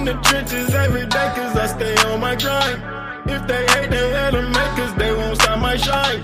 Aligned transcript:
in 0.00 0.06
the 0.06 0.14
trenches 0.22 0.74
every 0.74 1.06
day 1.06 1.32
cause 1.36 1.54
I 1.56 1.66
stay 1.66 1.94
on 2.08 2.20
my 2.20 2.34
grind. 2.34 2.80
If 3.28 3.46
they 3.46 3.66
hate, 3.72 3.90
they 3.90 4.10
had 4.10 4.30
to 4.30 4.42
make 4.42 4.72
cause 4.78 4.94
they 4.94 5.12
won't 5.12 5.36
stop 5.36 5.58
my 5.58 5.76
shine. 5.76 6.22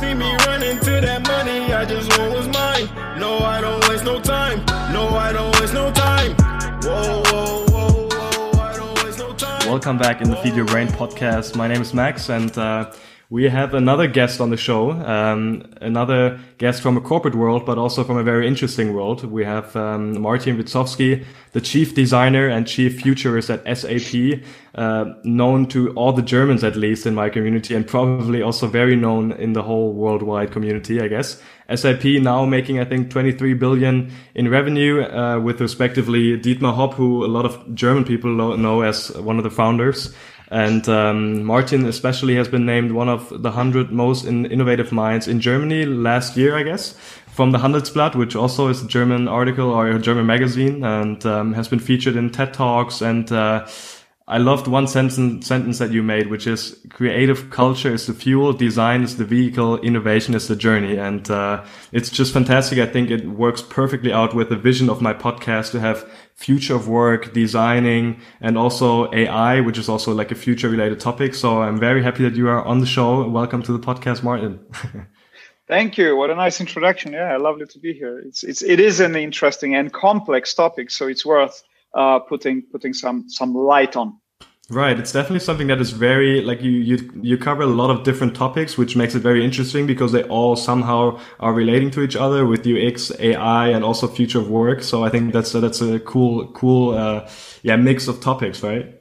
See 0.00 0.14
me 0.14 0.30
running 0.46 0.78
to 0.80 0.92
that 1.06 1.20
money, 1.26 1.72
I 1.74 1.84
just 1.84 2.08
want 2.18 2.32
what's 2.32 2.46
mine. 2.46 2.86
No, 3.20 3.38
I 3.40 3.60
don't 3.60 3.86
waste 3.88 4.04
no 4.04 4.18
time. 4.18 4.64
No, 4.94 5.08
I 5.10 5.32
don't 5.32 5.54
waste 5.60 5.74
no 5.74 5.92
time. 5.92 6.32
Whoa, 6.82 7.22
whoa, 7.26 7.66
whoa, 7.68 8.08
whoa, 8.08 8.60
I 8.60 8.76
don't 8.76 9.04
waste 9.04 9.18
no 9.18 9.34
time. 9.34 9.68
Welcome 9.68 9.98
back 9.98 10.22
in 10.22 10.30
the 10.30 10.36
Feed 10.36 10.54
Your 10.54 10.64
Brain 10.64 10.88
podcast. 10.88 11.54
My 11.54 11.68
name 11.68 11.82
is 11.82 11.92
Max 11.92 12.30
and 12.30 12.56
uh, 12.56 12.90
we 13.30 13.46
have 13.50 13.74
another 13.74 14.06
guest 14.06 14.40
on 14.40 14.48
the 14.48 14.56
show, 14.56 14.92
um, 14.92 15.62
another 15.82 16.40
guest 16.56 16.80
from 16.80 16.96
a 16.96 17.00
corporate 17.00 17.34
world, 17.34 17.66
but 17.66 17.76
also 17.76 18.02
from 18.02 18.16
a 18.16 18.22
very 18.22 18.48
interesting 18.48 18.94
world. 18.94 19.22
We 19.22 19.44
have 19.44 19.76
um, 19.76 20.18
Martin 20.22 20.56
Wezowski, 20.56 21.26
the 21.52 21.60
chief 21.60 21.94
designer 21.94 22.48
and 22.48 22.66
chief 22.66 23.02
futurist 23.02 23.50
at 23.50 23.60
SAP, 23.76 24.40
uh, 24.74 25.12
known 25.24 25.66
to 25.66 25.90
all 25.92 26.14
the 26.14 26.22
Germans 26.22 26.64
at 26.64 26.74
least 26.74 27.04
in 27.04 27.14
my 27.14 27.28
community, 27.28 27.74
and 27.74 27.86
probably 27.86 28.40
also 28.40 28.66
very 28.66 28.96
known 28.96 29.32
in 29.32 29.52
the 29.52 29.62
whole 29.62 29.92
worldwide 29.92 30.50
community, 30.50 30.98
I 30.98 31.08
guess. 31.08 31.42
SAP 31.74 32.04
now 32.04 32.46
making, 32.46 32.80
I 32.80 32.86
think, 32.86 33.10
23 33.10 33.52
billion 33.52 34.10
in 34.34 34.48
revenue, 34.48 35.02
uh, 35.02 35.38
with 35.38 35.60
respectively 35.60 36.38
Dietmar 36.40 36.74
Hopp, 36.74 36.94
who 36.94 37.26
a 37.26 37.28
lot 37.28 37.44
of 37.44 37.74
German 37.74 38.06
people 38.06 38.56
know 38.56 38.80
as 38.80 39.10
one 39.18 39.36
of 39.36 39.44
the 39.44 39.50
founders. 39.50 40.14
And 40.50 40.88
um, 40.88 41.44
Martin 41.44 41.84
especially 41.84 42.34
has 42.36 42.48
been 42.48 42.64
named 42.64 42.92
one 42.92 43.08
of 43.08 43.28
the 43.28 43.50
100 43.50 43.90
most 43.90 44.24
in 44.24 44.46
innovative 44.46 44.92
minds 44.92 45.28
in 45.28 45.40
Germany 45.40 45.84
last 45.84 46.36
year, 46.36 46.56
I 46.56 46.62
guess, 46.62 46.94
from 47.26 47.52
the 47.52 47.58
Handelsblatt, 47.58 48.14
which 48.14 48.34
also 48.34 48.68
is 48.68 48.82
a 48.82 48.88
German 48.88 49.28
article 49.28 49.70
or 49.70 49.88
a 49.88 49.98
German 49.98 50.26
magazine 50.26 50.82
and 50.84 51.24
um, 51.26 51.52
has 51.52 51.68
been 51.68 51.80
featured 51.80 52.16
in 52.16 52.30
TED 52.30 52.54
Talks 52.54 53.02
and 53.02 53.30
uh, 53.30 53.66
I 54.28 54.36
loved 54.36 54.66
one 54.66 54.86
sentence 54.86 55.46
sentence 55.46 55.78
that 55.78 55.90
you 55.90 56.02
made, 56.02 56.26
which 56.26 56.46
is 56.46 56.78
creative 56.90 57.48
culture 57.48 57.94
is 57.94 58.06
the 58.06 58.12
fuel, 58.12 58.52
design 58.52 59.02
is 59.02 59.16
the 59.16 59.24
vehicle, 59.24 59.78
innovation 59.78 60.34
is 60.34 60.48
the 60.48 60.54
journey, 60.54 60.98
and 60.98 61.30
uh, 61.30 61.64
it's 61.92 62.10
just 62.10 62.34
fantastic. 62.34 62.78
I 62.78 62.84
think 62.84 63.10
it 63.10 63.26
works 63.26 63.62
perfectly 63.62 64.12
out 64.12 64.34
with 64.34 64.50
the 64.50 64.56
vision 64.56 64.90
of 64.90 65.00
my 65.00 65.14
podcast 65.14 65.70
to 65.70 65.80
have 65.80 66.06
future 66.38 66.76
of 66.76 66.88
work, 66.88 67.34
designing, 67.34 68.20
and 68.40 68.56
also 68.56 69.12
AI, 69.12 69.60
which 69.60 69.76
is 69.76 69.88
also 69.88 70.14
like 70.14 70.30
a 70.30 70.36
future 70.36 70.68
related 70.68 71.00
topic. 71.00 71.34
So 71.34 71.62
I'm 71.62 71.78
very 71.78 72.00
happy 72.00 72.22
that 72.22 72.36
you 72.36 72.48
are 72.48 72.64
on 72.64 72.78
the 72.78 72.86
show. 72.86 73.28
Welcome 73.28 73.60
to 73.64 73.72
the 73.72 73.78
podcast, 73.80 74.22
Martin. 74.22 74.60
Thank 75.68 75.98
you. 75.98 76.16
What 76.16 76.30
a 76.30 76.36
nice 76.36 76.60
introduction. 76.60 77.12
Yeah, 77.12 77.36
lovely 77.38 77.66
to 77.66 77.78
be 77.80 77.92
here. 77.92 78.20
It's 78.20 78.42
it's 78.44 78.62
it 78.62 78.78
is 78.80 79.00
an 79.00 79.16
interesting 79.16 79.74
and 79.74 79.92
complex 79.92 80.54
topic, 80.54 80.90
so 80.90 81.08
it's 81.08 81.26
worth 81.26 81.62
uh, 81.92 82.20
putting 82.20 82.62
putting 82.62 82.94
some 82.94 83.28
some 83.28 83.52
light 83.52 83.96
on. 83.96 84.18
Right, 84.70 85.00
it's 85.00 85.12
definitely 85.12 85.40
something 85.40 85.68
that 85.68 85.80
is 85.80 85.92
very 85.92 86.42
like 86.42 86.60
you 86.60 86.70
you 86.70 87.10
you 87.22 87.38
cover 87.38 87.62
a 87.62 87.66
lot 87.66 87.88
of 87.88 88.04
different 88.04 88.36
topics, 88.36 88.76
which 88.76 88.96
makes 88.96 89.14
it 89.14 89.20
very 89.20 89.42
interesting 89.42 89.86
because 89.86 90.12
they 90.12 90.24
all 90.24 90.56
somehow 90.56 91.18
are 91.40 91.54
relating 91.54 91.90
to 91.92 92.02
each 92.02 92.16
other 92.16 92.44
with 92.44 92.66
UX, 92.66 93.10
AI, 93.18 93.68
and 93.68 93.82
also 93.82 94.06
future 94.06 94.40
of 94.40 94.50
work. 94.50 94.82
So 94.82 95.02
I 95.04 95.08
think 95.08 95.32
that's 95.32 95.54
a, 95.54 95.60
that's 95.60 95.80
a 95.80 95.98
cool 96.00 96.48
cool 96.52 96.94
uh, 96.94 97.26
yeah 97.62 97.76
mix 97.76 98.08
of 98.08 98.20
topics, 98.20 98.62
right? 98.62 98.94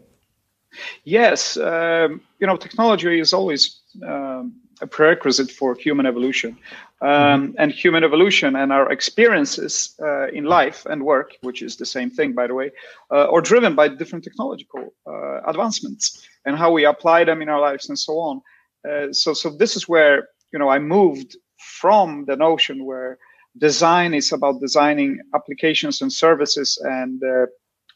Yes, 1.04 1.58
um, 1.58 2.22
you 2.40 2.48
know, 2.48 2.56
technology 2.56 3.20
is 3.20 3.34
always 3.34 3.82
um, 4.08 4.54
a 4.80 4.88
prerequisite 4.88 5.52
for 5.52 5.76
human 5.76 6.06
evolution. 6.06 6.58
Um, 7.00 7.10
mm-hmm. 7.10 7.52
And 7.60 7.72
human 7.72 8.04
evolution 8.04 8.56
and 8.56 8.74
our 8.74 8.92
experiences 8.92 9.94
uh, 10.02 10.30
in 10.30 10.46
life 10.46 10.84
and 10.88 11.04
work, 11.04 11.36
which 11.42 11.62
is 11.62 11.76
the 11.76 11.86
same 11.86 12.10
thing, 12.10 12.34
by 12.34 12.48
the 12.48 12.56
way, 12.56 12.72
uh, 13.12 13.32
are 13.32 13.42
driven 13.42 13.76
by 13.76 13.88
different 13.88 14.24
technological 14.24 14.96
uh, 15.06 15.42
advancements 15.46 16.28
and 16.46 16.58
how 16.58 16.72
we 16.72 16.86
apply 16.86 17.24
them 17.24 17.44
in 17.44 17.50
our 17.50 17.60
lives 17.60 17.88
and 17.88 18.00
so 18.00 18.14
on. 18.14 18.42
Uh, 18.90 19.14
so, 19.14 19.34
so 19.34 19.56
this 19.56 19.76
is 19.76 19.88
where 19.88 20.28
you 20.52 20.58
know 20.58 20.70
I 20.70 20.80
moved 20.80 21.38
from 21.58 22.26
the 22.26 22.36
notion 22.36 22.84
where 22.84 23.20
design 23.60 24.14
is 24.14 24.32
about 24.32 24.60
designing 24.60 25.20
applications 25.36 26.02
and 26.02 26.12
services 26.12 26.80
and 26.84 27.22
uh, 27.24 27.46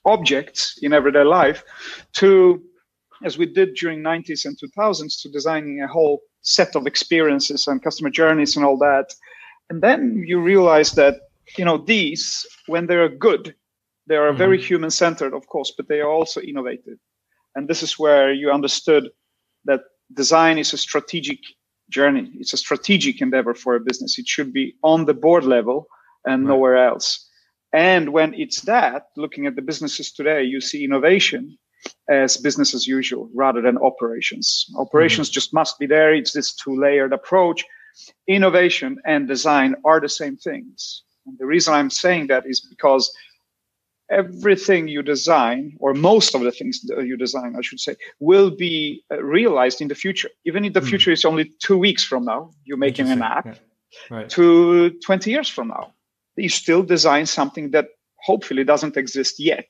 objects 0.06 0.78
in 0.82 0.94
everyday 0.94 1.24
life 1.24 1.64
to 2.14 2.62
as 3.24 3.38
we 3.38 3.46
did 3.46 3.76
during 3.76 4.02
90s 4.02 4.46
and 4.46 4.58
2000s 4.58 5.22
to 5.22 5.30
designing 5.30 5.82
a 5.82 5.88
whole 5.88 6.22
set 6.42 6.76
of 6.76 6.88
experiences 6.88 7.68
and 7.68 7.84
customer 7.84 8.10
journeys 8.10 8.56
and 8.56 8.66
all 8.66 8.78
that. 8.78 9.14
And 9.70 9.82
then 9.82 10.24
you 10.26 10.42
realize 10.42 10.92
that, 10.94 11.16
you 11.58 11.66
know, 11.66 11.78
these, 11.78 12.46
when 12.68 12.88
they're 12.88 13.10
good, 13.10 13.56
they 14.08 14.16
are 14.16 14.30
mm-hmm. 14.30 14.38
very 14.38 14.62
human 14.62 14.92
centered, 14.92 15.34
of 15.34 15.48
course, 15.48 15.74
but 15.76 15.88
they 15.88 16.00
are 16.00 16.10
also 16.10 16.42
innovative. 16.42 16.98
And 17.56 17.68
this 17.68 17.84
is 17.84 18.00
where 18.00 18.34
you 18.34 18.52
understood 18.52 19.10
that 19.66 19.82
design 20.14 20.58
is 20.58 20.74
a 20.74 20.78
strategic 20.78 21.40
journey. 21.90 22.32
It's 22.36 22.54
a 22.54 22.58
strategic 22.58 23.22
endeavor 23.22 23.54
for 23.54 23.76
a 23.76 23.80
business. 23.80 24.18
It 24.18 24.28
should 24.28 24.54
be 24.54 24.76
on 24.84 25.06
the 25.06 25.14
board 25.14 25.44
level 25.44 25.88
and 26.26 26.44
right. 26.44 26.54
nowhere 26.54 26.78
else. 26.78 27.28
And 27.74 28.12
when 28.12 28.34
it's 28.34 28.62
that, 28.62 29.08
looking 29.16 29.46
at 29.46 29.56
the 29.56 29.62
businesses 29.62 30.12
today, 30.12 30.44
you 30.44 30.60
see 30.60 30.84
innovation 30.84 31.58
as 32.10 32.38
business 32.38 32.74
as 32.74 32.88
usual 32.88 33.30
rather 33.34 33.62
than 33.62 33.78
operations. 33.78 34.66
Operations 34.78 35.30
mm-hmm. 35.30 35.34
just 35.34 35.54
must 35.54 35.80
be 35.80 35.86
there. 35.86 36.14
It's 36.14 36.34
this 36.34 36.54
two 36.54 36.76
layered 36.80 37.14
approach. 37.14 37.64
Innovation 38.28 38.98
and 39.06 39.28
design 39.28 39.76
are 39.86 40.00
the 40.00 40.10
same 40.10 40.38
things. 40.38 41.04
And 41.26 41.38
the 41.38 41.46
reason 41.46 41.74
I'm 41.74 41.90
saying 41.90 42.28
that 42.28 42.46
is 42.46 42.62
because 42.62 43.12
everything 44.10 44.88
you 44.88 45.02
design, 45.02 45.78
or 45.80 45.94
most 45.94 46.36
of 46.36 46.42
the 46.42 46.52
things 46.52 46.82
that 46.82 47.06
you 47.06 47.16
design, 47.16 47.56
I 47.58 47.62
should 47.62 47.80
say, 47.80 47.96
will 48.20 48.50
be 48.50 49.04
uh, 49.12 49.24
realized 49.24 49.82
in 49.82 49.88
the 49.88 49.96
future. 49.96 50.30
Even 50.46 50.66
if 50.66 50.74
the 50.74 50.82
mm. 50.82 50.90
future 50.90 51.12
is 51.12 51.24
only 51.26 51.52
two 51.60 51.78
weeks 51.78 52.04
from 52.04 52.26
now, 52.26 52.52
you're 52.66 52.78
making 52.78 53.10
an 53.10 53.22
app, 53.22 53.46
yeah. 53.46 53.56
right. 54.10 54.30
to 54.30 54.92
20 55.06 55.32
years 55.32 55.48
from 55.48 55.70
now, 55.70 55.94
you 56.36 56.50
still 56.50 56.84
design 56.84 57.26
something 57.26 57.72
that 57.72 57.88
hopefully 58.18 58.64
doesn't 58.64 58.98
exist 58.98 59.40
yet. 59.40 59.68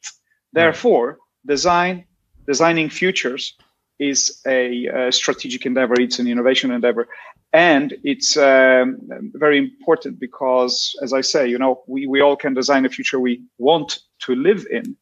Therefore, 0.54 1.08
right 1.10 1.18
design, 1.46 2.06
designing 2.48 2.90
futures 2.90 3.56
is 4.00 4.42
a, 4.48 4.88
a, 4.88 5.12
strategic 5.12 5.66
endeavor. 5.66 6.00
It's 6.00 6.20
an 6.20 6.28
innovation 6.28 6.72
endeavor, 6.72 7.08
and 7.54 7.94
it's 8.04 8.36
um, 8.36 8.98
very 9.36 9.58
important 9.58 10.20
because, 10.20 10.96
as 11.04 11.14
I 11.14 11.22
say, 11.22 11.48
you 11.48 11.60
know, 11.60 11.84
we 11.88 12.08
we 12.08 12.22
all 12.22 12.36
can 12.36 12.54
design 12.54 12.86
a 12.86 12.90
future 12.90 13.20
we 13.20 13.44
want 13.58 14.00
to 14.26 14.36
live 14.36 14.66
in, 14.72 14.78
and 14.78 14.96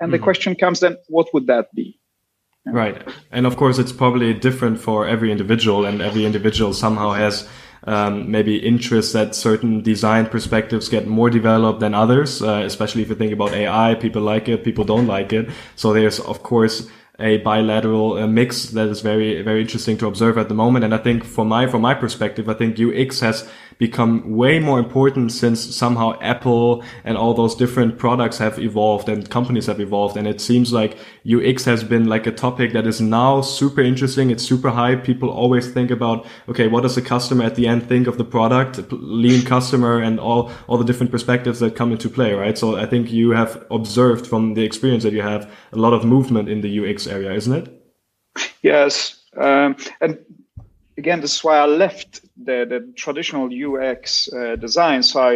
mm-hmm. 0.00 0.10
the 0.12 0.18
question 0.18 0.54
comes 0.54 0.80
then, 0.80 0.96
what 1.08 1.26
would 1.34 1.46
that 1.48 1.74
be? 1.74 1.98
Right, 2.66 3.00
and 3.30 3.46
of 3.46 3.56
course, 3.56 3.78
it's 3.78 3.92
probably 3.92 4.34
different 4.34 4.80
for 4.80 5.06
every 5.06 5.30
individual, 5.30 5.84
and 5.84 6.02
every 6.02 6.24
individual 6.24 6.72
somehow 6.72 7.12
has 7.12 7.48
um, 7.84 8.30
maybe 8.30 8.56
interests 8.56 9.12
that 9.12 9.34
certain 9.34 9.82
design 9.82 10.26
perspectives 10.26 10.88
get 10.88 11.06
more 11.06 11.30
developed 11.30 11.80
than 11.80 11.94
others, 11.94 12.42
uh, 12.42 12.62
especially 12.64 13.02
if 13.02 13.08
you 13.08 13.14
think 13.14 13.32
about 13.32 13.52
AI. 13.52 13.94
People 13.94 14.22
like 14.22 14.48
it, 14.48 14.64
people 14.64 14.84
don't 14.84 15.06
like 15.06 15.32
it. 15.32 15.48
So 15.76 15.92
there's, 15.92 16.20
of 16.20 16.42
course, 16.42 16.88
a 17.18 17.38
bilateral 17.38 18.18
uh, 18.18 18.26
mix 18.26 18.70
that 18.70 18.88
is 18.88 19.00
very, 19.00 19.40
very 19.42 19.62
interesting 19.62 19.96
to 19.98 20.06
observe 20.06 20.36
at 20.36 20.48
the 20.48 20.54
moment. 20.54 20.84
And 20.84 20.94
I 20.94 20.98
think 20.98 21.24
from 21.24 21.48
my, 21.48 21.66
from 21.66 21.82
my 21.82 21.94
perspective, 21.94 22.48
I 22.48 22.54
think 22.54 22.78
UX 22.78 23.20
has 23.20 23.48
become 23.78 24.36
way 24.36 24.58
more 24.58 24.78
important 24.78 25.32
since 25.32 25.74
somehow 25.74 26.18
Apple 26.20 26.82
and 27.04 27.16
all 27.16 27.34
those 27.34 27.54
different 27.54 27.98
products 27.98 28.38
have 28.38 28.58
evolved 28.58 29.08
and 29.08 29.28
companies 29.28 29.66
have 29.66 29.80
evolved. 29.80 30.16
And 30.16 30.26
it 30.26 30.40
seems 30.40 30.72
like 30.72 30.96
UX 31.30 31.64
has 31.64 31.84
been 31.84 32.06
like 32.06 32.26
a 32.26 32.32
topic 32.32 32.72
that 32.72 32.86
is 32.86 33.00
now 33.00 33.42
super 33.42 33.82
interesting. 33.82 34.30
It's 34.30 34.42
super 34.42 34.70
high. 34.70 34.96
People 34.96 35.28
always 35.28 35.70
think 35.70 35.90
about, 35.90 36.26
okay, 36.48 36.68
what 36.68 36.82
does 36.82 36.94
the 36.94 37.02
customer 37.02 37.44
at 37.44 37.54
the 37.54 37.66
end 37.66 37.86
think 37.86 38.06
of 38.06 38.16
the 38.16 38.24
product, 38.24 38.80
lean 38.92 39.44
customer 39.44 40.00
and 40.00 40.18
all, 40.18 40.50
all 40.68 40.78
the 40.78 40.84
different 40.84 41.12
perspectives 41.12 41.60
that 41.60 41.76
come 41.76 41.92
into 41.92 42.08
play, 42.08 42.32
right? 42.32 42.56
So 42.56 42.76
I 42.76 42.86
think 42.86 43.12
you 43.12 43.30
have 43.30 43.64
observed 43.70 44.26
from 44.26 44.54
the 44.54 44.64
experience 44.64 45.02
that 45.02 45.12
you 45.12 45.22
have 45.22 45.50
a 45.72 45.76
lot 45.76 45.92
of 45.92 46.04
movement 46.04 46.48
in 46.48 46.62
the 46.62 46.90
UX 46.90 47.06
area, 47.06 47.32
isn't 47.32 47.52
it? 47.52 47.82
Yes. 48.62 49.22
Um, 49.36 49.76
and 50.00 50.18
again, 50.96 51.20
this 51.20 51.36
is 51.36 51.44
why 51.44 51.58
I 51.58 51.66
left 51.66 52.25
the, 52.46 52.66
the 52.68 52.92
traditional 52.96 53.48
UX 53.52 54.32
uh, 54.32 54.56
design. 54.56 55.02
So 55.02 55.20
I, 55.20 55.32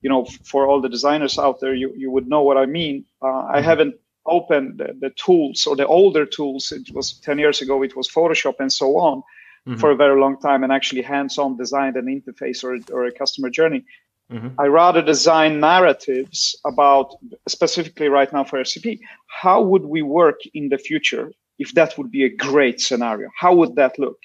you 0.00 0.10
know, 0.10 0.24
for 0.44 0.66
all 0.66 0.80
the 0.80 0.88
designers 0.88 1.38
out 1.38 1.60
there, 1.60 1.74
you, 1.74 1.92
you 1.96 2.10
would 2.10 2.28
know 2.28 2.42
what 2.42 2.56
I 2.56 2.66
mean. 2.66 3.04
Uh, 3.20 3.26
I 3.26 3.30
mm-hmm. 3.30 3.64
haven't 3.64 3.94
opened 4.26 4.78
the, 4.78 4.96
the, 4.98 5.10
tools 5.10 5.66
or 5.66 5.76
the 5.76 5.86
older 5.86 6.24
tools. 6.26 6.72
It 6.72 6.94
was 6.94 7.12
10 7.20 7.38
years 7.38 7.60
ago, 7.60 7.82
it 7.82 7.96
was 7.96 8.08
Photoshop 8.08 8.54
and 8.60 8.72
so 8.72 8.98
on 8.98 9.22
mm-hmm. 9.66 9.76
for 9.76 9.90
a 9.90 9.96
very 9.96 10.18
long 10.20 10.38
time 10.38 10.62
and 10.62 10.72
actually 10.72 11.02
hands-on 11.02 11.56
designed 11.56 11.96
an 11.96 12.06
interface 12.06 12.62
or, 12.64 12.78
or 12.94 13.06
a 13.06 13.12
customer 13.12 13.50
journey. 13.50 13.84
Mm-hmm. 14.30 14.60
I 14.60 14.66
rather 14.66 15.02
design 15.02 15.60
narratives 15.60 16.56
about 16.64 17.14
specifically 17.48 18.08
right 18.08 18.32
now 18.32 18.44
for 18.44 18.64
SAP. 18.64 18.98
How 19.26 19.60
would 19.62 19.84
we 19.84 20.02
work 20.02 20.40
in 20.54 20.68
the 20.68 20.78
future 20.78 21.32
if 21.58 21.74
that 21.74 21.98
would 21.98 22.10
be 22.10 22.24
a 22.24 22.34
great 22.34 22.80
scenario? 22.80 23.28
How 23.38 23.54
would 23.54 23.76
that 23.76 23.98
look? 23.98 24.18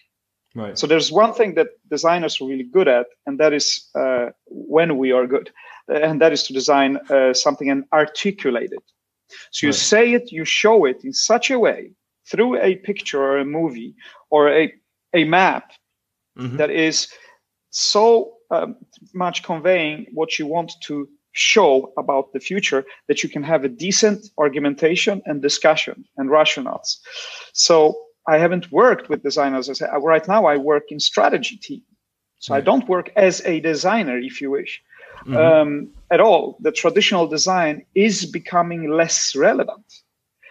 Right. 0.58 0.78
So 0.78 0.88
there's 0.88 1.12
one 1.12 1.34
thing 1.34 1.54
that 1.54 1.68
designers 1.88 2.42
are 2.42 2.48
really 2.48 2.64
good 2.64 2.88
at, 2.88 3.06
and 3.28 3.40
that 3.40 3.54
is 3.54 3.88
uh, 3.94 4.30
when 4.48 4.98
we 4.98 5.12
are 5.12 5.28
good, 5.28 5.52
and 5.88 6.20
that 6.20 6.34
is 6.34 6.42
to 6.44 6.54
design 6.54 6.98
uh, 7.12 7.36
something 7.36 7.70
and 7.70 7.84
articulate 7.94 8.72
it. 8.72 8.84
So 9.52 9.68
you 9.68 9.72
right. 9.72 9.80
say 9.80 10.14
it, 10.14 10.32
you 10.32 10.46
show 10.46 10.86
it 10.86 11.04
in 11.04 11.14
such 11.14 11.52
a 11.52 11.60
way 11.60 11.92
through 12.26 12.60
a 12.60 12.76
picture 12.78 13.22
or 13.22 13.38
a 13.38 13.46
movie 13.46 13.94
or 14.32 14.50
a, 14.50 14.74
a 15.14 15.26
map 15.26 15.74
mm-hmm. 16.36 16.58
that 16.58 16.72
is 16.72 17.08
so 17.70 18.34
um, 18.50 18.78
much 19.14 19.44
conveying 19.44 20.08
what 20.12 20.40
you 20.40 20.48
want 20.48 20.74
to 20.86 21.08
show 21.34 21.94
about 22.00 22.34
the 22.34 22.40
future 22.40 22.84
that 23.08 23.22
you 23.22 23.30
can 23.30 23.44
have 23.44 23.64
a 23.64 23.70
decent 23.70 24.26
argumentation 24.40 25.22
and 25.26 25.44
discussion 25.44 26.04
and 26.18 26.32
rationales. 26.32 26.98
So 27.54 27.96
I 28.28 28.38
haven't 28.38 28.72
worked 28.72 29.10
with 29.10 29.24
designers. 29.24 29.70
As 29.70 29.82
I, 29.82 29.96
right 29.98 30.28
now, 30.28 30.46
I 30.46 30.58
work 30.58 30.92
in 30.92 31.00
strategy 31.00 31.58
team. 31.58 31.82
So 32.40 32.54
I 32.54 32.62
don't 32.62 32.88
work 32.88 33.10
as 33.16 33.42
a 33.46 33.60
designer, 33.62 34.20
if 34.20 34.42
you 34.42 34.52
wish, 34.52 34.84
mm-hmm. 35.22 35.36
um, 35.36 35.90
at 36.12 36.20
all. 36.20 36.58
The 36.60 36.72
traditional 36.72 37.28
design 37.28 37.86
is 37.96 38.26
becoming 38.26 38.92
less 38.92 39.36
relevant. 39.36 39.86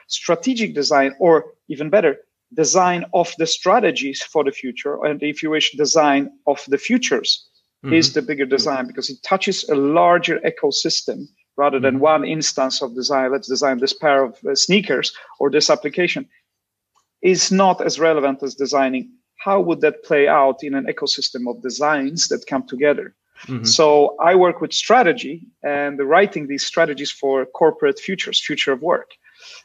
Strategic 0.08 0.75
design, 0.75 1.14
or 1.20 1.52
even 1.69 1.90
better, 1.90 2.19
design 2.55 3.05
of 3.12 3.32
the 3.38 3.46
strategies 3.46 4.23
for 4.23 4.43
the 4.43 4.52
future, 4.52 5.05
and 5.05 5.23
if 5.23 5.43
you 5.43 5.50
wish, 5.50 5.73
design 5.73 6.31
of 6.46 6.64
the 6.69 6.78
futures 6.78 7.49
mm-hmm. 7.84 7.94
is 7.94 8.12
the 8.12 8.23
bigger 8.23 8.46
design 8.46 8.87
because 8.87 9.11
it 9.11 9.23
touches 9.23 9.69
a 9.69 9.75
larger 9.75 10.40
ecosystem 10.40 11.26
rather 11.56 11.81
than 11.81 11.94
mm-hmm. 11.94 12.05
one 12.05 12.25
instance 12.25 12.82
of 12.82 12.94
design. 12.94 13.32
Let's 13.32 13.49
design 13.49 13.78
this 13.78 13.93
pair 13.93 14.25
of 14.25 14.38
uh, 14.44 14.55
sneakers 14.55 15.12
or 15.38 15.50
this 15.50 15.70
application 15.70 16.28
is 17.26 17.50
not 17.50 17.81
as 17.81 17.99
relevant 17.99 18.43
as 18.43 18.55
designing 18.55 19.11
how 19.44 19.61
would 19.61 19.81
that 19.81 20.05
play 20.05 20.28
out 20.28 20.62
in 20.62 20.75
an 20.75 20.87
ecosystem 20.87 21.43
of 21.50 21.61
designs 21.61 22.28
that 22.28 22.46
come 22.46 22.64
together. 22.67 23.14
Mm-hmm. 23.46 23.64
So 23.64 24.17
I 24.31 24.34
work 24.34 24.61
with 24.61 24.73
strategy 24.73 25.46
and 25.62 25.99
writing 25.99 26.46
these 26.46 26.64
strategies 26.64 27.11
for 27.11 27.44
corporate 27.44 27.99
futures, 27.99 28.38
future 28.40 28.73
of 28.73 28.81
work. 28.81 29.11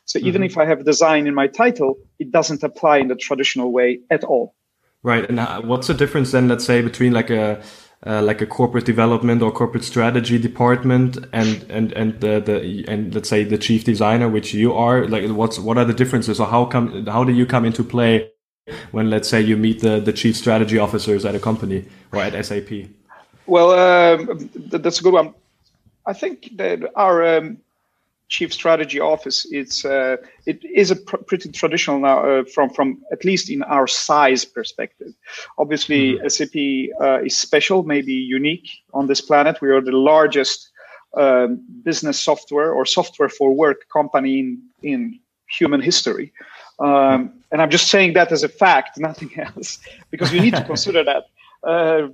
So 0.06 0.20
even 0.20 0.42
mm-hmm. 0.42 0.46
if 0.46 0.58
I 0.58 0.66
have 0.66 0.84
design 0.84 1.28
in 1.28 1.36
my 1.36 1.48
title, 1.48 1.98
it 2.20 2.32
doesn't 2.32 2.64
apply 2.64 2.98
in 2.98 3.08
the 3.08 3.16
traditional 3.16 3.72
way 3.72 4.00
at 4.10 4.24
all. 4.24 4.56
Right. 5.04 5.28
And 5.30 5.40
uh, 5.40 5.62
what's 5.62 5.88
the 5.88 5.94
difference 5.94 6.32
then, 6.32 6.48
let's 6.48 6.66
say, 6.66 6.82
between 6.82 7.14
like 7.14 7.30
a 7.30 7.62
uh, 8.06 8.22
like 8.22 8.42
a 8.42 8.48
corporate 8.48 8.86
development 8.86 9.42
or 9.42 9.52
corporate 9.52 9.84
strategy 9.84 10.40
department 10.40 11.18
and 11.34 11.66
and 11.70 11.92
and 11.94 12.20
the, 12.20 12.40
the 12.40 12.86
and 12.88 13.14
let's 13.14 13.30
say 13.30 13.44
the 13.44 13.58
chief 13.58 13.84
designer 13.84 14.28
which 14.28 14.54
you 14.54 14.74
are 14.74 15.08
like 15.08 15.30
what's 15.30 15.60
what 15.60 15.78
are 15.78 15.86
the 15.86 15.94
differences? 15.94 16.40
Or 16.40 16.48
how 16.48 16.66
come 16.66 17.06
how 17.06 17.24
do 17.24 17.32
you 17.32 17.46
come 17.46 17.66
into 17.66 17.84
play 17.84 18.32
when 18.92 19.10
let's 19.10 19.30
say 19.30 19.42
you 19.42 19.58
meet 19.58 19.82
the 19.82 20.00
the 20.00 20.14
chief 20.14 20.36
strategy 20.36 20.80
officers 20.80 21.26
at 21.26 21.36
a 21.36 21.40
company 21.40 21.86
or 22.12 22.22
at 22.22 22.46
SAP 22.46 22.70
well 23.46 23.72
um, 23.72 24.50
that's 24.56 25.00
a 25.00 25.04
good 25.04 25.14
one. 25.14 25.34
I 26.06 26.14
think 26.14 26.58
that 26.58 26.80
our 26.96 27.38
um, 27.38 27.58
chief 28.32 28.54
strategy 28.54 29.00
office 29.00 29.46
it's 29.52 29.84
uh, 29.84 30.16
it 30.46 30.64
is 30.64 30.90
a 30.90 30.96
pr- 30.96 31.24
pretty 31.28 31.50
traditional 31.52 32.00
now 32.00 32.18
uh, 32.26 32.44
from 32.56 32.70
from 32.70 32.98
at 33.12 33.26
least 33.26 33.50
in 33.50 33.62
our 33.64 33.88
size 33.88 34.46
perspective. 34.46 35.14
Obviously 35.58 36.04
mm-hmm. 36.14 36.30
sap 36.38 36.56
uh, 37.06 37.26
is 37.26 37.38
special 37.38 37.84
maybe 37.84 38.14
unique 38.14 38.70
on 38.94 39.08
this 39.08 39.22
planet. 39.22 39.62
We 39.62 39.70
are 39.70 39.82
the 39.82 40.00
largest 40.14 40.72
um, 41.18 41.60
business 41.84 42.20
software 42.20 42.72
or 42.72 42.86
software 42.86 43.30
for 43.30 43.54
work 43.54 43.80
company 43.90 44.40
in 44.40 44.48
in 44.82 45.20
human 45.60 45.82
history. 45.82 46.32
Um, 46.80 47.20
and 47.52 47.62
i'm 47.62 47.70
just 47.70 47.88
saying 47.94 48.14
that 48.14 48.32
as 48.32 48.44
a 48.44 48.50
fact 48.64 48.92
nothing 49.10 49.32
else 49.38 49.70
because 50.10 50.34
you 50.34 50.42
need 50.42 50.56
to 50.56 50.66
consider 50.74 51.04
that. 51.04 51.24
Uh, 51.64 52.08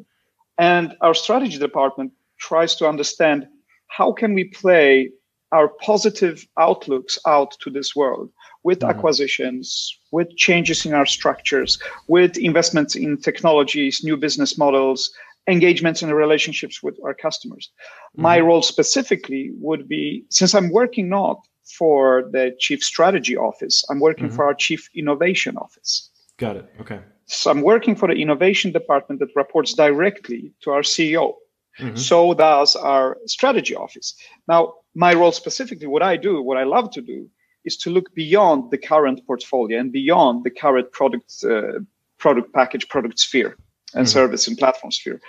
and 0.57 0.87
our 0.99 1.13
strategy 1.13 1.57
department 1.57 2.11
tries 2.37 2.75
to 2.75 2.85
understand 2.85 3.47
how 3.87 4.11
can 4.11 4.33
we 4.33 4.43
play 4.43 5.09
our 5.51 5.69
positive 5.81 6.45
outlooks 6.59 7.17
out 7.25 7.55
to 7.61 7.69
this 7.69 7.95
world 7.95 8.29
with 8.63 8.79
mm-hmm. 8.79 8.89
acquisitions, 8.89 9.97
with 10.11 10.35
changes 10.35 10.85
in 10.85 10.93
our 10.93 11.05
structures, 11.05 11.79
with 12.07 12.37
investments 12.37 12.95
in 12.95 13.17
technologies, 13.17 14.01
new 14.03 14.17
business 14.17 14.57
models, 14.57 15.11
engagements 15.47 16.01
and 16.01 16.13
relationships 16.13 16.83
with 16.83 16.97
our 17.03 17.13
customers. 17.13 17.71
Mm-hmm. 17.71 18.21
My 18.21 18.39
role 18.39 18.61
specifically 18.61 19.51
would 19.59 19.87
be 19.87 20.25
since 20.29 20.53
I'm 20.53 20.69
working 20.71 21.09
not 21.09 21.39
for 21.77 22.29
the 22.31 22.55
chief 22.59 22.83
strategy 22.83 23.35
office, 23.35 23.83
I'm 23.89 23.99
working 23.99 24.27
mm-hmm. 24.27 24.35
for 24.35 24.45
our 24.45 24.53
chief 24.53 24.89
innovation 24.95 25.57
office. 25.57 26.09
Got 26.37 26.57
it. 26.57 26.73
Okay. 26.79 26.99
So 27.25 27.51
I'm 27.51 27.61
working 27.61 27.95
for 27.95 28.07
the 28.07 28.15
innovation 28.15 28.71
department 28.71 29.19
that 29.19 29.35
reports 29.35 29.73
directly 29.73 30.53
to 30.61 30.71
our 30.71 30.81
CEO. 30.81 31.33
Mm-hmm. 31.79 31.95
So 31.97 32.33
does 32.33 32.75
our 32.75 33.17
strategy 33.25 33.75
office. 33.75 34.15
Now, 34.47 34.73
my 34.95 35.13
role 35.13 35.31
specifically, 35.31 35.87
what 35.87 36.01
I 36.01 36.17
do, 36.17 36.41
what 36.41 36.57
I 36.57 36.63
love 36.63 36.91
to 36.91 37.01
do, 37.01 37.29
is 37.65 37.77
to 37.77 37.89
look 37.89 38.13
beyond 38.15 38.71
the 38.71 38.77
current 38.77 39.25
portfolio 39.27 39.79
and 39.79 39.91
beyond 39.91 40.43
the 40.43 40.49
current 40.49 40.91
product 40.91 41.43
uh, 41.43 41.79
product 42.17 42.51
package, 42.53 42.87
product 42.87 43.19
sphere, 43.19 43.57
and 43.93 44.05
mm-hmm. 44.05 44.19
service 44.19 44.47
and 44.47 44.57
platform 44.57 44.91
sphere, 44.91 45.19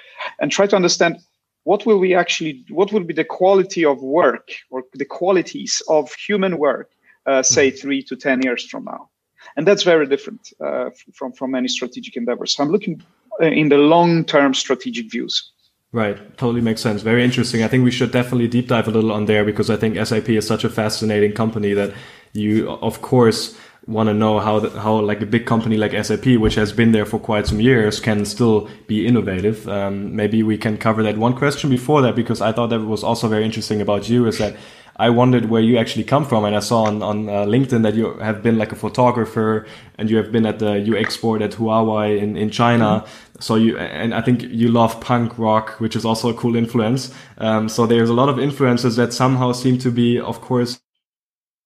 and 0.41 0.51
try 0.51 0.67
to 0.67 0.77
understand 0.77 1.19
what 1.65 1.85
will 1.85 1.99
we 1.99 2.15
actually, 2.15 2.65
what 2.71 2.93
will 2.93 3.05
be 3.05 3.13
the 3.13 3.25
quality 3.25 3.85
of 3.85 4.01
work 4.01 4.49
or 4.71 4.85
the 4.95 5.05
qualities 5.05 5.83
of 5.89 6.15
human 6.15 6.57
work, 6.57 6.91
uh, 7.27 7.43
say 7.43 7.69
mm-hmm. 7.69 7.77
three 7.77 8.03
to 8.03 8.17
ten 8.17 8.41
years 8.41 8.65
from 8.65 8.85
now, 8.85 9.11
and 9.57 9.67
that's 9.67 9.83
very 9.83 10.07
different 10.07 10.53
uh, 10.65 10.89
from 11.13 11.33
from 11.33 11.51
many 11.51 11.69
strategic 11.69 12.17
endeavors. 12.17 12.55
So 12.55 12.63
I'm 12.63 12.71
looking 12.71 13.03
uh, 13.43 13.47
in 13.47 13.69
the 13.69 13.79
long 13.79 14.25
term 14.25 14.55
strategic 14.55 15.11
views. 15.11 15.53
Right, 15.91 16.37
totally 16.37 16.61
makes 16.61 16.83
sense. 16.83 17.01
Very 17.01 17.25
interesting. 17.25 17.63
I 17.63 17.69
think 17.69 17.83
we 17.83 17.91
should 17.91 18.13
definitely 18.13 18.47
deep 18.47 18.69
dive 18.69 18.89
a 18.89 18.91
little 18.91 19.11
on 19.11 19.25
there 19.25 19.43
because 19.43 19.71
I 19.71 19.77
think 19.77 19.97
SAP 19.97 20.29
is 20.29 20.47
such 20.47 20.65
a 20.65 20.69
fascinating 20.69 21.33
company 21.33 21.73
that 21.73 21.95
you, 22.35 22.71
of 22.71 23.01
course, 23.01 23.59
want 23.87 24.09
to 24.09 24.15
know 24.15 24.39
how 24.39 24.61
the, 24.61 24.81
how 24.81 25.01
like 25.01 25.23
a 25.23 25.27
big 25.27 25.47
company 25.47 25.79
like 25.79 25.93
SAP, 26.05 26.27
which 26.37 26.57
has 26.57 26.73
been 26.73 26.93
there 26.93 27.07
for 27.07 27.19
quite 27.19 27.47
some 27.47 27.59
years, 27.59 28.01
can 28.01 28.27
still 28.27 28.69
be 28.87 29.07
innovative. 29.07 29.67
Um, 29.67 30.15
maybe 30.15 30.43
we 30.43 30.59
can 30.59 30.77
cover 30.77 31.03
that 31.03 31.17
one 31.17 31.35
question 31.35 31.71
before 31.71 32.03
that 32.03 32.15
because 32.15 32.43
I 32.43 32.53
thought 32.53 32.69
that 32.69 32.81
was 32.81 33.03
also 33.03 33.27
very 33.27 33.47
interesting 33.47 33.81
about 33.81 34.11
you 34.11 34.27
is 34.27 34.37
that 34.39 34.57
I 34.99 35.11
wondered 35.11 35.49
where 35.49 35.63
you 35.63 35.79
actually 35.79 36.05
come 36.05 36.25
from, 36.25 36.45
and 36.45 36.57
I 36.57 36.61
saw 36.61 36.83
on 36.83 37.03
on 37.03 37.29
uh, 37.29 37.45
LinkedIn 37.45 37.83
that 37.83 37.95
you 37.95 38.15
have 38.19 38.43
been 38.43 38.59
like 38.59 38.73
a 38.73 38.77
photographer, 38.77 39.67
and 39.97 40.11
you 40.11 40.17
have 40.17 40.33
been 40.33 40.45
at 40.47 40.59
the 40.59 40.73
UX 40.93 41.17
board 41.17 41.41
at 41.43 41.53
Huawei 41.53 42.19
in 42.19 42.37
in 42.37 42.51
China. 42.51 43.05
Mm. 43.05 43.43
So 43.43 43.55
you 43.55 43.79
and 43.79 44.13
I 44.13 44.23
think 44.23 44.43
you 44.43 44.69
love 44.69 45.01
punk 45.01 45.39
rock, 45.39 45.79
which 45.81 45.95
is 45.95 46.05
also 46.05 46.29
a 46.31 46.35
cool 46.35 46.57
influence. 46.57 47.15
Um, 47.39 47.69
so 47.69 47.87
there's 47.87 48.11
a 48.11 48.15
lot 48.15 48.29
of 48.29 48.39
influences 48.39 48.97
that 48.97 49.13
somehow 49.13 49.53
seem 49.53 49.79
to 49.79 49.91
be, 49.91 50.19
of 50.19 50.41
course, 50.41 50.81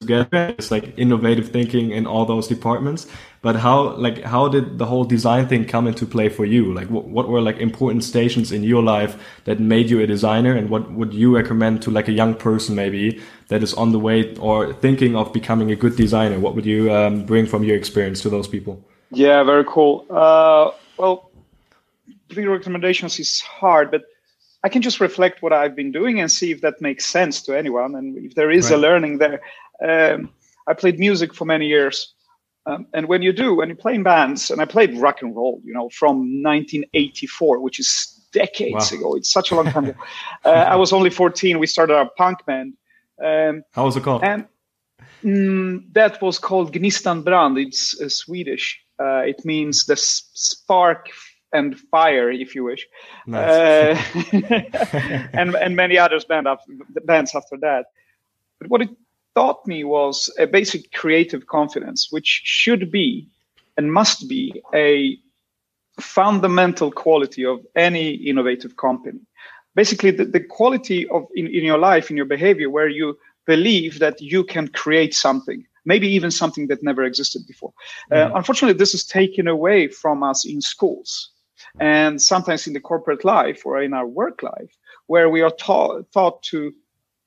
together. 0.02 0.54
It's 0.58 0.70
like 0.70 0.92
innovative 0.98 1.48
thinking 1.48 1.90
in 1.90 2.06
all 2.06 2.26
those 2.26 2.46
departments. 2.46 3.06
But 3.40 3.56
how, 3.56 3.96
like, 3.96 4.22
how 4.22 4.48
did 4.48 4.78
the 4.78 4.86
whole 4.86 5.04
design 5.04 5.48
thing 5.48 5.64
come 5.64 5.88
into 5.88 6.06
play 6.06 6.28
for 6.28 6.44
you? 6.44 6.72
Like, 6.72 6.88
what, 6.88 7.08
what 7.08 7.28
were 7.28 7.40
like 7.40 7.56
important 7.58 8.04
stations 8.04 8.52
in 8.52 8.62
your 8.62 8.82
life 8.82 9.16
that 9.44 9.58
made 9.58 9.90
you 9.90 10.00
a 10.00 10.06
designer? 10.06 10.54
And 10.54 10.70
what 10.70 10.92
would 10.92 11.12
you 11.12 11.34
recommend 11.34 11.82
to 11.82 11.90
like 11.90 12.06
a 12.06 12.12
young 12.12 12.34
person 12.34 12.76
maybe 12.76 13.20
that 13.48 13.62
is 13.62 13.74
on 13.74 13.90
the 13.90 13.98
way 13.98 14.36
or 14.36 14.72
thinking 14.74 15.16
of 15.16 15.32
becoming 15.32 15.72
a 15.72 15.76
good 15.76 15.96
designer? 15.96 16.38
What 16.38 16.54
would 16.54 16.66
you 16.66 16.92
um, 16.92 17.24
bring 17.24 17.46
from 17.46 17.64
your 17.64 17.76
experience 17.76 18.20
to 18.22 18.30
those 18.30 18.46
people? 18.46 18.84
Yeah, 19.10 19.42
very 19.42 19.64
cool. 19.66 20.06
Uh, 20.08 20.70
well, 20.96 21.30
giving 22.28 22.48
recommendations 22.48 23.18
is 23.18 23.40
hard, 23.40 23.90
but 23.90 24.04
I 24.64 24.68
can 24.68 24.82
just 24.82 25.00
reflect 25.00 25.42
what 25.42 25.52
I've 25.52 25.74
been 25.74 25.90
doing 25.90 26.20
and 26.20 26.30
see 26.30 26.52
if 26.52 26.60
that 26.60 26.80
makes 26.80 27.04
sense 27.04 27.42
to 27.42 27.56
anyone 27.56 27.96
and 27.96 28.16
if 28.16 28.34
there 28.34 28.50
is 28.50 28.70
right. 28.70 28.76
a 28.76 28.80
learning 28.80 29.18
there. 29.18 29.40
Um, 29.82 30.30
I 30.66 30.74
played 30.74 30.98
music 30.98 31.34
for 31.34 31.44
many 31.44 31.66
years. 31.66 32.14
Um, 32.66 32.86
and 32.94 33.08
when 33.08 33.22
you 33.22 33.32
do, 33.32 33.54
when 33.54 33.68
you 33.68 33.74
play 33.74 33.94
in 33.94 34.02
bands, 34.04 34.50
and 34.50 34.60
I 34.60 34.64
played 34.64 34.96
rock 34.98 35.22
and 35.22 35.34
roll, 35.34 35.60
you 35.64 35.74
know, 35.74 35.88
from 35.88 36.42
1984, 36.42 37.58
which 37.58 37.80
is 37.80 38.20
decades 38.32 38.92
wow. 38.92 38.98
ago. 38.98 39.14
It's 39.16 39.30
such 39.30 39.50
a 39.50 39.54
long 39.54 39.66
time 39.66 39.86
ago. 39.86 39.98
Uh, 40.44 40.50
I 40.50 40.74
was 40.74 40.92
only 40.92 41.10
14. 41.10 41.60
We 41.60 41.68
started 41.68 41.94
our 41.94 42.10
punk 42.16 42.44
band. 42.46 42.74
Um, 43.24 43.62
How 43.72 43.84
was 43.84 43.96
it 43.96 44.02
called? 44.02 44.24
And 44.24 44.46
mm, 45.22 45.84
that 45.92 46.20
was 46.20 46.38
called 46.38 46.72
Gnistan 46.72 47.22
Brand. 47.22 47.58
It's 47.58 48.00
uh, 48.00 48.08
Swedish. 48.08 48.80
Uh, 48.98 49.22
it 49.24 49.44
means 49.44 49.86
the 49.86 49.96
spark 49.96 51.10
and 51.52 51.78
fire, 51.78 52.30
if 52.30 52.56
you 52.56 52.64
wish. 52.64 52.86
Nice. 53.26 53.96
Uh, 54.32 54.32
and 55.32 55.54
and 55.54 55.76
many 55.76 55.96
others 55.96 56.24
band 56.24 56.48
after, 56.48 56.72
bands 57.04 57.34
after 57.36 57.56
that. 57.58 57.86
But 58.58 58.68
what 58.68 58.82
it 58.82 58.90
taught 59.34 59.66
me 59.66 59.84
was 59.84 60.30
a 60.38 60.46
basic 60.46 60.92
creative 60.92 61.46
confidence, 61.46 62.08
which 62.10 62.42
should 62.44 62.90
be 62.90 63.28
and 63.76 63.92
must 63.92 64.28
be 64.28 64.62
a 64.74 65.18
fundamental 66.00 66.90
quality 66.90 67.44
of 67.44 67.60
any 67.76 68.12
innovative 68.12 68.76
company. 68.76 69.20
Basically, 69.74 70.10
the, 70.10 70.24
the 70.24 70.40
quality 70.40 71.08
of 71.08 71.26
in, 71.34 71.46
in 71.46 71.64
your 71.64 71.78
life, 71.78 72.10
in 72.10 72.16
your 72.16 72.26
behavior, 72.26 72.68
where 72.68 72.88
you 72.88 73.18
believe 73.46 73.98
that 73.98 74.20
you 74.20 74.44
can 74.44 74.68
create 74.68 75.14
something, 75.14 75.64
maybe 75.84 76.08
even 76.08 76.30
something 76.30 76.66
that 76.68 76.82
never 76.82 77.02
existed 77.02 77.42
before. 77.46 77.72
Uh, 78.10 78.30
unfortunately, 78.34 78.78
this 78.78 78.94
is 78.94 79.04
taken 79.04 79.48
away 79.48 79.88
from 79.88 80.22
us 80.22 80.44
in 80.44 80.60
schools 80.60 81.30
and 81.80 82.20
sometimes 82.20 82.66
in 82.66 82.72
the 82.72 82.80
corporate 82.80 83.24
life 83.24 83.64
or 83.64 83.82
in 83.82 83.94
our 83.94 84.06
work 84.06 84.42
life, 84.42 84.76
where 85.06 85.28
we 85.28 85.40
are 85.40 85.50
taught, 85.50 86.10
taught 86.12 86.42
to 86.42 86.72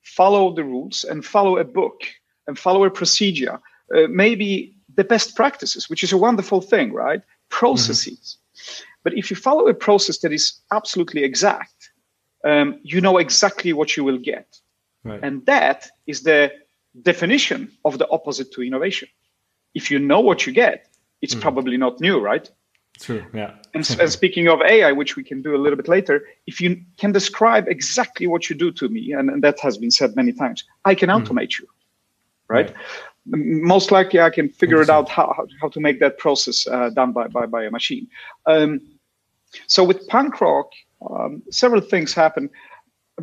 follow 0.06 0.54
the 0.54 0.64
rules 0.64 1.04
and 1.04 1.24
follow 1.24 1.58
a 1.58 1.64
book 1.64 2.02
and 2.46 2.58
follow 2.58 2.84
a 2.84 2.90
procedure, 2.90 3.58
uh, 3.94 4.06
maybe 4.08 4.72
the 4.94 5.04
best 5.04 5.34
practices, 5.34 5.90
which 5.90 6.02
is 6.04 6.12
a 6.12 6.16
wonderful 6.16 6.60
thing, 6.60 6.92
right? 6.92 7.22
Processes. 7.48 8.38
Mm-hmm. 8.38 8.84
But 9.02 9.14
if 9.14 9.30
you 9.30 9.36
follow 9.36 9.66
a 9.68 9.74
process 9.74 10.18
that 10.18 10.32
is 10.32 10.60
absolutely 10.70 11.24
exact, 11.24 11.90
um, 12.44 12.78
you 12.82 13.00
know 13.00 13.18
exactly 13.18 13.72
what 13.72 13.96
you 13.96 14.04
will 14.04 14.18
get. 14.18 14.60
Right. 15.04 15.20
And 15.22 15.44
that 15.46 15.88
is 16.06 16.22
the 16.22 16.52
definition 17.02 17.70
of 17.84 17.98
the 17.98 18.08
opposite 18.10 18.52
to 18.52 18.62
innovation. 18.62 19.08
If 19.74 19.90
you 19.90 19.98
know 19.98 20.20
what 20.20 20.46
you 20.46 20.52
get, 20.52 20.88
it's 21.20 21.34
mm-hmm. 21.34 21.42
probably 21.42 21.76
not 21.76 22.00
new, 22.00 22.20
right? 22.20 22.48
True. 23.00 23.24
Yeah. 23.34 23.54
and, 23.74 23.96
and, 24.00 24.10
speaking 24.10 24.48
of 24.48 24.60
AI, 24.62 24.92
which 24.92 25.16
we 25.16 25.24
can 25.24 25.42
do 25.42 25.54
a 25.54 25.58
little 25.58 25.76
bit 25.76 25.88
later, 25.88 26.24
if 26.46 26.60
you 26.60 26.80
can 26.96 27.12
describe 27.12 27.68
exactly 27.68 28.26
what 28.26 28.48
you 28.48 28.56
do 28.56 28.72
to 28.72 28.88
me, 28.88 29.12
and, 29.12 29.28
and 29.28 29.42
that 29.44 29.60
has 29.60 29.76
been 29.76 29.90
said 29.90 30.16
many 30.16 30.32
times, 30.32 30.64
I 30.84 30.94
can 30.94 31.10
mm. 31.10 31.22
automate 31.22 31.58
you, 31.58 31.66
right? 32.48 32.70
right? 32.70 32.76
Most 33.26 33.90
likely, 33.90 34.20
I 34.20 34.30
can 34.30 34.48
figure 34.48 34.80
it 34.80 34.88
out 34.88 35.08
how, 35.08 35.46
how 35.60 35.68
to 35.68 35.80
make 35.80 36.00
that 36.00 36.18
process 36.18 36.66
uh, 36.66 36.90
done 36.90 37.12
by, 37.12 37.26
by, 37.28 37.46
by 37.46 37.64
a 37.64 37.70
machine. 37.70 38.08
Um, 38.46 38.80
so 39.66 39.84
with 39.84 40.06
punk 40.08 40.40
rock, 40.40 40.70
um, 41.10 41.42
several 41.50 41.80
things 41.80 42.14
happen. 42.14 42.48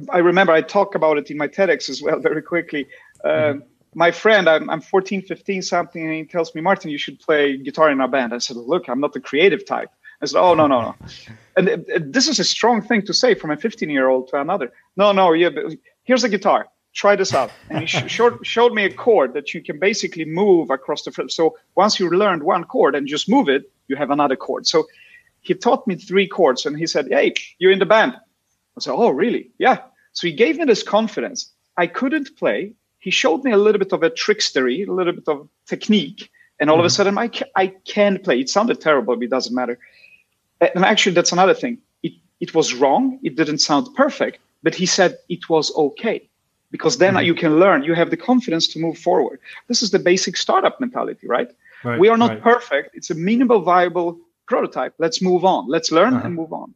I 0.09 0.19
remember 0.19 0.53
I 0.53 0.61
talk 0.61 0.95
about 0.95 1.17
it 1.17 1.31
in 1.31 1.37
my 1.37 1.47
TEDx 1.47 1.89
as 1.89 2.01
well 2.01 2.19
very 2.29 2.41
quickly. 2.41 2.87
Mm-hmm 3.25 3.59
my 3.95 4.11
friend, 4.11 4.49
I'm, 4.49 4.69
I'm 4.69 4.81
14, 4.81 5.21
15 5.23 5.61
something, 5.61 6.03
and 6.03 6.13
he 6.13 6.25
tells 6.25 6.53
me, 6.55 6.61
Martin, 6.61 6.91
you 6.91 6.97
should 6.97 7.19
play 7.19 7.57
guitar 7.57 7.89
in 7.91 8.01
our 8.01 8.07
band. 8.07 8.33
I 8.33 8.37
said, 8.37 8.57
look, 8.57 8.87
I'm 8.87 8.99
not 8.99 9.13
the 9.13 9.19
creative 9.19 9.65
type. 9.65 9.89
I 10.21 10.25
said, 10.25 10.39
oh, 10.39 10.53
no, 10.53 10.67
no, 10.67 10.81
no. 10.81 10.95
and 11.57 11.69
uh, 11.69 11.73
uh, 11.95 11.99
this 12.01 12.27
is 12.27 12.39
a 12.39 12.43
strong 12.43 12.81
thing 12.81 13.03
to 13.03 13.13
say 13.13 13.35
from 13.35 13.51
a 13.51 13.57
15 13.57 13.89
year 13.89 14.07
old 14.07 14.29
to 14.29 14.39
another. 14.39 14.71
No, 14.95 15.11
no, 15.11 15.33
yeah, 15.33 15.49
here's 16.03 16.23
a 16.23 16.29
guitar. 16.29 16.67
Try 16.93 17.15
this 17.15 17.33
out. 17.33 17.53
And 17.69 17.79
he 17.79 17.85
sh- 17.85 18.03
showed, 18.07 18.45
showed 18.45 18.73
me 18.73 18.85
a 18.85 18.93
chord 18.93 19.33
that 19.33 19.53
you 19.53 19.61
can 19.61 19.79
basically 19.79 20.25
move 20.25 20.69
across 20.69 21.03
the 21.03 21.11
fret. 21.11 21.31
So 21.31 21.57
once 21.75 21.99
you 21.99 22.09
learned 22.09 22.43
one 22.43 22.63
chord 22.63 22.95
and 22.95 23.07
just 23.07 23.29
move 23.29 23.49
it, 23.49 23.71
you 23.87 23.95
have 23.95 24.11
another 24.11 24.35
chord. 24.35 24.67
So 24.67 24.85
he 25.41 25.53
taught 25.53 25.85
me 25.87 25.95
three 25.95 26.27
chords 26.27 26.65
and 26.65 26.77
he 26.77 26.87
said, 26.87 27.07
hey, 27.09 27.33
you're 27.59 27.71
in 27.71 27.79
the 27.79 27.85
band. 27.85 28.13
I 28.77 28.79
said, 28.79 28.93
oh, 28.93 29.09
really? 29.09 29.51
Yeah. 29.57 29.79
So 30.13 30.27
he 30.27 30.33
gave 30.33 30.57
me 30.57 30.65
this 30.65 30.83
confidence. 30.83 31.51
I 31.75 31.87
couldn't 31.87 32.37
play 32.37 32.73
he 33.03 33.11
showed 33.11 33.43
me 33.43 33.51
a 33.51 33.57
little 33.57 33.79
bit 33.79 33.91
of 33.91 34.01
a 34.01 34.09
trickstery, 34.09 34.87
a 34.87 34.91
little 34.91 35.11
bit 35.11 35.27
of 35.27 35.49
technique, 35.67 36.31
and 36.57 36.69
all 36.69 36.77
mm-hmm. 36.77 36.79
of 36.79 36.85
a 36.85 36.87
mm-hmm. 36.87 36.95
sudden 36.95 37.17
I, 37.17 37.27
ca- 37.27 37.53
I 37.57 37.67
can 37.93 38.17
play. 38.17 38.39
It 38.39 38.47
sounded 38.47 38.79
terrible, 38.79 39.17
but 39.17 39.23
it 39.25 39.29
doesn't 39.29 39.53
matter. 39.53 39.77
And 40.61 40.85
actually, 40.85 41.13
that's 41.13 41.33
another 41.33 41.53
thing. 41.53 41.79
It, 42.01 42.13
it 42.39 42.55
was 42.55 42.73
wrong. 42.73 43.19
It 43.21 43.35
didn't 43.35 43.57
sound 43.57 43.93
perfect, 43.93 44.39
but 44.65 44.73
he 44.73 44.85
said 44.85 45.17
it 45.27 45.49
was 45.49 45.75
okay 45.75 46.29
because 46.71 46.97
then 46.99 47.15
mm-hmm. 47.15 47.25
you 47.25 47.35
can 47.35 47.59
learn. 47.59 47.83
You 47.83 47.93
have 47.93 48.09
the 48.09 48.15
confidence 48.15 48.67
to 48.69 48.79
move 48.79 48.97
forward. 48.97 49.41
This 49.67 49.83
is 49.83 49.91
the 49.91 49.99
basic 49.99 50.37
startup 50.37 50.79
mentality, 50.79 51.27
right? 51.27 51.49
right 51.83 51.99
we 51.99 52.07
are 52.07 52.17
not 52.17 52.29
right. 52.29 52.41
perfect. 52.41 52.95
It's 52.95 53.09
a 53.09 53.15
minimal 53.15 53.59
viable 53.59 54.17
prototype. 54.47 54.93
Let's 54.97 55.21
move 55.21 55.43
on. 55.43 55.67
Let's 55.67 55.91
learn 55.91 56.13
uh-huh. 56.13 56.25
and 56.25 56.35
move 56.35 56.53
on. 56.53 56.73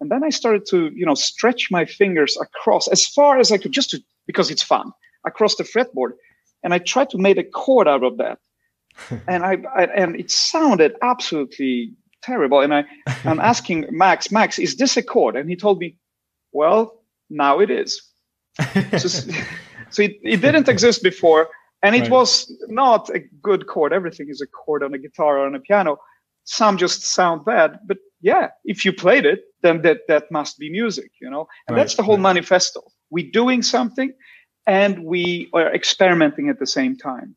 And 0.00 0.08
then 0.08 0.22
I 0.22 0.30
started 0.30 0.66
to, 0.66 0.92
you 0.94 1.04
know, 1.04 1.14
stretch 1.14 1.72
my 1.72 1.84
fingers 1.84 2.38
across 2.40 2.86
as 2.86 3.04
far 3.04 3.40
as 3.40 3.50
I 3.50 3.58
could, 3.58 3.72
just 3.72 3.90
to, 3.90 4.00
because 4.28 4.52
it's 4.52 4.62
fun 4.62 4.92
across 5.26 5.56
the 5.56 5.64
fretboard, 5.64 6.12
and 6.62 6.74
I 6.74 6.78
tried 6.78 7.10
to 7.10 7.18
make 7.18 7.38
a 7.38 7.44
chord 7.44 7.88
out 7.88 8.02
of 8.02 8.18
that, 8.18 8.38
and 9.28 9.44
I, 9.44 9.58
I, 9.76 9.84
and 9.84 10.16
it 10.16 10.30
sounded 10.30 10.94
absolutely 11.02 11.92
terrible. 12.22 12.60
And 12.60 12.74
I 12.74 12.84
I'm 13.24 13.40
asking 13.40 13.86
Max, 13.90 14.30
Max, 14.32 14.58
is 14.58 14.76
this 14.76 14.96
a 14.96 15.02
chord? 15.02 15.36
And 15.36 15.48
he 15.48 15.56
told 15.56 15.78
me, 15.78 15.96
well, 16.52 17.02
now 17.30 17.60
it 17.60 17.70
is. 17.70 18.02
so, 18.98 19.08
so 19.90 20.02
it, 20.02 20.16
it 20.22 20.40
didn't 20.40 20.68
exist 20.68 21.02
before, 21.02 21.48
and 21.82 21.94
it 21.94 22.02
right. 22.02 22.10
was 22.10 22.52
not 22.68 23.10
a 23.10 23.20
good 23.42 23.66
chord. 23.66 23.92
Everything 23.92 24.28
is 24.28 24.40
a 24.40 24.46
chord 24.46 24.82
on 24.82 24.94
a 24.94 24.98
guitar 24.98 25.38
or 25.38 25.46
on 25.46 25.54
a 25.54 25.60
piano. 25.60 25.98
Some 26.44 26.76
just 26.76 27.02
sound 27.02 27.44
bad, 27.44 27.78
but 27.86 27.98
yeah, 28.20 28.48
if 28.64 28.84
you 28.84 28.92
played 28.92 29.26
it, 29.26 29.40
then 29.62 29.82
that 29.82 29.98
that 30.08 30.30
must 30.30 30.58
be 30.58 30.70
music, 30.70 31.10
you 31.20 31.28
know. 31.28 31.46
And 31.66 31.76
right. 31.76 31.82
that's 31.82 31.96
the 31.96 32.02
whole 32.02 32.16
right. 32.16 32.34
manifesto. 32.34 32.82
We're 33.10 33.30
doing 33.30 33.62
something, 33.62 34.12
and 34.66 35.04
we 35.04 35.50
are 35.52 35.74
experimenting 35.74 36.48
at 36.48 36.58
the 36.58 36.66
same 36.66 36.96
time. 36.96 37.36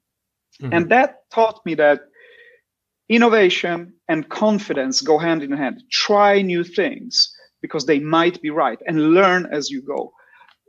Mm-hmm. 0.61 0.73
And 0.73 0.89
that 0.89 1.29
taught 1.31 1.65
me 1.65 1.75
that 1.75 2.01
innovation 3.09 3.93
and 4.07 4.27
confidence 4.29 5.01
go 5.01 5.17
hand 5.17 5.43
in 5.43 5.51
hand. 5.51 5.83
Try 5.91 6.41
new 6.41 6.63
things 6.63 7.33
because 7.61 7.85
they 7.85 7.99
might 7.99 8.41
be 8.41 8.49
right 8.49 8.79
and 8.87 9.13
learn 9.13 9.47
as 9.51 9.69
you 9.69 9.81
go 9.81 10.11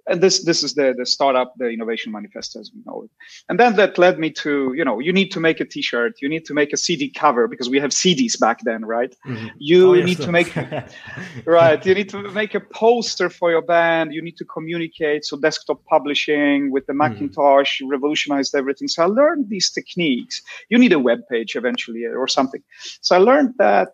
and 0.09 0.21
this 0.21 0.45
this 0.45 0.63
is 0.63 0.75
the 0.75 0.95
the 0.97 1.07
startup 1.07 1.53
the 1.57 1.69
innovation 1.69 2.11
manifesto 2.11 2.61
as 2.61 2.71
we 2.75 2.81
know 2.87 3.03
it 3.03 3.11
and 3.49 3.59
then 3.61 3.77
that 3.77 3.99
led 3.99 4.19
me 4.19 4.31
to 4.31 4.73
you 4.75 4.85
know 4.85 4.99
you 4.99 5.13
need 5.13 5.31
to 5.31 5.41
make 5.41 5.61
a 5.61 5.65
t-shirt 5.65 6.21
you 6.21 6.29
need 6.29 6.45
to 6.45 6.55
make 6.55 6.73
a 6.73 6.77
cd 6.77 7.11
cover 7.11 7.47
because 7.47 7.69
we 7.69 7.79
have 7.79 7.91
cds 7.91 8.39
back 8.39 8.61
then 8.65 8.85
right 8.85 9.15
mm-hmm. 9.27 9.49
you 9.59 9.91
oh, 9.91 9.95
yes, 9.95 10.07
need 10.07 10.21
to 10.21 10.33
make 10.33 10.55
right 11.47 11.85
you 11.85 11.95
need 11.95 12.09
to 12.09 12.23
make 12.33 12.55
a 12.55 12.61
poster 12.61 13.29
for 13.29 13.51
your 13.51 13.63
band 13.63 14.13
you 14.13 14.23
need 14.23 14.37
to 14.37 14.45
communicate 14.45 15.25
so 15.25 15.37
desktop 15.37 15.85
publishing 15.85 16.71
with 16.71 16.87
the 16.87 16.93
mm-hmm. 16.93 17.13
macintosh 17.13 17.81
mm-hmm. 17.81 17.91
revolutionized 17.91 18.55
everything 18.55 18.89
so 18.89 19.03
i 19.03 19.07
learned 19.07 19.49
these 19.49 19.71
techniques 19.71 20.43
you 20.69 20.79
need 20.79 20.93
a 20.93 20.99
web 20.99 21.21
page 21.31 21.57
eventually 21.57 22.05
or 22.05 22.29
something 22.29 22.63
so 23.01 23.15
i 23.15 23.19
learned 23.19 23.53
that 23.59 23.89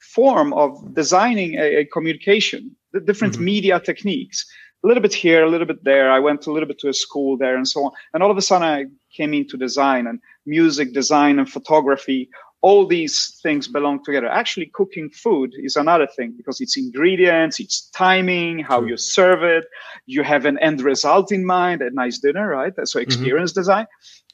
form 0.00 0.52
of 0.52 0.94
designing 0.94 1.54
a, 1.54 1.80
a 1.80 1.84
communication 1.86 2.76
the 2.92 3.00
different 3.00 3.34
mm-hmm. 3.34 3.44
media 3.44 3.80
techniques 3.80 4.46
a 4.84 4.86
little 4.86 5.02
bit 5.02 5.14
here, 5.14 5.42
a 5.42 5.48
little 5.48 5.66
bit 5.66 5.82
there. 5.82 6.10
I 6.10 6.18
went 6.18 6.46
a 6.46 6.52
little 6.52 6.68
bit 6.68 6.78
to 6.80 6.88
a 6.88 6.94
school 6.94 7.38
there 7.38 7.56
and 7.56 7.66
so 7.66 7.86
on. 7.86 7.92
And 8.12 8.22
all 8.22 8.30
of 8.30 8.36
a 8.36 8.42
sudden, 8.42 8.68
I 8.68 8.84
came 9.16 9.32
into 9.32 9.56
design 9.56 10.06
and 10.06 10.20
music 10.44 10.92
design 10.92 11.38
and 11.38 11.48
photography. 11.48 12.28
All 12.68 12.86
these 12.86 13.16
things 13.42 13.68
belong 13.68 13.96
together. 14.04 14.28
Actually, 14.28 14.70
cooking 14.78 15.10
food 15.10 15.50
is 15.66 15.76
another 15.76 16.08
thing 16.16 16.30
because 16.36 16.60
it's 16.62 16.76
ingredients, 16.76 17.60
it's 17.60 17.90
timing, 17.90 18.54
how 18.70 18.80
you 18.90 18.96
serve 18.96 19.42
it. 19.56 19.64
You 20.06 20.22
have 20.22 20.44
an 20.46 20.58
end 20.68 20.80
result 20.80 21.30
in 21.30 21.44
mind, 21.44 21.82
a 21.82 21.90
nice 21.90 22.18
dinner, 22.26 22.46
right? 22.48 22.74
So 22.76 22.82
mm-hmm. 22.82 23.08
experience 23.08 23.52
mm-hmm. 23.52 23.60
design 23.60 23.86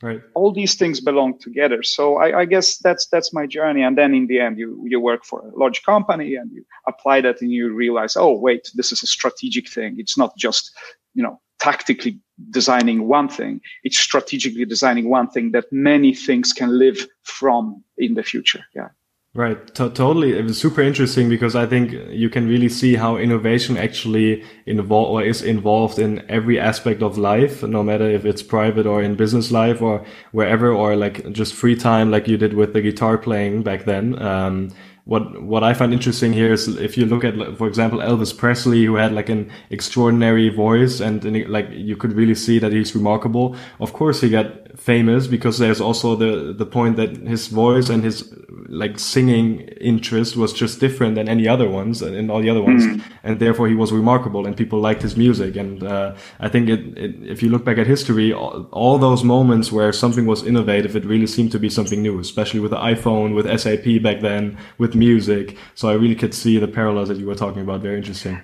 right 0.02 0.20
all 0.34 0.52
these 0.52 0.75
things 0.75 1.00
belong 1.00 1.38
together 1.38 1.82
so 1.82 2.16
I, 2.16 2.40
I, 2.40 2.44
guess 2.46 2.78
that's 2.78 3.06
that's 3.06 3.34
my 3.34 3.46
journey 3.46 3.82
and 3.82 3.99
then 3.99 4.14
in 4.14 4.26
the 4.26 4.40
end 4.40 4.58
you 4.58 4.82
you 4.87 4.99
work 4.99 5.25
for 5.25 5.40
a 5.40 5.58
large 5.58 5.82
company 5.82 6.37
and 6.37 6.50
you 6.52 6.64
apply 6.87 7.20
that 7.22 7.42
and 7.42 7.50
you 7.50 7.72
realize 7.72 8.16
oh 8.16 8.32
wait 8.32 8.70
this 8.75 8.92
is 8.92 9.02
a 9.02 9.06
strategic 9.06 9.68
thing 9.68 9.96
it's 9.99 10.16
not 10.16 10.37
just 10.37 10.72
you 11.14 11.22
know 11.22 11.40
tactically 11.61 12.19
designing 12.50 13.07
one 13.07 13.29
thing 13.29 13.61
it's 13.85 13.99
strategically 13.99 14.64
designing 14.64 15.09
one 15.09 15.29
thing 15.29 15.52
that 15.52 15.67
many 15.71 16.14
things 16.14 16.52
can 16.52 16.79
live 16.79 17.07
from 17.23 17.83
in 17.99 18.14
the 18.14 18.23
future 18.23 18.64
yeah 18.75 18.88
Right, 19.33 19.64
to- 19.76 19.90
totally. 19.90 20.37
It 20.37 20.43
was 20.43 20.59
super 20.59 20.81
interesting 20.83 21.29
because 21.29 21.55
I 21.55 21.64
think 21.64 21.93
you 22.11 22.29
can 22.29 22.49
really 22.49 22.69
see 22.69 22.97
how 22.97 23.17
innovation 23.17 23.76
actually 23.76 24.43
involve 24.67 25.09
or 25.11 25.23
is 25.23 25.40
involved 25.40 26.00
in 26.00 26.29
every 26.29 26.59
aspect 26.59 27.00
of 27.00 27.17
life, 27.17 27.62
no 27.62 27.85
matter 27.85 28.11
if 28.11 28.25
it's 28.25 28.43
private 28.43 28.87
or 28.87 29.00
in 29.00 29.14
business 29.14 29.52
life 29.52 29.81
or 29.81 30.05
wherever, 30.33 30.73
or 30.73 30.97
like 30.97 31.31
just 31.31 31.55
free 31.55 31.76
time, 31.76 32.11
like 32.11 32.26
you 32.26 32.37
did 32.37 32.55
with 32.55 32.73
the 32.73 32.83
guitar 32.83 33.17
playing 33.17 33.62
back 33.62 33.85
then. 33.85 34.21
Um, 34.21 34.71
what 35.04 35.42
what 35.42 35.64
I 35.64 35.75
find 35.75 35.92
interesting 35.92 36.33
here 36.33 36.52
is 36.52 36.69
if 36.69 36.97
you 36.97 37.07
look 37.07 37.25
at, 37.25 37.35
for 37.57 37.66
example, 37.66 37.99
Elvis 37.99 38.37
Presley, 38.37 38.85
who 38.85 38.97
had 38.97 39.12
like 39.12 39.28
an 39.28 39.50
extraordinary 39.71 40.49
voice, 40.49 41.00
and, 41.00 41.25
and 41.25 41.49
like 41.49 41.69
you 41.71 41.97
could 41.97 42.12
really 42.12 42.35
see 42.35 42.59
that 42.59 42.73
he's 42.73 42.95
remarkable. 42.95 43.57
Of 43.80 43.92
course, 43.92 44.21
he 44.21 44.30
got 44.30 44.78
famous 44.78 45.26
because 45.26 45.59
there's 45.59 45.80
also 45.80 46.14
the 46.14 46.52
the 46.52 46.66
point 46.66 46.97
that 46.97 47.16
his 47.16 47.49
voice 47.49 47.88
and 47.88 48.04
his 48.04 48.33
like 48.69 48.99
singing 48.99 49.61
interest 49.80 50.37
was 50.37 50.52
just 50.52 50.78
different 50.78 51.16
than 51.16 51.28
any 51.28 51.49
other 51.49 51.69
ones 51.69 52.02
and 52.02 52.30
all 52.30 52.40
the 52.40 52.49
other 52.49 52.62
ones, 52.62 52.87
mm. 52.87 53.02
and 53.25 53.40
therefore 53.40 53.69
he 53.69 53.75
was 53.75 53.92
remarkable 53.92 54.47
and 54.47 54.57
people 54.57 54.78
liked 54.78 55.02
his 55.02 55.16
music. 55.16 55.57
And 55.57 55.83
uh, 55.83 56.14
I 56.38 56.49
think 56.49 56.69
it, 56.69 56.97
it, 56.97 57.16
if 57.23 57.42
you 57.42 57.49
look 57.49 57.64
back 57.64 57.78
at 57.78 57.87
history, 57.87 58.33
all, 58.33 58.69
all, 58.71 58.99
those 58.99 59.25
moments 59.25 59.73
where 59.73 59.92
something 59.92 60.26
was 60.26 60.47
innovative, 60.47 60.95
it 60.95 61.04
really 61.04 61.26
seemed 61.26 61.50
to 61.52 61.59
be 61.59 61.69
something 61.69 62.00
new, 62.00 62.21
especially 62.21 62.61
with 62.61 62.71
the 62.71 62.76
iPhone, 62.76 63.35
with 63.35 63.47
SAP 63.61 64.02
back 64.02 64.21
then, 64.21 64.57
with 64.78 64.89
music. 64.94 65.56
So 65.75 65.88
I 65.88 65.94
really 65.94 66.14
could 66.14 66.35
see 66.35 66.59
the 66.59 66.68
parallels 66.68 67.09
that 67.09 67.18
you 67.18 67.26
were 67.26 67.35
talking 67.35 67.62
about. 67.62 67.80
Very 67.80 67.97
interesting. 67.97 68.40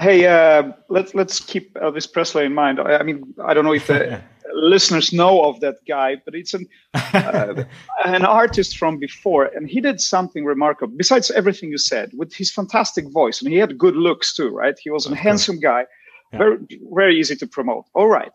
Hey, 0.00 0.26
uh, 0.26 0.72
let's 0.88 1.14
let's 1.14 1.38
keep 1.38 1.74
Elvis 1.74 2.12
Presley 2.12 2.44
in 2.44 2.54
mind. 2.54 2.80
I, 2.80 2.96
I 2.96 3.02
mean, 3.04 3.32
I 3.44 3.54
don't 3.54 3.64
know 3.64 3.74
if 3.74 3.86
the 3.86 4.20
listeners 4.52 5.12
know 5.12 5.42
of 5.44 5.60
that 5.60 5.76
guy, 5.86 6.16
but 6.24 6.34
it's 6.34 6.52
an 6.52 6.66
uh, 6.94 7.62
an 8.04 8.24
artist 8.24 8.76
from 8.76 8.98
before, 8.98 9.44
and 9.44 9.68
he 9.68 9.80
did 9.80 10.00
something 10.00 10.44
remarkable. 10.44 10.94
Besides 10.96 11.30
everything 11.30 11.70
you 11.70 11.78
said, 11.78 12.10
with 12.16 12.34
his 12.34 12.50
fantastic 12.50 13.08
voice, 13.12 13.40
and 13.40 13.52
he 13.52 13.58
had 13.58 13.78
good 13.78 13.94
looks 13.94 14.34
too, 14.34 14.48
right? 14.48 14.74
He 14.82 14.90
was 14.90 15.06
a 15.06 15.14
handsome 15.14 15.60
guy, 15.60 15.86
yeah. 16.32 16.38
very 16.38 16.58
very 16.92 17.16
easy 17.16 17.36
to 17.36 17.46
promote. 17.46 17.84
All 17.94 18.08
right. 18.08 18.32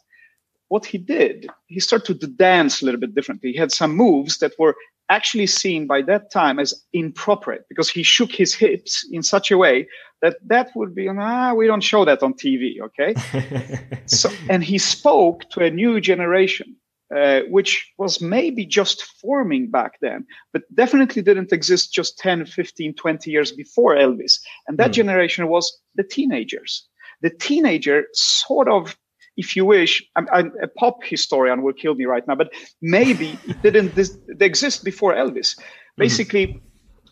What 0.69 0.85
he 0.85 0.99
did, 0.99 1.47
he 1.65 1.79
started 1.79 2.21
to 2.21 2.27
dance 2.27 2.81
a 2.81 2.85
little 2.85 2.99
bit 2.99 3.15
differently. 3.15 3.51
He 3.51 3.57
had 3.57 3.71
some 3.71 3.95
moves 3.95 4.37
that 4.37 4.53
were 4.59 4.75
actually 5.09 5.47
seen 5.47 5.87
by 5.87 6.01
that 6.01 6.31
time 6.31 6.59
as 6.59 6.73
inappropriate 6.93 7.65
because 7.67 7.89
he 7.89 8.03
shook 8.03 8.31
his 8.31 8.53
hips 8.53 9.07
in 9.11 9.23
such 9.23 9.51
a 9.51 9.57
way 9.57 9.87
that 10.21 10.37
that 10.45 10.69
would 10.75 10.93
be 10.93 11.09
ah 11.09 11.53
we 11.53 11.67
don't 11.67 11.81
show 11.81 12.05
that 12.05 12.21
on 12.21 12.33
tv 12.33 12.79
okay 12.79 13.13
so 14.05 14.29
and 14.49 14.63
he 14.63 14.77
spoke 14.77 15.49
to 15.49 15.63
a 15.63 15.71
new 15.71 15.99
generation 15.99 16.75
uh, 17.15 17.41
which 17.49 17.91
was 17.97 18.21
maybe 18.21 18.65
just 18.65 19.03
forming 19.19 19.67
back 19.67 19.93
then, 19.99 20.23
but 20.53 20.61
definitely 20.75 21.23
didn't 21.23 21.51
exist 21.51 21.91
just 21.91 22.19
10, 22.19 22.45
15, 22.45 22.93
20 22.93 23.31
years 23.31 23.51
before 23.51 23.95
Elvis. 23.95 24.39
And 24.67 24.77
that 24.77 24.91
mm. 24.91 24.93
generation 24.93 25.47
was 25.47 25.75
the 25.95 26.03
teenagers. 26.03 26.87
The 27.21 27.31
teenager 27.31 28.05
sort 28.13 28.69
of, 28.69 28.95
if 29.39 29.55
you 29.55 29.65
wish, 29.65 30.03
I'm, 30.15 30.27
I'm, 30.31 30.51
a 30.61 30.67
pop 30.67 30.97
historian 31.03 31.61
will 31.63 31.73
kill 31.73 31.95
me 31.95 32.05
right 32.05 32.25
now, 32.27 32.35
but 32.35 32.51
maybe 32.81 33.37
it 33.47 33.61
didn't 33.61 33.95
this, 33.95 34.17
exist 34.39 34.83
before 34.83 35.13
Elvis. 35.13 35.57
Hmm. 35.57 35.63
Basically, 35.97 36.47
mm. 36.47 36.61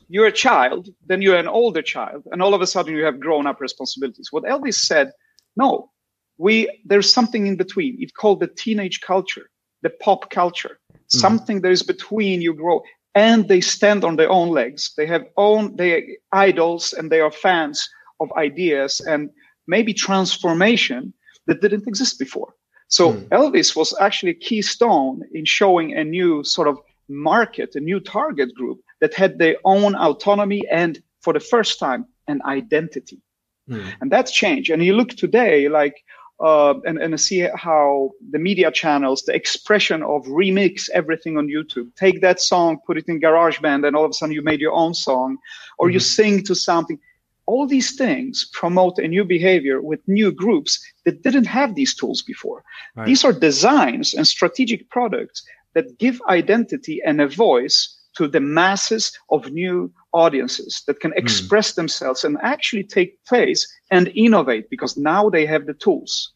you're 0.10 0.28
a 0.28 0.32
child, 0.48 0.90
then 1.10 1.22
you're 1.22 1.38
an 1.38 1.48
older 1.48 1.82
child, 1.82 2.24
and 2.32 2.42
all 2.42 2.54
of 2.54 2.62
a 2.62 2.68
sudden 2.68 2.96
you 2.96 3.04
have 3.06 3.20
grown 3.20 3.48
up 3.48 3.60
responsibilities. 3.62 4.28
What 4.32 4.44
Elvis 4.44 4.76
said, 4.76 5.12
no, 5.56 5.90
we 6.38 6.54
there's 6.86 7.12
something 7.12 7.48
in 7.48 7.56
between. 7.56 7.98
It's 8.00 8.12
called 8.12 8.40
the 8.42 8.48
teenage 8.48 9.02
culture 9.02 9.50
the 9.82 9.90
pop 9.90 10.30
culture, 10.30 10.80
mm. 10.94 10.98
something 11.08 11.62
that 11.62 11.72
is 11.72 11.84
between 11.84 12.42
you 12.42 12.54
grow 12.54 12.82
and 13.16 13.48
they 13.48 13.62
stand 13.62 14.04
on 14.04 14.16
their 14.16 14.30
own 14.30 14.50
legs. 14.50 14.94
They 14.98 15.08
have 15.08 15.26
own 15.38 15.76
they 15.76 16.18
idols 16.32 16.94
and 16.94 17.12
they 17.12 17.22
are 17.22 17.32
fans 17.32 17.88
of 18.20 18.32
ideas 18.34 19.02
and 19.02 19.30
maybe 19.68 19.94
transformation 19.94 21.14
that 21.48 21.62
didn't 21.62 21.88
exist 21.88 22.20
before. 22.20 22.54
So 22.90 23.14
mm. 23.14 23.28
Elvis 23.30 23.76
was 23.76 23.94
actually 24.00 24.32
a 24.32 24.36
keystone 24.36 25.22
in 25.34 25.46
showing 25.46 25.94
a 25.94 26.04
new 26.04 26.44
sort 26.44 26.68
of 26.68 26.80
market, 27.10 27.76
a 27.76 27.80
new 27.80 28.00
target 28.00 28.54
group 28.56 28.80
that 29.02 29.14
had 29.14 29.40
their 29.40 29.58
own 29.66 29.96
autonomy 29.96 30.62
and 30.72 31.02
for 31.22 31.34
the 31.34 31.40
first 31.40 31.80
time 31.80 32.06
an 32.28 32.42
identity. 32.46 33.22
Mm. 33.70 33.94
And 34.02 34.12
that's 34.12 34.32
changed. 34.32 34.70
And 34.70 34.84
you 34.84 34.94
look 34.94 35.10
today, 35.10 35.68
like 35.68 36.04
uh, 36.40 36.76
and, 36.86 37.00
and 37.00 37.20
see 37.20 37.48
how 37.56 38.12
the 38.30 38.38
media 38.38 38.72
channels, 38.72 39.24
the 39.24 39.34
expression 39.34 40.04
of 40.04 40.24
remix 40.26 40.90
everything 40.94 41.38
on 41.38 41.48
YouTube. 41.48 41.94
Take 41.96 42.22
that 42.22 42.40
song, 42.40 42.78
put 42.86 42.98
it 42.98 43.06
in 43.08 43.20
GarageBand, 43.20 43.88
and 43.88 43.96
all 43.96 44.06
of 44.06 44.12
a 44.12 44.14
sudden 44.14 44.34
you 44.34 44.44
made 44.44 44.62
your 44.62 44.74
own 44.74 44.94
song, 44.94 45.38
or 45.80 45.88
mm-hmm. 45.88 45.94
you 45.94 46.00
sing 46.00 46.44
to 46.44 46.54
something. 46.54 47.00
All 47.48 47.66
these 47.66 47.96
things 47.96 48.50
promote 48.54 49.00
a 49.00 49.08
new 49.08 49.24
behavior 49.24 49.82
with 49.82 50.08
new 50.08 50.32
groups 50.32 50.80
that 51.06 51.24
didn't 51.24 51.46
have 51.46 51.76
these 51.76 51.96
tools 51.96 52.22
before. 52.22 52.64
Right. 52.96 53.06
These 53.08 53.24
are 53.24 53.34
designs 53.34 54.14
and 54.14 54.28
strategic 54.28 54.90
products 54.90 55.44
that 55.74 55.98
give 55.98 56.22
identity 56.30 57.02
and 57.06 57.22
a 57.22 57.28
voice 57.28 57.98
to 58.18 58.28
the 58.28 58.40
masses 58.40 59.12
of 59.30 59.52
new 59.52 59.92
audiences 60.12 60.84
that 60.88 61.00
can 61.00 61.12
hmm. 61.12 61.20
express 61.20 61.72
mm. 61.72 61.76
themselves 61.76 62.24
and 62.24 62.38
actually 62.42 62.84
take 62.84 63.24
place 63.26 63.68
and 63.92 64.12
innovate 64.16 64.70
because 64.70 64.98
now 64.98 65.30
they 65.30 65.46
have 65.46 65.66
the 65.68 65.74
tools. 65.74 66.34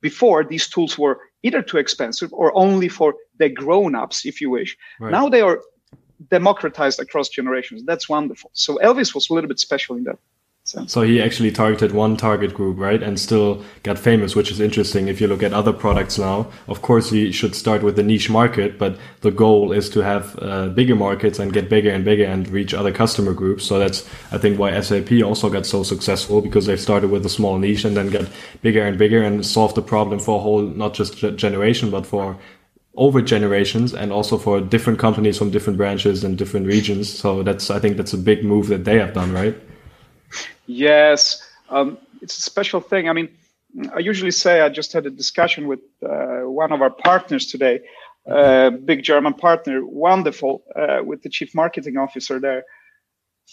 Before, 0.00 0.44
these 0.44 0.68
tools 0.68 0.96
were 0.96 1.18
either 1.42 1.60
too 1.60 1.78
expensive 1.78 2.32
or 2.32 2.56
only 2.56 2.88
for 2.88 3.14
the 3.38 3.48
grown 3.48 3.96
ups, 3.96 4.24
if 4.24 4.40
you 4.40 4.50
wish. 4.50 4.76
Right. 5.00 5.10
Now 5.10 5.28
they 5.28 5.40
are 5.40 5.60
democratized 6.30 7.00
across 7.00 7.28
generations. 7.28 7.84
That's 7.84 8.08
wonderful. 8.08 8.50
So 8.52 8.78
Elvis 8.78 9.14
was 9.14 9.28
a 9.28 9.34
little 9.34 9.48
bit 9.48 9.58
special 9.58 9.96
in 9.96 10.04
that. 10.04 10.18
So. 10.68 10.84
so 10.84 11.00
he 11.00 11.22
actually 11.22 11.50
targeted 11.50 11.92
one 11.92 12.18
target 12.18 12.52
group, 12.52 12.78
right? 12.78 13.02
And 13.02 13.18
still 13.18 13.64
got 13.84 13.98
famous, 13.98 14.36
which 14.36 14.50
is 14.50 14.60
interesting. 14.60 15.08
If 15.08 15.18
you 15.18 15.26
look 15.26 15.42
at 15.42 15.54
other 15.54 15.72
products 15.72 16.18
now, 16.18 16.50
of 16.66 16.82
course, 16.82 17.08
he 17.08 17.32
should 17.32 17.54
start 17.54 17.82
with 17.82 17.96
the 17.96 18.02
niche 18.02 18.28
market, 18.28 18.78
but 18.78 18.98
the 19.22 19.30
goal 19.30 19.72
is 19.72 19.88
to 19.88 20.00
have 20.00 20.38
uh, 20.42 20.68
bigger 20.68 20.94
markets 20.94 21.38
and 21.38 21.54
get 21.54 21.70
bigger 21.70 21.90
and 21.90 22.04
bigger 22.04 22.26
and 22.26 22.46
reach 22.48 22.74
other 22.74 22.92
customer 22.92 23.32
groups. 23.32 23.64
So 23.64 23.78
that's, 23.78 24.06
I 24.30 24.36
think, 24.36 24.58
why 24.58 24.78
SAP 24.78 25.10
also 25.24 25.48
got 25.48 25.64
so 25.64 25.82
successful 25.82 26.42
because 26.42 26.66
they 26.66 26.76
started 26.76 27.10
with 27.10 27.24
a 27.24 27.30
small 27.30 27.56
niche 27.56 27.86
and 27.86 27.96
then 27.96 28.10
got 28.10 28.28
bigger 28.60 28.82
and 28.82 28.98
bigger 28.98 29.22
and 29.22 29.46
solved 29.46 29.74
the 29.74 29.80
problem 29.80 30.20
for 30.20 30.36
a 30.38 30.42
whole, 30.42 30.60
not 30.60 30.92
just 30.92 31.16
generation, 31.36 31.90
but 31.90 32.04
for 32.04 32.36
over 32.94 33.22
generations 33.22 33.94
and 33.94 34.12
also 34.12 34.36
for 34.36 34.60
different 34.60 34.98
companies 34.98 35.38
from 35.38 35.50
different 35.50 35.78
branches 35.78 36.24
and 36.24 36.36
different 36.36 36.66
regions. 36.66 37.08
So 37.08 37.42
that's, 37.42 37.70
I 37.70 37.78
think 37.78 37.96
that's 37.96 38.12
a 38.12 38.18
big 38.18 38.44
move 38.44 38.66
that 38.66 38.84
they 38.84 38.98
have 38.98 39.14
done, 39.14 39.32
right? 39.32 39.56
Yes, 40.66 41.48
um, 41.70 41.98
it's 42.20 42.38
a 42.38 42.42
special 42.42 42.80
thing. 42.80 43.08
I 43.08 43.12
mean, 43.12 43.28
I 43.94 43.98
usually 43.98 44.30
say 44.30 44.60
I 44.60 44.68
just 44.68 44.92
had 44.92 45.06
a 45.06 45.10
discussion 45.10 45.66
with 45.68 45.80
uh, 46.02 46.40
one 46.48 46.72
of 46.72 46.82
our 46.82 46.90
partners 46.90 47.46
today, 47.46 47.80
a 48.26 48.30
uh, 48.30 48.70
big 48.70 49.02
German 49.02 49.34
partner, 49.34 49.84
wonderful, 49.84 50.62
uh, 50.74 51.00
with 51.04 51.22
the 51.22 51.28
chief 51.28 51.54
marketing 51.54 51.96
officer 51.96 52.38
there. 52.38 52.64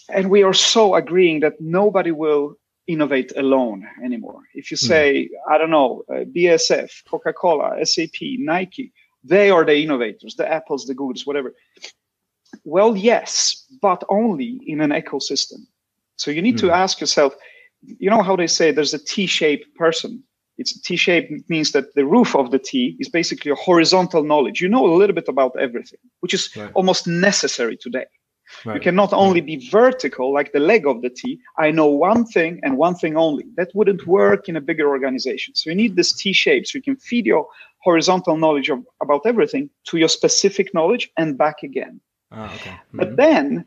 And 0.08 0.30
we 0.30 0.42
are 0.42 0.52
so 0.52 0.94
agreeing 0.94 1.40
that 1.40 1.60
nobody 1.60 2.12
will 2.12 2.56
innovate 2.86 3.32
alone 3.36 3.86
anymore. 4.04 4.42
If 4.54 4.70
you 4.70 4.76
hmm. 4.76 4.86
say, 4.86 5.28
mm. 5.32 5.52
I 5.52 5.58
don't 5.58 5.70
know, 5.70 6.04
uh, 6.08 6.24
BASF, 6.24 7.04
Coca 7.08 7.32
Cola, 7.32 7.84
SAP, 7.84 8.20
Nike, 8.38 8.92
they 9.24 9.50
are 9.50 9.64
the 9.64 9.76
innovators, 9.76 10.36
the 10.36 10.50
Apples, 10.50 10.86
the 10.86 10.94
Googles, 10.94 11.26
whatever. 11.26 11.54
Well, 12.64 12.96
yes, 12.96 13.66
but 13.82 14.04
only 14.08 14.60
in 14.66 14.80
an 14.80 14.90
ecosystem. 14.90 15.66
So 16.16 16.30
you 16.30 16.42
need 16.42 16.56
mm. 16.56 16.60
to 16.60 16.66
hmm. 16.66 16.74
ask 16.74 17.00
yourself, 17.00 17.34
you 17.82 18.10
know 18.10 18.22
how 18.22 18.36
they 18.36 18.46
say 18.46 18.70
there's 18.70 18.94
a 18.94 19.04
T-shaped 19.04 19.74
person. 19.76 20.22
It's 20.58 20.78
T-shaped 20.80 21.48
means 21.48 21.72
that 21.72 21.94
the 21.94 22.06
roof 22.06 22.34
of 22.34 22.50
the 22.50 22.58
T 22.58 22.96
is 22.98 23.08
basically 23.08 23.50
a 23.50 23.54
horizontal 23.54 24.24
knowledge. 24.24 24.60
You 24.60 24.68
know 24.68 24.86
a 24.86 24.96
little 24.96 25.14
bit 25.14 25.28
about 25.28 25.52
everything, 25.58 25.98
which 26.20 26.32
is 26.32 26.54
right. 26.56 26.70
almost 26.74 27.06
necessary 27.06 27.76
today. 27.76 28.06
Right. 28.64 28.76
You 28.76 28.80
cannot 28.80 29.12
only 29.12 29.40
be 29.40 29.68
vertical 29.68 30.32
like 30.32 30.52
the 30.52 30.60
leg 30.60 30.86
of 30.86 31.02
the 31.02 31.10
T. 31.10 31.40
I 31.58 31.70
know 31.70 31.86
one 31.86 32.24
thing 32.24 32.60
and 32.62 32.78
one 32.78 32.94
thing 32.94 33.16
only. 33.16 33.44
That 33.56 33.70
wouldn't 33.74 34.06
work 34.06 34.48
in 34.48 34.56
a 34.56 34.60
bigger 34.60 34.88
organization. 34.88 35.54
So 35.54 35.70
you 35.70 35.76
need 35.76 35.96
this 35.96 36.12
T 36.12 36.32
shape 36.32 36.66
so 36.66 36.78
you 36.78 36.82
can 36.82 36.96
feed 36.96 37.26
your 37.26 37.46
horizontal 37.82 38.36
knowledge 38.36 38.70
of, 38.70 38.84
about 39.02 39.22
everything 39.26 39.68
to 39.88 39.98
your 39.98 40.08
specific 40.08 40.72
knowledge 40.74 41.10
and 41.16 41.36
back 41.36 41.62
again. 41.62 42.00
Oh, 42.32 42.44
okay. 42.44 42.70
mm-hmm. 42.70 42.98
But 42.98 43.16
then 43.16 43.64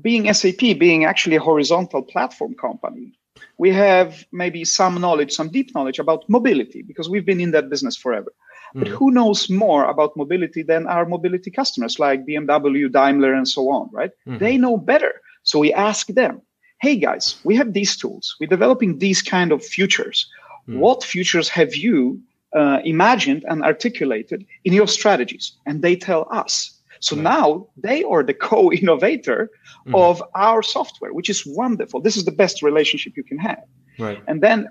being 0.00 0.32
SAP, 0.32 0.60
being 0.78 1.04
actually 1.04 1.36
a 1.36 1.40
horizontal 1.40 2.02
platform 2.02 2.54
company, 2.54 3.12
we 3.58 3.70
have 3.70 4.24
maybe 4.32 4.64
some 4.64 5.00
knowledge, 5.00 5.32
some 5.32 5.48
deep 5.50 5.74
knowledge 5.74 5.98
about 5.98 6.28
mobility 6.28 6.82
because 6.82 7.08
we've 7.08 7.26
been 7.26 7.40
in 7.40 7.50
that 7.52 7.70
business 7.70 7.96
forever. 7.96 8.32
Mm-hmm. 8.68 8.80
But 8.80 8.88
who 8.88 9.10
knows 9.10 9.48
more 9.48 9.84
about 9.84 10.16
mobility 10.16 10.62
than 10.62 10.86
our 10.86 11.06
mobility 11.06 11.50
customers 11.50 11.98
like 11.98 12.26
BMW, 12.26 12.92
Daimler, 12.92 13.32
and 13.32 13.48
so 13.48 13.70
on, 13.70 13.88
right? 13.92 14.10
Mm-hmm. 14.26 14.38
They 14.38 14.56
know 14.58 14.76
better. 14.76 15.20
So 15.44 15.58
we 15.58 15.72
ask 15.72 16.08
them, 16.08 16.42
hey 16.80 16.96
guys, 16.96 17.36
we 17.44 17.56
have 17.56 17.72
these 17.72 17.96
tools. 17.96 18.36
We're 18.40 18.48
developing 18.48 18.98
these 18.98 19.22
kind 19.22 19.52
of 19.52 19.64
futures. 19.64 20.28
Mm-hmm. 20.68 20.80
What 20.80 21.04
futures 21.04 21.48
have 21.48 21.74
you 21.74 22.20
uh, 22.54 22.80
imagined 22.84 23.44
and 23.48 23.62
articulated 23.62 24.44
in 24.64 24.72
your 24.72 24.88
strategies? 24.88 25.52
And 25.64 25.82
they 25.82 25.96
tell 25.96 26.26
us. 26.30 26.75
So 27.06 27.14
right. 27.14 27.22
now 27.22 27.68
they 27.76 28.02
are 28.02 28.24
the 28.24 28.34
co-innovator 28.34 29.48
mm-hmm. 29.86 29.94
of 29.94 30.22
our 30.34 30.60
software, 30.60 31.12
which 31.14 31.30
is 31.30 31.46
wonderful. 31.46 32.00
This 32.00 32.16
is 32.16 32.24
the 32.24 32.32
best 32.42 32.62
relationship 32.62 33.12
you 33.16 33.22
can 33.22 33.38
have. 33.38 33.62
Right. 33.98 34.20
And 34.26 34.42
then 34.42 34.68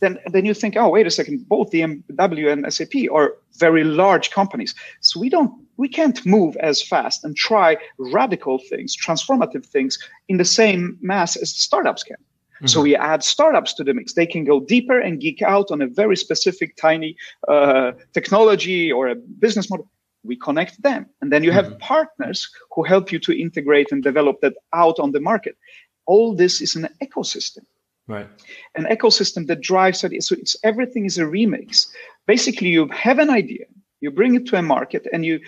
then 0.00 0.18
then 0.34 0.44
you 0.44 0.52
think, 0.52 0.76
oh, 0.76 0.88
wait 0.88 1.06
a 1.06 1.10
second, 1.10 1.48
both 1.48 1.70
BMW 1.70 2.52
and 2.52 2.60
SAP 2.74 2.94
are 3.16 3.28
very 3.66 3.84
large 3.84 4.30
companies. 4.30 4.74
So 5.00 5.20
we 5.20 5.28
don't 5.30 5.52
we 5.76 5.88
can't 5.88 6.18
move 6.26 6.56
as 6.56 6.82
fast 6.82 7.24
and 7.24 7.36
try 7.36 7.76
radical 7.98 8.58
things, 8.70 8.96
transformative 8.96 9.64
things 9.64 9.96
in 10.28 10.36
the 10.38 10.44
same 10.60 10.98
mass 11.00 11.36
as 11.36 11.50
startups 11.68 12.02
can. 12.02 12.16
Mm-hmm. 12.16 12.66
So 12.66 12.82
we 12.82 12.96
add 12.96 13.22
startups 13.22 13.74
to 13.74 13.84
the 13.84 13.94
mix. 13.94 14.14
They 14.14 14.26
can 14.26 14.44
go 14.44 14.60
deeper 14.60 14.98
and 14.98 15.20
geek 15.20 15.40
out 15.42 15.70
on 15.70 15.80
a 15.82 15.86
very 15.86 16.16
specific, 16.16 16.76
tiny 16.76 17.16
uh, 17.48 17.92
technology 18.12 18.90
or 18.90 19.08
a 19.08 19.14
business 19.14 19.70
model 19.70 19.88
we 20.26 20.36
connect 20.36 20.82
them. 20.82 21.06
And 21.20 21.32
then 21.32 21.42
you 21.42 21.52
have 21.52 21.66
mm-hmm. 21.66 21.78
partners 21.78 22.48
who 22.74 22.82
help 22.82 23.12
you 23.12 23.18
to 23.20 23.40
integrate 23.40 23.92
and 23.92 24.02
develop 24.02 24.40
that 24.40 24.54
out 24.72 24.98
on 24.98 25.12
the 25.12 25.20
market. 25.20 25.56
All 26.06 26.34
this 26.34 26.60
is 26.60 26.76
an 26.76 26.88
ecosystem. 27.02 27.64
Right. 28.08 28.28
An 28.76 28.84
ecosystem 28.84 29.46
that 29.48 29.60
drives 29.60 30.04
it. 30.04 30.22
So 30.22 30.36
it's 30.38 30.56
everything 30.62 31.06
is 31.06 31.18
a 31.18 31.24
remix. 31.24 31.86
Basically 32.26 32.68
you 32.68 32.88
have 32.88 33.18
an 33.18 33.30
idea 33.30 33.66
you 34.00 34.10
bring 34.10 34.34
it 34.34 34.46
to 34.46 34.56
a 34.56 34.62
market 34.62 35.06
and 35.12 35.24
you 35.24 35.40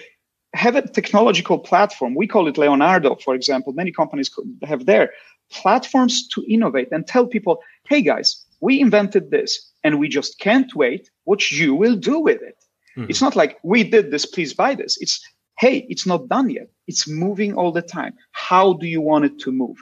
have 0.55 0.75
a 0.75 0.83
technological 0.83 1.59
platform. 1.59 2.14
We 2.14 2.27
call 2.27 2.49
it 2.49 2.59
leonardo 2.59 3.14
for 3.17 3.35
example. 3.35 3.73
Many 3.73 3.93
companies 3.93 4.31
have 4.64 4.87
their 4.87 5.11
platforms 5.51 6.27
to 6.29 6.45
innovate 6.49 6.88
and 6.91 7.07
tell 7.07 7.27
people 7.27 7.62
hey 7.88 8.03
guys 8.03 8.45
we 8.61 8.81
invented 8.81 9.31
this 9.31 9.51
and 9.85 9.99
we 9.99 10.09
just 10.09 10.41
can't 10.41 10.75
wait. 10.75 11.11
What 11.25 11.51
you 11.53 11.75
will 11.75 11.97
do 11.97 12.19
with 12.19 12.43
it 12.43 12.58
Mm-hmm. 12.98 13.11
It's 13.11 13.22
not 13.22 13.37
like 13.37 13.58
we 13.62 13.84
did 13.84 14.11
this, 14.11 14.26
please 14.26 14.52
buy 14.52 14.74
this. 14.74 14.98
It's 15.00 15.20
hey, 15.58 15.87
it's 15.88 16.06
not 16.06 16.28
done 16.28 16.50
yet. 16.50 16.68
It's 16.87 17.08
moving 17.08 17.54
all 17.54 17.72
the 17.72 17.82
time. 17.82 18.14
How 18.32 18.72
do 18.74 18.87
you 18.87 19.00
want 19.00 19.24
it 19.24 19.38
to 19.40 19.52
move? 19.52 19.76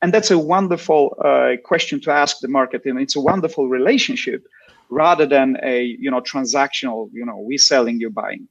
And 0.00 0.12
that's 0.12 0.30
a 0.30 0.38
wonderful 0.38 1.16
uh, 1.24 1.56
question 1.64 2.00
to 2.02 2.10
ask 2.10 2.40
the 2.40 2.48
market, 2.48 2.82
and 2.84 3.00
it's 3.00 3.16
a 3.16 3.20
wonderful 3.20 3.68
relationship 3.68 4.46
rather 4.90 5.26
than 5.26 5.56
a 5.62 5.82
you 5.82 6.10
know 6.10 6.20
transactional 6.20 7.08
you 7.12 7.24
know 7.24 7.38
we 7.38 7.56
selling 7.56 8.00
you 8.00 8.10
buying. 8.10 8.46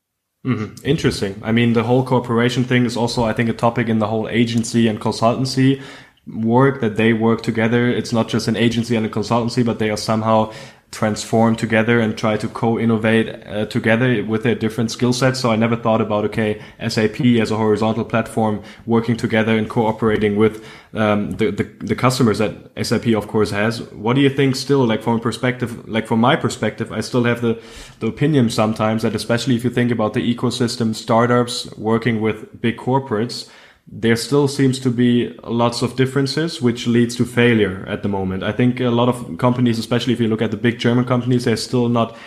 Mm-hmm. 0.45 0.85
Interesting. 0.85 1.39
I 1.43 1.51
mean, 1.51 1.73
the 1.73 1.83
whole 1.83 2.03
cooperation 2.03 2.63
thing 2.63 2.85
is 2.85 2.95
also, 2.95 3.23
I 3.23 3.33
think, 3.33 3.49
a 3.49 3.53
topic 3.53 3.89
in 3.89 3.99
the 3.99 4.07
whole 4.07 4.29
agency 4.29 4.87
and 4.87 4.99
consultancy 4.99 5.81
work 6.25 6.81
that 6.81 6.95
they 6.95 7.13
work 7.13 7.41
together. 7.41 7.89
It's 7.89 8.13
not 8.13 8.29
just 8.29 8.47
an 8.47 8.55
agency 8.55 8.95
and 8.95 9.05
a 9.05 9.09
consultancy, 9.09 9.65
but 9.65 9.79
they 9.79 9.89
are 9.89 9.97
somehow 9.97 10.53
transform 10.91 11.55
together 11.55 11.99
and 11.99 12.17
try 12.17 12.37
to 12.37 12.47
co-innovate 12.47 13.27
uh, 13.45 13.65
together 13.65 14.23
with 14.23 14.43
their 14.43 14.55
different 14.55 14.89
skill 14.89 15.11
sets. 15.11 15.39
So 15.39 15.51
I 15.51 15.55
never 15.55 15.75
thought 15.75 16.01
about 16.01 16.23
okay, 16.25 16.61
SAP 16.87 17.19
as 17.21 17.51
a 17.51 17.57
horizontal 17.57 18.05
platform 18.05 18.63
working 18.85 19.17
together 19.17 19.57
and 19.57 19.69
cooperating 19.69 20.37
with 20.37 20.65
um, 20.93 21.31
the, 21.31 21.51
the, 21.51 21.63
the 21.63 21.95
customers 21.95 22.37
that 22.37 22.53
SAP 22.81 23.07
of 23.07 23.27
course 23.27 23.51
has. 23.51 23.81
What 23.91 24.15
do 24.15 24.21
you 24.21 24.29
think 24.29 24.55
still 24.55 24.85
like 24.85 25.03
from 25.03 25.17
a 25.17 25.19
perspective 25.19 25.87
like 25.87 26.07
from 26.07 26.21
my 26.21 26.35
perspective, 26.35 26.91
I 26.91 27.01
still 27.01 27.25
have 27.25 27.41
the 27.41 27.61
the 27.99 28.07
opinion 28.07 28.49
sometimes 28.49 29.01
that 29.03 29.13
especially 29.13 29.55
if 29.55 29.63
you 29.63 29.69
think 29.69 29.91
about 29.91 30.13
the 30.13 30.35
ecosystem 30.35 30.95
startups 30.95 31.69
working 31.77 32.21
with 32.21 32.61
big 32.61 32.77
corporates 32.77 33.49
there 33.89 34.15
still 34.17 34.47
seems 34.47 34.79
to 34.79 34.89
be 34.89 35.33
lots 35.43 35.81
of 35.81 35.95
differences, 35.95 36.61
which 36.61 36.87
leads 36.87 37.15
to 37.15 37.25
failure 37.25 37.85
at 37.87 38.03
the 38.03 38.09
moment. 38.09 38.43
I 38.43 38.51
think 38.51 38.79
a 38.81 38.89
lot 38.89 39.07
of 39.07 39.37
companies, 39.37 39.79
especially 39.79 40.13
if 40.13 40.19
you 40.19 40.27
look 40.27 40.41
at 40.41 40.51
the 40.51 40.57
big 40.57 40.77
German 40.77 41.05
companies, 41.05 41.45
they're 41.45 41.55
still 41.55 41.87
not 41.87 42.17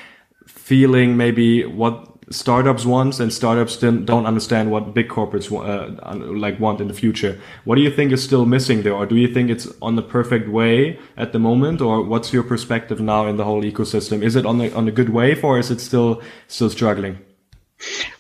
feeling 0.46 1.16
maybe 1.16 1.66
what 1.66 2.06
startups 2.30 2.86
want, 2.86 3.20
and 3.20 3.32
startups 3.32 3.76
don't 3.76 4.24
understand 4.24 4.70
what 4.70 4.94
big 4.94 5.08
corporates 5.08 5.50
uh, 5.50 6.14
like 6.34 6.58
want 6.58 6.80
in 6.80 6.88
the 6.88 6.94
future. 6.94 7.38
What 7.64 7.74
do 7.74 7.82
you 7.82 7.90
think 7.90 8.12
is 8.12 8.24
still 8.24 8.46
missing 8.46 8.82
there, 8.82 8.94
or 8.94 9.04
do 9.04 9.16
you 9.16 9.28
think 9.28 9.50
it's 9.50 9.68
on 9.82 9.96
the 9.96 10.02
perfect 10.02 10.48
way 10.48 10.98
at 11.18 11.32
the 11.32 11.38
moment, 11.38 11.82
or 11.82 12.02
what's 12.02 12.32
your 12.32 12.44
perspective 12.44 13.00
now 13.00 13.26
in 13.26 13.36
the 13.36 13.44
whole 13.44 13.62
ecosystem? 13.62 14.22
Is 14.22 14.34
it 14.34 14.46
on 14.46 14.58
the 14.58 14.72
on 14.74 14.88
a 14.88 14.92
good 14.92 15.10
wave, 15.10 15.44
or 15.44 15.58
is 15.58 15.70
it 15.70 15.80
still 15.80 16.22
still 16.48 16.70
struggling? 16.70 17.18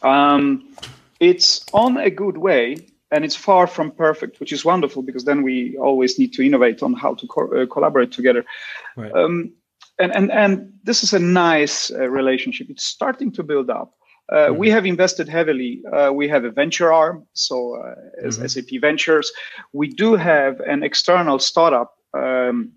Um, 0.02 0.64
it's 1.20 1.64
on 1.72 1.96
a 1.96 2.10
good 2.10 2.36
way 2.36 2.76
and 3.10 3.24
it's 3.24 3.36
far 3.36 3.66
from 3.66 3.90
perfect, 3.90 4.40
which 4.40 4.52
is 4.52 4.64
wonderful 4.64 5.02
because 5.02 5.24
then 5.24 5.42
we 5.42 5.76
always 5.78 6.18
need 6.18 6.32
to 6.34 6.42
innovate 6.42 6.82
on 6.82 6.94
how 6.94 7.14
to 7.14 7.26
co- 7.26 7.52
uh, 7.52 7.66
collaborate 7.66 8.12
together. 8.12 8.44
Right. 8.96 9.12
Um, 9.12 9.52
and, 9.98 10.14
and, 10.14 10.32
and 10.32 10.72
this 10.82 11.02
is 11.02 11.12
a 11.12 11.18
nice 11.18 11.90
uh, 11.90 12.08
relationship. 12.08 12.68
It's 12.70 12.84
starting 12.84 13.32
to 13.32 13.42
build 13.42 13.68
up. 13.68 13.94
Uh, 14.30 14.36
mm-hmm. 14.36 14.58
We 14.58 14.70
have 14.70 14.86
invested 14.86 15.28
heavily. 15.28 15.82
Uh, 15.92 16.12
we 16.12 16.28
have 16.28 16.44
a 16.44 16.50
venture 16.50 16.92
arm, 16.92 17.26
so 17.32 17.76
uh, 17.76 17.94
as 18.26 18.38
mm-hmm. 18.38 18.46
SAP 18.46 18.80
Ventures. 18.80 19.32
We 19.72 19.88
do 19.88 20.14
have 20.14 20.60
an 20.60 20.82
external 20.82 21.38
startup 21.40 21.94
um, 22.14 22.72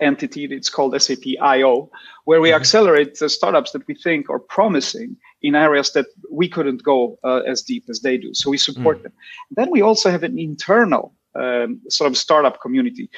entity. 0.00 0.44
It's 0.44 0.70
called 0.70 1.00
SAP 1.00 1.24
IO, 1.40 1.90
where 2.24 2.40
we 2.40 2.50
mm-hmm. 2.50 2.60
accelerate 2.60 3.18
the 3.18 3.28
startups 3.28 3.72
that 3.72 3.86
we 3.86 3.94
think 3.94 4.30
are 4.30 4.38
promising 4.38 5.16
in 5.42 5.54
areas 5.54 5.92
that 5.92 6.06
we 6.30 6.48
couldn't 6.48 6.82
go 6.82 7.18
uh, 7.24 7.42
as 7.46 7.62
deep 7.62 7.84
as 7.88 8.00
they 8.00 8.16
do. 8.16 8.32
So 8.34 8.50
we 8.50 8.58
support 8.58 9.00
mm. 9.00 9.02
them. 9.04 9.12
Then 9.50 9.70
we 9.70 9.82
also 9.82 10.10
have 10.10 10.22
an 10.22 10.38
internal 10.38 11.14
um, 11.34 11.80
sort 11.88 12.10
of 12.10 12.16
startup 12.16 12.60
community. 12.60 13.10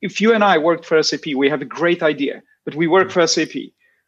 If 0.00 0.20
you 0.20 0.34
and 0.34 0.42
I 0.42 0.58
worked 0.58 0.84
for 0.84 1.02
SAP, 1.02 1.26
we 1.36 1.48
have 1.48 1.62
a 1.62 1.66
great 1.66 2.02
idea, 2.02 2.42
but 2.64 2.74
we 2.74 2.86
work 2.86 3.10
for 3.10 3.26
SAP. 3.26 3.54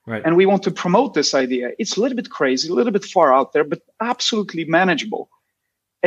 Right. 0.06 0.22
And 0.24 0.37
we 0.37 0.46
want 0.46 0.62
to 0.64 0.70
promote 0.70 1.14
this 1.14 1.35
idea. 1.35 1.70
It's 1.78 1.96
a 1.96 2.00
little 2.00 2.16
bit 2.16 2.30
crazy, 2.30 2.68
a 2.68 2.72
little 2.72 2.92
bit 2.92 3.04
far 3.04 3.35
out 3.35 3.52
there, 3.52 3.64
but 3.64 3.80
absolutely 4.00 4.64
manageable. 4.64 5.28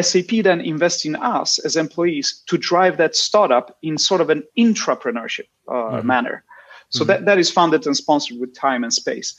SAP 0.02 0.44
then 0.44 0.62
invests 0.62 1.06
in 1.06 1.16
us 1.16 1.60
as 1.60 1.76
employees 1.76 2.44
to 2.48 2.58
drive 2.58 2.98
that 2.98 3.16
startup 3.16 3.78
in 3.82 3.98
sort 3.98 4.22
of 4.22 4.30
an 4.30 4.44
intrapreneurship 4.58 5.48
uh, 5.68 5.74
mm-hmm. 5.74 6.08
manner. 6.08 6.44
So 6.90 7.02
mm-hmm. 7.02 7.08
that, 7.08 7.26
that 7.26 7.38
is 7.38 7.52
funded 7.52 7.86
and 7.86 7.96
sponsored 7.96 8.40
with 8.40 8.56
time 8.56 8.84
and 8.84 8.94
space. 8.94 9.36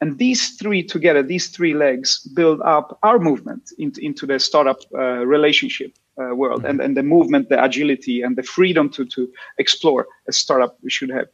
And 0.00 0.18
these 0.18 0.56
three 0.56 0.82
together, 0.82 1.22
these 1.22 1.48
three 1.48 1.74
legs 1.74 2.20
build 2.34 2.60
up 2.62 2.98
our 3.02 3.18
movement 3.18 3.70
into, 3.78 4.00
into 4.00 4.26
the 4.26 4.38
startup 4.38 4.80
uh, 4.94 5.26
relationship 5.26 5.92
uh, 6.18 6.34
world 6.34 6.60
mm-hmm. 6.60 6.70
and, 6.70 6.80
and 6.80 6.96
the 6.96 7.02
movement, 7.02 7.48
the 7.48 7.62
agility, 7.62 8.22
and 8.22 8.36
the 8.36 8.42
freedom 8.42 8.88
to, 8.90 9.04
to 9.06 9.30
explore 9.58 10.06
a 10.26 10.32
startup 10.32 10.78
we 10.82 10.90
should 10.90 11.10
have. 11.10 11.28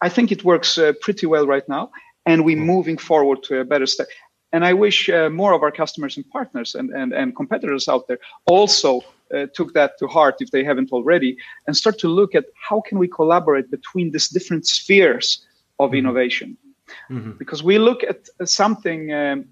I 0.00 0.08
think 0.08 0.32
it 0.32 0.44
works 0.44 0.78
uh, 0.78 0.92
pretty 1.00 1.26
well 1.26 1.46
right 1.46 1.66
now, 1.68 1.90
and 2.26 2.44
we're 2.44 2.56
mm-hmm. 2.56 2.66
moving 2.66 2.98
forward 2.98 3.42
to 3.44 3.60
a 3.60 3.64
better 3.64 3.86
step. 3.86 4.08
And 4.52 4.64
I 4.64 4.72
wish 4.72 5.08
uh, 5.08 5.28
more 5.28 5.52
of 5.52 5.62
our 5.62 5.72
customers 5.72 6.16
and 6.16 6.28
partners 6.30 6.74
and, 6.74 6.90
and, 6.90 7.12
and 7.12 7.34
competitors 7.34 7.88
out 7.88 8.06
there 8.08 8.18
also 8.46 9.02
uh, 9.34 9.46
took 9.54 9.74
that 9.74 9.98
to 9.98 10.06
heart 10.06 10.36
if 10.40 10.50
they 10.50 10.62
haven't 10.62 10.92
already 10.92 11.36
and 11.66 11.76
start 11.76 11.98
to 11.98 12.08
look 12.08 12.34
at 12.34 12.44
how 12.54 12.80
can 12.80 12.98
we 12.98 13.08
collaborate 13.08 13.70
between 13.70 14.12
these 14.12 14.28
different 14.28 14.66
spheres 14.66 15.44
of 15.80 15.90
mm-hmm. 15.90 15.98
innovation 15.98 16.56
mm-hmm. 17.10 17.32
because 17.32 17.62
we 17.62 17.78
look 17.78 18.04
at 18.04 18.28
something 18.48 19.12
um, 19.12 19.44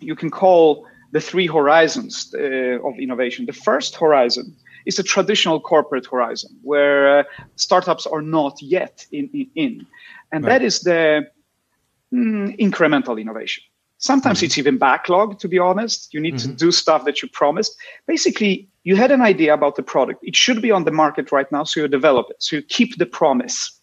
you 0.00 0.14
can 0.14 0.30
call 0.30 0.86
the 1.12 1.20
three 1.20 1.46
horizons 1.46 2.34
uh, 2.34 2.86
of 2.86 2.98
innovation. 2.98 3.46
The 3.46 3.52
first 3.52 3.96
horizon 3.96 4.56
is 4.84 4.98
a 4.98 5.02
traditional 5.02 5.60
corporate 5.60 6.06
horizon 6.06 6.50
where 6.62 7.20
uh, 7.20 7.24
startups 7.56 8.06
are 8.06 8.20
not 8.20 8.60
yet 8.60 9.06
in, 9.12 9.48
in. 9.54 9.86
and 10.32 10.44
right. 10.44 10.50
that 10.50 10.62
is 10.62 10.80
the 10.80 11.26
mm, 12.12 12.58
incremental 12.58 13.20
innovation. 13.20 13.62
Sometimes 14.04 14.38
mm-hmm. 14.38 14.44
it's 14.44 14.58
even 14.58 14.76
backlog, 14.76 15.38
to 15.38 15.48
be 15.48 15.58
honest. 15.58 16.12
You 16.12 16.20
need 16.20 16.34
mm-hmm. 16.34 16.50
to 16.50 16.56
do 16.56 16.70
stuff 16.70 17.06
that 17.06 17.22
you 17.22 17.28
promised. 17.28 17.74
Basically, 18.06 18.68
you 18.82 18.96
had 18.96 19.10
an 19.10 19.22
idea 19.22 19.54
about 19.54 19.76
the 19.76 19.82
product. 19.82 20.20
It 20.22 20.36
should 20.36 20.60
be 20.60 20.70
on 20.70 20.84
the 20.84 20.90
market 20.90 21.32
right 21.32 21.50
now, 21.50 21.64
so 21.64 21.80
you 21.80 21.88
develop 21.88 22.26
it. 22.28 22.36
So 22.38 22.56
you 22.56 22.62
keep 22.62 22.98
the 22.98 23.06
promise. 23.06 23.80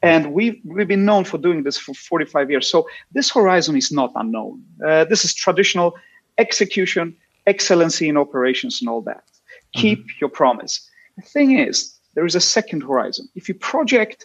And 0.00 0.32
we've, 0.32 0.58
we've 0.64 0.88
been 0.88 1.04
known 1.04 1.24
for 1.24 1.36
doing 1.36 1.64
this 1.64 1.76
for 1.76 1.92
45 1.92 2.50
years. 2.50 2.66
So 2.66 2.88
this 3.12 3.30
horizon 3.30 3.76
is 3.76 3.92
not 3.92 4.10
unknown. 4.14 4.64
Uh, 4.84 5.04
this 5.04 5.22
is 5.22 5.34
traditional 5.34 5.96
execution, 6.38 7.14
excellency 7.46 8.08
in 8.08 8.16
operations, 8.16 8.80
and 8.80 8.88
all 8.88 9.02
that. 9.02 9.24
Mm-hmm. 9.26 9.80
Keep 9.80 10.06
your 10.18 10.30
promise. 10.30 10.88
The 11.18 11.22
thing 11.24 11.58
is, 11.58 11.94
there 12.14 12.24
is 12.24 12.34
a 12.34 12.40
second 12.40 12.84
horizon. 12.84 13.28
If 13.34 13.50
you 13.50 13.54
project 13.54 14.24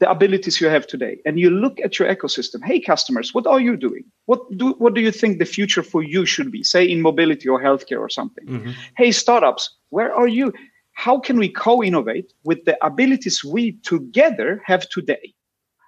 the 0.00 0.08
abilities 0.08 0.60
you 0.60 0.68
have 0.68 0.86
today 0.86 1.18
and 1.26 1.40
you 1.40 1.50
look 1.50 1.80
at 1.80 1.98
your 1.98 2.08
ecosystem, 2.14 2.62
hey, 2.64 2.80
customers, 2.80 3.34
what 3.34 3.46
are 3.46 3.60
you 3.60 3.76
doing? 3.76 4.04
What 4.26 4.40
do, 4.56 4.74
what 4.78 4.94
do 4.94 5.00
you 5.00 5.10
think 5.10 5.38
the 5.38 5.44
future 5.44 5.82
for 5.82 6.02
you 6.02 6.24
should 6.24 6.52
be, 6.52 6.62
say 6.62 6.84
in 6.84 7.02
mobility 7.02 7.48
or 7.48 7.60
healthcare 7.60 7.98
or 8.00 8.08
something? 8.08 8.46
Mm-hmm. 8.46 8.70
Hey, 8.96 9.10
startups, 9.10 9.74
where 9.90 10.14
are 10.14 10.28
you? 10.28 10.52
how 10.98 11.16
can 11.20 11.38
we 11.38 11.48
co-innovate 11.48 12.32
with 12.42 12.64
the 12.64 12.76
abilities 12.84 13.44
we 13.44 13.72
together 13.84 14.60
have 14.64 14.88
today? 14.88 15.32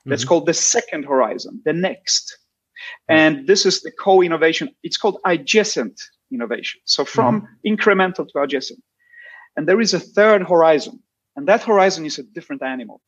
That's 0.06 0.22
mm-hmm. 0.22 0.28
called 0.28 0.46
the 0.46 0.54
second 0.54 1.04
horizon, 1.04 1.60
the 1.64 1.72
next. 1.72 2.38
And 3.08 3.44
this 3.48 3.66
is 3.66 3.82
the 3.82 3.90
co-innovation. 3.90 4.70
It's 4.84 4.96
called 4.96 5.18
adjacent 5.24 6.00
innovation. 6.30 6.80
So 6.84 7.04
from 7.04 7.42
mm-hmm. 7.42 7.74
incremental 7.74 8.28
to 8.28 8.38
adjacent. 8.40 8.80
And 9.56 9.66
there 9.66 9.80
is 9.80 9.94
a 9.94 9.98
third 9.98 10.46
horizon, 10.46 11.02
and 11.34 11.48
that 11.48 11.64
horizon 11.64 12.06
is 12.06 12.20
a 12.20 12.22
different 12.22 12.62
animal. 12.62 13.00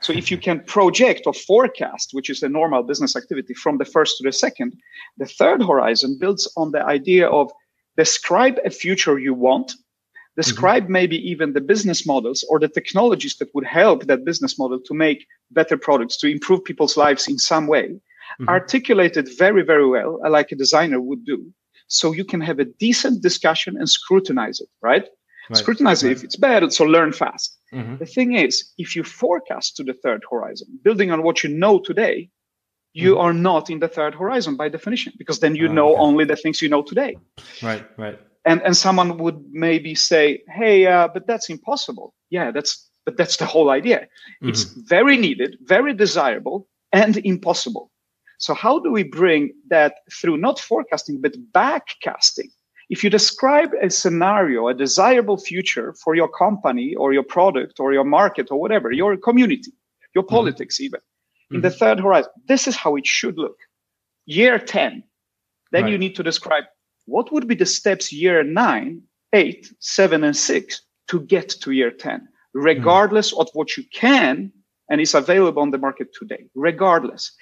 So 0.00 0.12
if 0.12 0.30
you 0.30 0.38
can 0.38 0.60
project 0.60 1.22
or 1.26 1.32
forecast, 1.32 2.10
which 2.12 2.30
is 2.30 2.42
a 2.42 2.48
normal 2.48 2.82
business 2.82 3.16
activity 3.16 3.54
from 3.54 3.78
the 3.78 3.84
first 3.84 4.16
to 4.18 4.24
the 4.24 4.32
second, 4.32 4.76
the 5.18 5.26
third 5.26 5.62
horizon 5.62 6.16
builds 6.20 6.50
on 6.56 6.72
the 6.72 6.84
idea 6.84 7.28
of 7.28 7.50
describe 7.96 8.58
a 8.64 8.70
future 8.70 9.18
you 9.18 9.34
want 9.34 9.72
describe 10.36 10.84
mm-hmm. 10.84 10.92
maybe 10.92 11.30
even 11.30 11.52
the 11.52 11.60
business 11.60 12.06
models 12.06 12.44
or 12.48 12.58
the 12.58 12.68
technologies 12.68 13.36
that 13.36 13.54
would 13.54 13.64
help 13.64 14.06
that 14.06 14.24
business 14.24 14.58
model 14.58 14.80
to 14.80 14.94
make 14.94 15.26
better 15.50 15.76
products 15.76 16.16
to 16.16 16.28
improve 16.28 16.64
people's 16.64 16.96
lives 16.96 17.28
in 17.28 17.38
some 17.38 17.66
way 17.66 17.88
mm-hmm. 17.88 18.48
articulate 18.48 19.16
it 19.16 19.28
very 19.38 19.62
very 19.62 19.86
well 19.86 20.20
uh, 20.24 20.30
like 20.30 20.50
a 20.52 20.56
designer 20.56 21.00
would 21.00 21.24
do 21.24 21.52
so 21.86 22.12
you 22.12 22.24
can 22.24 22.40
have 22.40 22.58
a 22.58 22.64
decent 22.64 23.22
discussion 23.22 23.76
and 23.76 23.88
scrutinize 23.88 24.60
it 24.60 24.68
right, 24.82 25.08
right. 25.50 25.56
scrutinize 25.56 26.02
right. 26.02 26.10
it 26.10 26.16
if 26.16 26.24
it's 26.24 26.36
bad 26.36 26.72
so 26.72 26.84
learn 26.84 27.12
fast 27.12 27.58
mm-hmm. 27.74 27.96
the 27.96 28.06
thing 28.06 28.34
is 28.34 28.72
if 28.78 28.96
you 28.96 29.02
forecast 29.02 29.76
to 29.76 29.84
the 29.84 29.92
third 29.92 30.22
horizon 30.30 30.68
building 30.82 31.10
on 31.10 31.22
what 31.22 31.42
you 31.42 31.50
know 31.50 31.78
today 31.78 32.28
you 32.92 33.12
mm-hmm. 33.12 33.20
are 33.20 33.32
not 33.32 33.70
in 33.70 33.80
the 33.80 33.88
third 33.88 34.14
horizon 34.14 34.56
by 34.56 34.68
definition 34.68 35.12
because 35.18 35.40
then 35.40 35.54
you 35.56 35.68
oh, 35.68 35.72
know 35.72 35.90
okay. 35.92 36.00
only 36.00 36.24
the 36.24 36.36
things 36.36 36.62
you 36.62 36.68
know 36.68 36.82
today 36.82 37.16
right 37.62 37.84
right 37.98 38.18
and 38.44 38.62
and 38.62 38.76
someone 38.76 39.18
would 39.18 39.44
maybe 39.50 39.94
say 39.94 40.42
hey 40.48 40.86
uh, 40.86 41.08
but 41.08 41.26
that's 41.26 41.50
impossible 41.50 42.14
yeah 42.30 42.50
that's 42.50 42.88
but 43.04 43.16
that's 43.16 43.36
the 43.36 43.46
whole 43.46 43.70
idea 43.70 44.00
mm-hmm. 44.00 44.48
it's 44.48 44.64
very 44.64 45.16
needed 45.16 45.56
very 45.62 45.92
desirable 45.92 46.68
and 46.92 47.16
impossible 47.18 47.90
so 48.38 48.54
how 48.54 48.78
do 48.78 48.90
we 48.90 49.02
bring 49.02 49.52
that 49.68 49.94
through 50.12 50.36
not 50.36 50.58
forecasting 50.58 51.20
but 51.20 51.34
backcasting 51.52 52.50
if 52.90 53.02
you 53.02 53.10
describe 53.10 53.70
a 53.82 53.90
scenario 53.90 54.68
a 54.68 54.74
desirable 54.74 55.36
future 55.36 55.94
for 56.02 56.14
your 56.14 56.28
company 56.28 56.94
or 56.96 57.12
your 57.12 57.22
product 57.22 57.80
or 57.80 57.92
your 57.92 58.04
market 58.04 58.48
or 58.50 58.60
whatever 58.60 58.92
your 58.92 59.16
community 59.16 59.72
your 60.14 60.24
mm-hmm. 60.24 60.34
politics 60.34 60.80
even 60.80 61.00
in 61.50 61.60
the 61.60 61.68
mm-hmm. 61.68 61.78
third 61.78 62.00
horizon 62.00 62.30
this 62.46 62.66
is 62.66 62.76
how 62.76 62.96
it 62.96 63.06
should 63.06 63.36
look 63.38 63.56
year 64.26 64.58
10 64.58 65.02
then 65.72 65.82
right. 65.82 65.90
you 65.90 65.98
need 65.98 66.14
to 66.14 66.22
describe 66.22 66.64
what 67.06 67.32
would 67.32 67.46
be 67.46 67.54
the 67.54 67.66
steps 67.66 68.12
year 68.12 68.42
nine, 68.42 69.02
eight, 69.32 69.72
seven, 69.80 70.24
and 70.24 70.36
six 70.36 70.82
to 71.08 71.20
get 71.20 71.48
to 71.48 71.72
year 71.72 71.90
10, 71.90 72.26
regardless 72.54 73.34
mm. 73.34 73.40
of 73.40 73.48
what 73.52 73.76
you 73.76 73.84
can 73.92 74.52
and 74.88 75.00
it's 75.00 75.14
available 75.14 75.62
on 75.62 75.70
the 75.70 75.78
market 75.78 76.08
today, 76.12 76.46
regardless. 76.54 77.32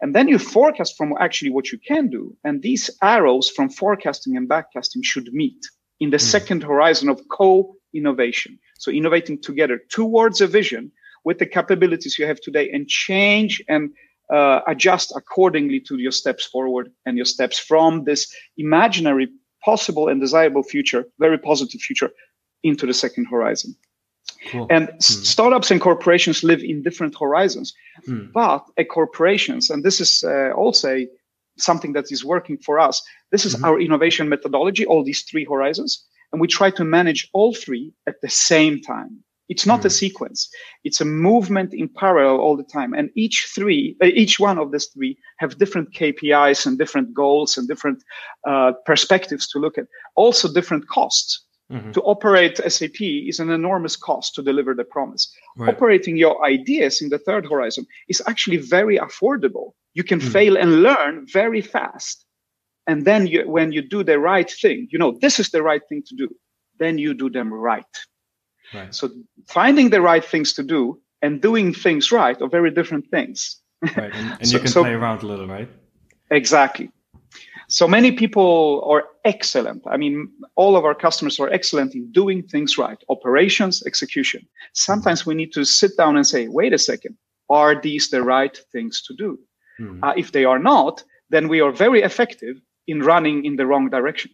And 0.00 0.14
then 0.14 0.28
you 0.28 0.38
forecast 0.38 0.96
from 0.96 1.14
actually 1.18 1.50
what 1.50 1.72
you 1.72 1.78
can 1.78 2.08
do. 2.08 2.36
And 2.44 2.62
these 2.62 2.90
arrows 3.02 3.50
from 3.50 3.68
forecasting 3.68 4.36
and 4.36 4.48
backcasting 4.48 5.02
should 5.02 5.32
meet. 5.32 5.62
in 6.02 6.10
the 6.10 6.16
mm. 6.16 6.32
second 6.36 6.62
horizon 6.62 7.08
of 7.10 7.20
co-innovation. 7.28 8.58
So 8.78 8.90
innovating 8.90 9.40
together 9.42 9.78
towards 9.90 10.40
a 10.40 10.46
vision 10.46 10.92
with 11.24 11.38
the 11.38 11.46
capabilities 11.46 12.18
you 12.18 12.26
have 12.26 12.40
today 12.40 12.70
and 12.70 12.88
change 12.88 13.62
and 13.68 13.92
uh, 14.32 14.60
adjust 14.66 15.12
accordingly 15.14 15.80
to 15.80 15.98
your 15.98 16.12
steps 16.12 16.46
forward 16.46 16.90
and 17.04 17.16
your 17.16 17.26
steps 17.26 17.58
from 17.58 18.04
this 18.04 18.32
imaginary 18.56 19.28
possible 19.62 20.08
and 20.08 20.20
desirable 20.20 20.62
future, 20.62 21.04
very 21.18 21.38
positive 21.38 21.80
future, 21.80 22.10
into 22.62 22.86
the 22.86 22.94
second 22.94 23.26
horizon. 23.26 23.74
Cool. 24.48 24.66
And 24.70 24.88
mm. 24.88 25.02
startups 25.02 25.70
and 25.70 25.80
corporations 25.80 26.42
live 26.42 26.62
in 26.62 26.82
different 26.82 27.14
horizons. 27.18 27.74
Mm. 28.08 28.32
But 28.32 28.64
at 28.78 28.88
corporations, 28.88 29.70
and 29.70 29.84
this 29.84 30.00
is 30.00 30.24
uh, 30.24 30.50
also 30.52 31.06
something 31.58 31.92
that 31.92 32.10
is 32.10 32.24
working 32.24 32.56
for 32.58 32.78
us, 32.78 33.02
this 33.30 33.44
is 33.44 33.54
mm-hmm. 33.54 33.64
our 33.66 33.80
innovation 33.80 34.28
methodology, 34.28 34.86
all 34.86 35.04
these 35.04 35.22
three 35.22 35.44
horizons. 35.44 36.04
And 36.32 36.40
we 36.40 36.46
try 36.46 36.70
to 36.70 36.84
manage 36.84 37.28
all 37.32 37.54
three 37.54 37.92
at 38.06 38.20
the 38.22 38.30
same 38.30 38.80
time. 38.80 39.22
It's 39.50 39.66
not 39.66 39.80
mm. 39.80 39.86
a 39.86 39.90
sequence. 39.90 40.48
It's 40.84 41.00
a 41.00 41.04
movement 41.04 41.74
in 41.74 41.88
parallel 41.88 42.38
all 42.38 42.56
the 42.56 42.62
time. 42.62 42.94
And 42.94 43.10
each 43.16 43.48
three, 43.52 43.96
uh, 44.00 44.06
each 44.06 44.38
one 44.38 44.58
of 44.58 44.70
these 44.70 44.86
three 44.86 45.18
have 45.38 45.58
different 45.58 45.92
KPIs 45.92 46.66
and 46.66 46.78
different 46.78 47.12
goals 47.12 47.58
and 47.58 47.66
different 47.66 48.02
uh, 48.46 48.72
perspectives 48.86 49.48
to 49.48 49.58
look 49.58 49.76
at. 49.76 49.86
Also 50.14 50.50
different 50.50 50.86
costs. 50.86 51.44
Mm-hmm. 51.70 51.92
To 51.92 52.00
operate 52.02 52.56
SAP 52.56 53.00
is 53.00 53.38
an 53.38 53.50
enormous 53.50 53.94
cost 53.96 54.34
to 54.34 54.42
deliver 54.42 54.74
the 54.74 54.84
promise. 54.84 55.32
Right. 55.56 55.72
Operating 55.72 56.16
your 56.16 56.44
ideas 56.44 57.00
in 57.00 57.10
the 57.10 57.18
third 57.18 57.46
horizon 57.46 57.86
is 58.08 58.20
actually 58.26 58.56
very 58.56 58.98
affordable. 58.98 59.72
You 59.94 60.02
can 60.02 60.18
mm-hmm. 60.18 60.30
fail 60.30 60.56
and 60.56 60.82
learn 60.82 61.26
very 61.32 61.60
fast. 61.60 62.24
And 62.86 63.04
then 63.04 63.28
you, 63.28 63.48
when 63.48 63.70
you 63.70 63.82
do 63.82 64.02
the 64.02 64.18
right 64.18 64.50
thing, 64.50 64.88
you 64.90 64.98
know, 64.98 65.16
this 65.20 65.38
is 65.38 65.50
the 65.50 65.62
right 65.62 65.82
thing 65.88 66.02
to 66.08 66.16
do, 66.16 66.28
then 66.78 66.98
you 66.98 67.14
do 67.14 67.30
them 67.30 67.54
right. 67.54 67.84
right. 68.74 68.92
So 68.92 69.10
finding 69.46 69.90
the 69.90 70.00
right 70.00 70.24
things 70.24 70.52
to 70.54 70.64
do 70.64 71.00
and 71.22 71.40
doing 71.40 71.72
things 71.72 72.10
right 72.10 72.40
are 72.42 72.48
very 72.48 72.72
different 72.72 73.08
things. 73.10 73.60
Right. 73.82 74.10
And, 74.12 74.32
and 74.40 74.48
so, 74.48 74.56
you 74.56 74.58
can 74.58 74.72
so, 74.72 74.82
play 74.82 74.94
around 74.94 75.22
a 75.22 75.26
little, 75.26 75.46
right? 75.46 75.68
Exactly. 76.32 76.90
So 77.70 77.86
many 77.86 78.10
people 78.10 78.84
are 78.84 79.04
excellent. 79.24 79.84
I 79.86 79.96
mean, 79.96 80.28
all 80.56 80.76
of 80.76 80.84
our 80.84 80.94
customers 80.94 81.38
are 81.38 81.48
excellent 81.50 81.94
in 81.94 82.10
doing 82.10 82.42
things 82.42 82.76
right, 82.76 82.98
operations, 83.08 83.84
execution. 83.86 84.42
Sometimes 84.74 85.24
we 85.24 85.34
need 85.34 85.52
to 85.52 85.64
sit 85.64 85.96
down 85.96 86.16
and 86.16 86.26
say, 86.26 86.48
wait 86.48 86.72
a 86.72 86.78
second, 86.78 87.16
are 87.48 87.80
these 87.80 88.10
the 88.10 88.24
right 88.24 88.58
things 88.72 89.00
to 89.02 89.14
do? 89.14 89.38
Mm-hmm. 89.80 90.02
Uh, 90.02 90.14
if 90.16 90.32
they 90.32 90.44
are 90.44 90.58
not, 90.58 91.04
then 91.30 91.46
we 91.46 91.60
are 91.60 91.70
very 91.70 92.02
effective 92.02 92.56
in 92.88 93.02
running 93.02 93.44
in 93.44 93.54
the 93.54 93.66
wrong 93.66 93.88
direction. 93.88 94.32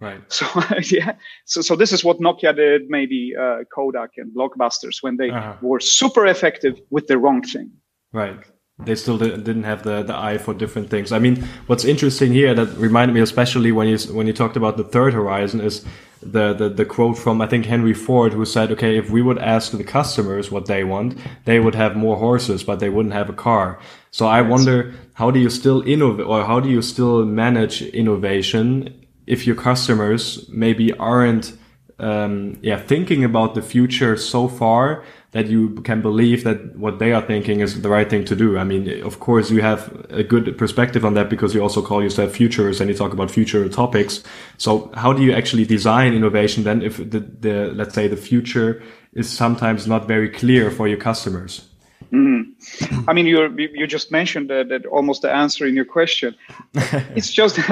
Right. 0.00 0.20
So 0.28 0.46
yeah. 0.90 1.14
So 1.44 1.60
so 1.62 1.76
this 1.76 1.92
is 1.92 2.02
what 2.02 2.18
Nokia 2.18 2.56
did, 2.56 2.90
maybe 2.90 3.34
uh, 3.38 3.62
Kodak 3.72 4.10
and 4.16 4.34
Blockbusters 4.34 5.00
when 5.00 5.16
they 5.16 5.30
uh-huh. 5.30 5.58
were 5.62 5.78
super 5.78 6.26
effective 6.26 6.80
with 6.90 7.06
the 7.06 7.18
wrong 7.18 7.42
thing. 7.42 7.70
Right 8.12 8.44
they 8.78 8.96
still 8.96 9.18
didn't 9.18 9.62
have 9.62 9.84
the, 9.84 10.02
the 10.02 10.16
eye 10.16 10.36
for 10.36 10.52
different 10.52 10.90
things. 10.90 11.12
I 11.12 11.20
mean, 11.20 11.44
what's 11.68 11.84
interesting 11.84 12.32
here 12.32 12.54
that 12.54 12.76
reminded 12.76 13.14
me 13.14 13.20
especially 13.20 13.70
when 13.70 13.86
you 13.86 13.98
when 14.12 14.26
you 14.26 14.32
talked 14.32 14.56
about 14.56 14.76
the 14.76 14.84
third 14.84 15.14
horizon 15.14 15.60
is 15.60 15.84
the, 16.20 16.52
the 16.54 16.68
the 16.68 16.84
quote 16.84 17.16
from 17.16 17.40
I 17.40 17.46
think 17.46 17.66
Henry 17.66 17.94
Ford 17.94 18.32
who 18.32 18.44
said, 18.44 18.72
"Okay, 18.72 18.98
if 18.98 19.10
we 19.10 19.22
would 19.22 19.38
ask 19.38 19.70
the 19.70 19.84
customers 19.84 20.50
what 20.50 20.66
they 20.66 20.82
want, 20.82 21.16
they 21.44 21.60
would 21.60 21.76
have 21.76 21.94
more 21.94 22.16
horses, 22.16 22.64
but 22.64 22.80
they 22.80 22.90
wouldn't 22.90 23.14
have 23.14 23.30
a 23.30 23.34
car." 23.34 23.78
So 24.10 24.26
I 24.26 24.42
wonder 24.42 24.92
how 25.14 25.30
do 25.30 25.38
you 25.38 25.50
still 25.50 25.82
innovate 25.82 26.26
or 26.26 26.44
how 26.44 26.58
do 26.58 26.68
you 26.68 26.82
still 26.82 27.24
manage 27.24 27.80
innovation 27.82 29.06
if 29.26 29.46
your 29.46 29.56
customers 29.56 30.48
maybe 30.48 30.92
aren't 30.94 31.56
um, 32.00 32.58
yeah 32.60 32.80
thinking 32.80 33.22
about 33.22 33.54
the 33.54 33.62
future 33.62 34.16
so 34.16 34.48
far 34.48 35.04
that 35.34 35.48
you 35.48 35.70
can 35.82 36.00
believe 36.00 36.44
that 36.44 36.76
what 36.76 37.00
they 37.00 37.12
are 37.12 37.20
thinking 37.20 37.58
is 37.58 37.82
the 37.82 37.88
right 37.88 38.08
thing 38.08 38.24
to 38.24 38.36
do. 38.36 38.56
I 38.56 38.62
mean, 38.62 39.02
of 39.02 39.18
course, 39.18 39.50
you 39.50 39.62
have 39.62 40.06
a 40.08 40.22
good 40.22 40.56
perspective 40.56 41.04
on 41.04 41.14
that 41.14 41.28
because 41.28 41.52
you 41.52 41.60
also 41.60 41.82
call 41.82 42.00
yourself 42.04 42.30
futurists 42.32 42.80
and 42.80 42.88
you 42.88 42.96
talk 42.96 43.12
about 43.12 43.32
future 43.32 43.68
topics. 43.68 44.22
So 44.58 44.92
how 44.94 45.12
do 45.12 45.24
you 45.24 45.32
actually 45.32 45.64
design 45.64 46.14
innovation 46.14 46.62
then 46.62 46.82
if 46.82 46.98
the, 46.98 47.18
the 47.18 47.72
let's 47.74 47.94
say 47.94 48.06
the 48.06 48.16
future 48.16 48.80
is 49.12 49.28
sometimes 49.28 49.88
not 49.88 50.06
very 50.06 50.28
clear 50.28 50.70
for 50.70 50.86
your 50.86 50.98
customers? 50.98 51.68
Mm-hmm. 52.14 53.10
I 53.10 53.12
mean, 53.12 53.26
you 53.26 53.38
you 53.58 53.86
just 53.86 54.12
mentioned 54.12 54.48
that, 54.50 54.68
that 54.68 54.86
almost 54.86 55.22
the 55.22 55.32
answer 55.32 55.66
in 55.66 55.74
your 55.74 55.84
question. 55.84 56.34
it's 57.18 57.32
just 57.32 57.58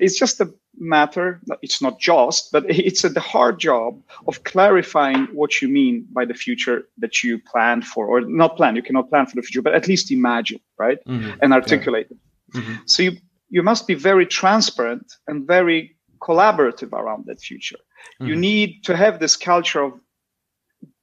it's 0.00 0.18
just 0.18 0.40
a 0.40 0.52
matter. 0.78 1.40
It's 1.62 1.80
not 1.80 2.00
just, 2.00 2.50
but 2.50 2.64
it's 2.68 3.04
a, 3.04 3.08
the 3.08 3.20
hard 3.20 3.60
job 3.60 4.02
of 4.26 4.42
clarifying 4.42 5.26
what 5.32 5.62
you 5.62 5.68
mean 5.68 6.06
by 6.12 6.24
the 6.24 6.34
future 6.34 6.88
that 6.98 7.22
you 7.22 7.38
plan 7.38 7.82
for, 7.82 8.06
or 8.06 8.20
not 8.22 8.56
plan. 8.56 8.74
You 8.74 8.82
cannot 8.82 9.10
plan 9.10 9.26
for 9.26 9.36
the 9.36 9.42
future, 9.42 9.62
but 9.62 9.74
at 9.74 9.86
least 9.86 10.10
imagine, 10.10 10.60
right, 10.76 10.98
mm-hmm. 11.06 11.38
and 11.40 11.52
articulate 11.52 12.08
yeah. 12.10 12.16
it. 12.16 12.64
Mm-hmm. 12.64 12.74
So 12.86 13.02
you 13.04 13.12
you 13.50 13.62
must 13.62 13.86
be 13.86 13.94
very 13.94 14.26
transparent 14.26 15.06
and 15.28 15.46
very 15.46 15.96
collaborative 16.20 16.92
around 16.92 17.26
that 17.26 17.40
future. 17.40 17.78
You 18.18 18.26
mm-hmm. 18.26 18.40
need 18.40 18.84
to 18.84 18.96
have 18.96 19.20
this 19.20 19.36
culture 19.36 19.82
of 19.82 19.92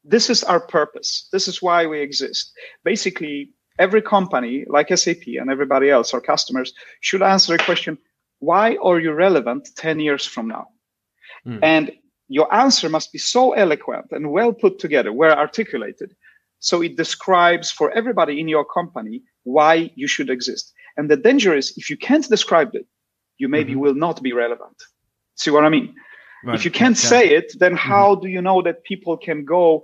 this 0.03 0.29
is 0.29 0.43
our 0.43 0.59
purpose. 0.59 1.27
This 1.31 1.47
is 1.47 1.61
why 1.61 1.85
we 1.85 1.99
exist. 2.01 2.51
Basically, 2.83 3.51
every 3.79 4.01
company 4.01 4.65
like 4.67 4.95
SAP 4.95 5.23
and 5.39 5.49
everybody 5.49 5.89
else, 5.89 6.13
our 6.13 6.21
customers, 6.21 6.73
should 7.01 7.21
answer 7.21 7.55
a 7.55 7.57
question 7.57 7.97
why 8.39 8.75
are 8.81 8.99
you 8.99 9.11
relevant 9.13 9.69
10 9.75 9.99
years 9.99 10.25
from 10.25 10.47
now? 10.47 10.67
Mm. 11.45 11.59
And 11.61 11.91
your 12.27 12.51
answer 12.53 12.89
must 12.89 13.11
be 13.11 13.19
so 13.19 13.51
eloquent 13.51 14.07
and 14.11 14.31
well 14.31 14.51
put 14.51 14.79
together, 14.79 15.13
well 15.13 15.37
articulated. 15.37 16.15
So 16.59 16.81
it 16.81 16.97
describes 16.97 17.69
for 17.69 17.91
everybody 17.91 18.39
in 18.39 18.47
your 18.47 18.65
company 18.65 19.21
why 19.43 19.91
you 19.95 20.07
should 20.07 20.29
exist. 20.29 20.73
And 20.97 21.09
the 21.09 21.17
danger 21.17 21.55
is 21.55 21.77
if 21.77 21.89
you 21.89 21.97
can't 21.97 22.27
describe 22.27 22.73
it, 22.73 22.87
you 23.37 23.47
maybe 23.47 23.73
mm-hmm. 23.73 23.81
will 23.81 23.95
not 23.95 24.21
be 24.23 24.33
relevant. 24.33 24.77
See 25.35 25.51
what 25.51 25.65
I 25.65 25.69
mean? 25.69 25.93
Right. 26.43 26.55
If 26.55 26.65
you 26.65 26.71
can't 26.71 27.01
yeah. 27.01 27.09
say 27.09 27.29
it, 27.29 27.53
then 27.59 27.73
mm-hmm. 27.73 27.89
how 27.89 28.15
mm-hmm. 28.15 28.23
do 28.23 28.27
you 28.29 28.41
know 28.41 28.61
that 28.61 28.83
people 28.83 29.17
can 29.17 29.45
go 29.45 29.83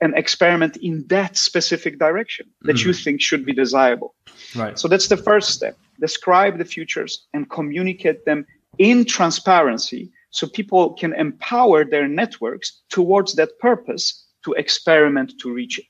and 0.00 0.16
experiment 0.16 0.76
in 0.78 1.06
that 1.08 1.36
specific 1.36 1.98
direction 1.98 2.46
that 2.62 2.76
mm-hmm. 2.76 2.88
you 2.88 2.94
think 2.94 3.20
should 3.20 3.44
be 3.44 3.52
desirable? 3.52 4.14
Right. 4.56 4.78
So 4.78 4.88
that's 4.88 5.08
the 5.08 5.16
first 5.16 5.50
step. 5.50 5.76
Describe 6.00 6.58
the 6.58 6.64
futures 6.64 7.26
and 7.34 7.50
communicate 7.50 8.24
them 8.24 8.46
in 8.78 9.04
transparency 9.04 10.10
so 10.30 10.46
people 10.46 10.94
can 10.94 11.12
empower 11.14 11.84
their 11.84 12.08
networks 12.08 12.80
towards 12.88 13.34
that 13.34 13.58
purpose 13.58 14.26
to 14.44 14.52
experiment 14.54 15.34
to 15.40 15.52
reach 15.52 15.78
it. 15.78 15.86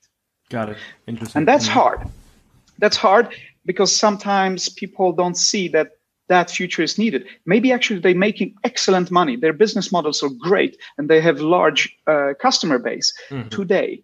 Got 0.50 0.70
it. 0.70 0.78
Interesting. 1.06 1.40
And 1.40 1.48
that's 1.48 1.66
mm-hmm. 1.66 1.78
hard. 1.78 2.00
That's 2.78 2.96
hard 2.96 3.28
because 3.66 3.94
sometimes 3.94 4.68
people 4.68 5.12
don't 5.12 5.36
see 5.36 5.68
that 5.68 5.97
that 6.28 6.50
future 6.50 6.82
is 6.82 6.98
needed. 6.98 7.26
Maybe 7.46 7.72
actually 7.72 8.00
they're 8.00 8.14
making 8.14 8.54
excellent 8.64 9.10
money. 9.10 9.36
Their 9.36 9.52
business 9.52 9.90
models 9.90 10.22
are 10.22 10.30
great 10.38 10.76
and 10.96 11.08
they 11.08 11.20
have 11.20 11.40
large 11.40 11.96
uh, 12.06 12.34
customer 12.40 12.78
base 12.78 13.12
mm-hmm. 13.30 13.48
today. 13.48 14.02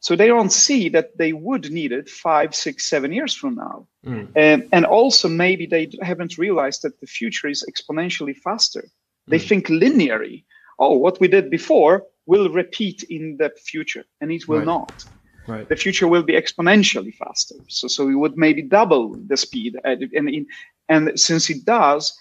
So 0.00 0.16
they 0.16 0.28
don't 0.28 0.52
see 0.52 0.88
that 0.90 1.18
they 1.18 1.34
would 1.34 1.70
need 1.70 1.92
it 1.92 2.08
five, 2.08 2.54
six, 2.54 2.88
seven 2.88 3.12
years 3.12 3.34
from 3.34 3.54
now. 3.56 3.86
Mm. 4.06 4.28
And, 4.34 4.68
and 4.72 4.86
also 4.86 5.28
maybe 5.28 5.66
they 5.66 5.90
haven't 6.00 6.38
realized 6.38 6.82
that 6.82 6.98
the 7.00 7.06
future 7.06 7.48
is 7.48 7.64
exponentially 7.70 8.34
faster. 8.34 8.88
They 9.26 9.38
mm. 9.38 9.46
think 9.46 9.66
linearly. 9.66 10.44
Oh, 10.78 10.96
what 10.96 11.20
we 11.20 11.28
did 11.28 11.50
before 11.50 12.06
will 12.24 12.48
repeat 12.48 13.02
in 13.10 13.36
the 13.36 13.50
future, 13.62 14.04
and 14.22 14.32
it 14.32 14.48
will 14.48 14.58
right. 14.58 14.66
not. 14.66 15.04
Right. 15.46 15.68
The 15.68 15.76
future 15.76 16.08
will 16.08 16.22
be 16.22 16.32
exponentially 16.32 17.14
faster. 17.14 17.56
So, 17.68 17.88
so 17.88 18.06
we 18.06 18.14
would 18.14 18.36
maybe 18.38 18.62
double 18.62 19.16
the 19.26 19.36
speed. 19.36 19.76
And, 19.84 20.02
in, 20.12 20.46
and 20.90 21.18
since 21.18 21.48
it 21.48 21.64
does, 21.64 22.12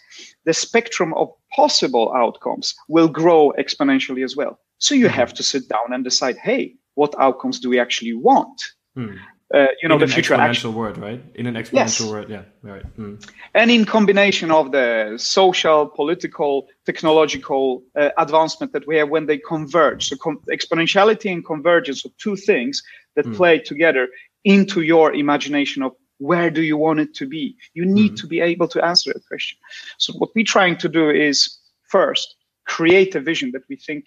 the 0.45 0.53
spectrum 0.53 1.13
of 1.15 1.27
possible 1.53 2.13
outcomes 2.15 2.75
will 2.88 3.10
grow 3.10 3.51
exponentially 3.60 4.23
as 4.23 4.36
well. 4.36 4.60
So 4.77 4.95
you 4.95 5.10
have 5.10 5.34
to 5.34 5.43
sit 5.43 5.67
down 5.67 5.91
and 5.91 6.03
decide, 6.03 6.38
hey, 6.38 6.75
what 6.95 7.13
outcomes 7.19 7.60
do 7.60 7.69
we 7.69 7.79
actually 7.79 8.13
want? 8.13 8.62
Hmm. 8.95 9.15
Uh, 9.51 9.65
you 9.82 9.89
know, 9.89 9.95
in 9.95 10.01
the 10.01 10.08
future 10.08 10.36
exponential 10.36 10.73
world, 10.73 10.97
right? 10.99 11.21
In 11.34 11.47
an 11.47 11.55
exponential 11.55 11.73
yes. 11.73 12.01
world, 12.01 12.29
yeah, 12.29 12.43
right. 12.62 12.86
Hmm. 12.95 13.15
And 13.55 13.71
in 13.71 13.84
combination 13.84 14.51
of 14.51 14.71
the 14.71 15.15
social, 15.17 15.88
political, 15.88 16.67
technological 16.86 17.84
uh, 17.95 18.10
advancement 18.19 18.73
that 18.73 18.86
we 18.86 18.97
have 18.97 19.10
when 19.10 19.25
they 19.25 19.39
converge. 19.39 20.08
So 20.10 20.17
com- 20.17 20.41
exponentiality 20.51 21.34
and 21.34 21.43
convergence 21.43 22.05
are 22.05 22.13
two 22.19 22.36
things 22.36 22.84
that 23.15 23.25
hmm. 23.25 23.34
play 23.34 23.58
together 23.58 24.08
into 24.43 24.82
your 24.82 25.13
imagination 25.13 25.82
of 25.82 25.93
where 26.19 26.49
do 26.49 26.62
you 26.62 26.77
want 26.77 26.99
it 26.99 27.13
to 27.15 27.25
be? 27.25 27.55
You 27.73 27.86
need 27.86 28.12
mm-hmm. 28.12 28.15
to 28.15 28.27
be 28.27 28.39
able 28.41 28.67
to 28.69 28.86
answer 28.86 29.12
that 29.13 29.25
question. 29.27 29.58
So 29.97 30.13
what 30.13 30.29
we're 30.36 30.45
trying 30.45 30.77
to 30.77 30.89
do 30.89 31.10
is 31.10 31.58
first 31.88 32.36
create 32.65 33.15
a 33.15 33.19
vision 33.19 33.51
that 33.51 33.63
we 33.67 33.75
think 33.75 34.05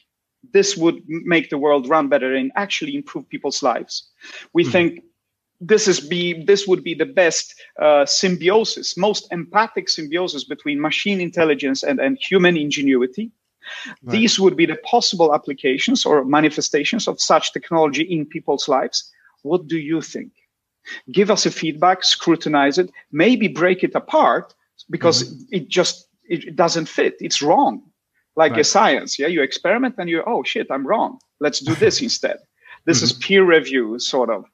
this 0.53 0.77
would 0.77 1.03
make 1.07 1.51
the 1.51 1.59
world 1.59 1.89
run 1.89 2.09
better 2.09 2.35
and 2.35 2.53
actually 2.55 2.95
improve 2.95 3.29
people's 3.29 3.63
lives. 3.63 4.09
We 4.53 4.63
mm-hmm. 4.63 4.73
think 4.73 5.03
this 5.61 5.87
is 5.87 6.01
be 6.01 6.45
this 6.45 6.67
would 6.67 6.83
be 6.83 6.95
the 6.95 7.07
best 7.07 7.55
uh, 7.81 8.05
symbiosis, 8.05 8.97
most 8.97 9.29
empathic 9.31 9.89
symbiosis 9.89 10.45
between 10.45 10.81
machine 10.81 11.21
intelligence 11.21 11.83
and, 11.83 12.01
and 12.01 12.19
human 12.19 12.57
ingenuity. 12.57 13.31
Right. 13.87 14.13
These 14.13 14.41
would 14.41 14.57
be 14.57 14.67
the 14.67 14.81
possible 14.85 15.33
applications 15.33 16.05
or 16.05 16.25
manifestations 16.25 17.07
of 17.07 17.21
such 17.21 17.53
technology 17.53 18.03
in 18.03 18.27
people's 18.27 18.67
lives. 18.69 19.11
What 19.43 19.69
do 19.69 19.79
you 19.79 20.01
think? 20.01 20.33
Give 21.11 21.31
us 21.31 21.47
a 21.47 21.51
feedback, 21.51 22.05
scrutinize 22.05 22.79
it, 22.79 22.91
maybe 23.11 23.49
break 23.49 23.83
it 23.83 23.95
apart 23.95 24.55
because 24.91 25.25
mm-hmm. 25.25 25.57
it 25.57 25.69
just 25.69 26.07
it 26.25 26.57
doesn't 26.57 26.87
fit. 26.87 27.17
It's 27.21 27.43
wrong. 27.43 27.83
Like 28.35 28.53
right. 28.53 28.61
a 28.61 28.65
science, 28.65 29.19
yeah, 29.19 29.27
you 29.27 29.43
experiment 29.43 29.97
and 29.99 30.09
you 30.09 30.23
oh 30.27 30.43
shit, 30.43 30.69
I'm 30.71 30.87
wrong. 30.87 31.19
Let's 31.41 31.61
do 31.61 31.75
this 31.75 32.01
instead. 32.07 32.39
This 32.85 32.99
mm-hmm. 32.99 33.05
is 33.05 33.13
peer 33.13 33.45
review, 33.45 33.99
sort 33.99 34.31
of. 34.31 34.45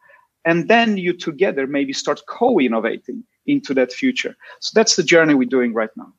And 0.44 0.68
then 0.68 0.96
you 0.96 1.12
together 1.12 1.66
maybe 1.66 1.92
start 1.92 2.20
co 2.28 2.58
innovating 2.58 3.24
into 3.46 3.74
that 3.74 3.92
future. 3.92 4.36
So 4.60 4.72
that's 4.74 4.96
the 4.96 5.02
journey 5.02 5.34
we're 5.34 5.48
doing 5.48 5.74
right 5.74 5.90
now. 5.96 6.12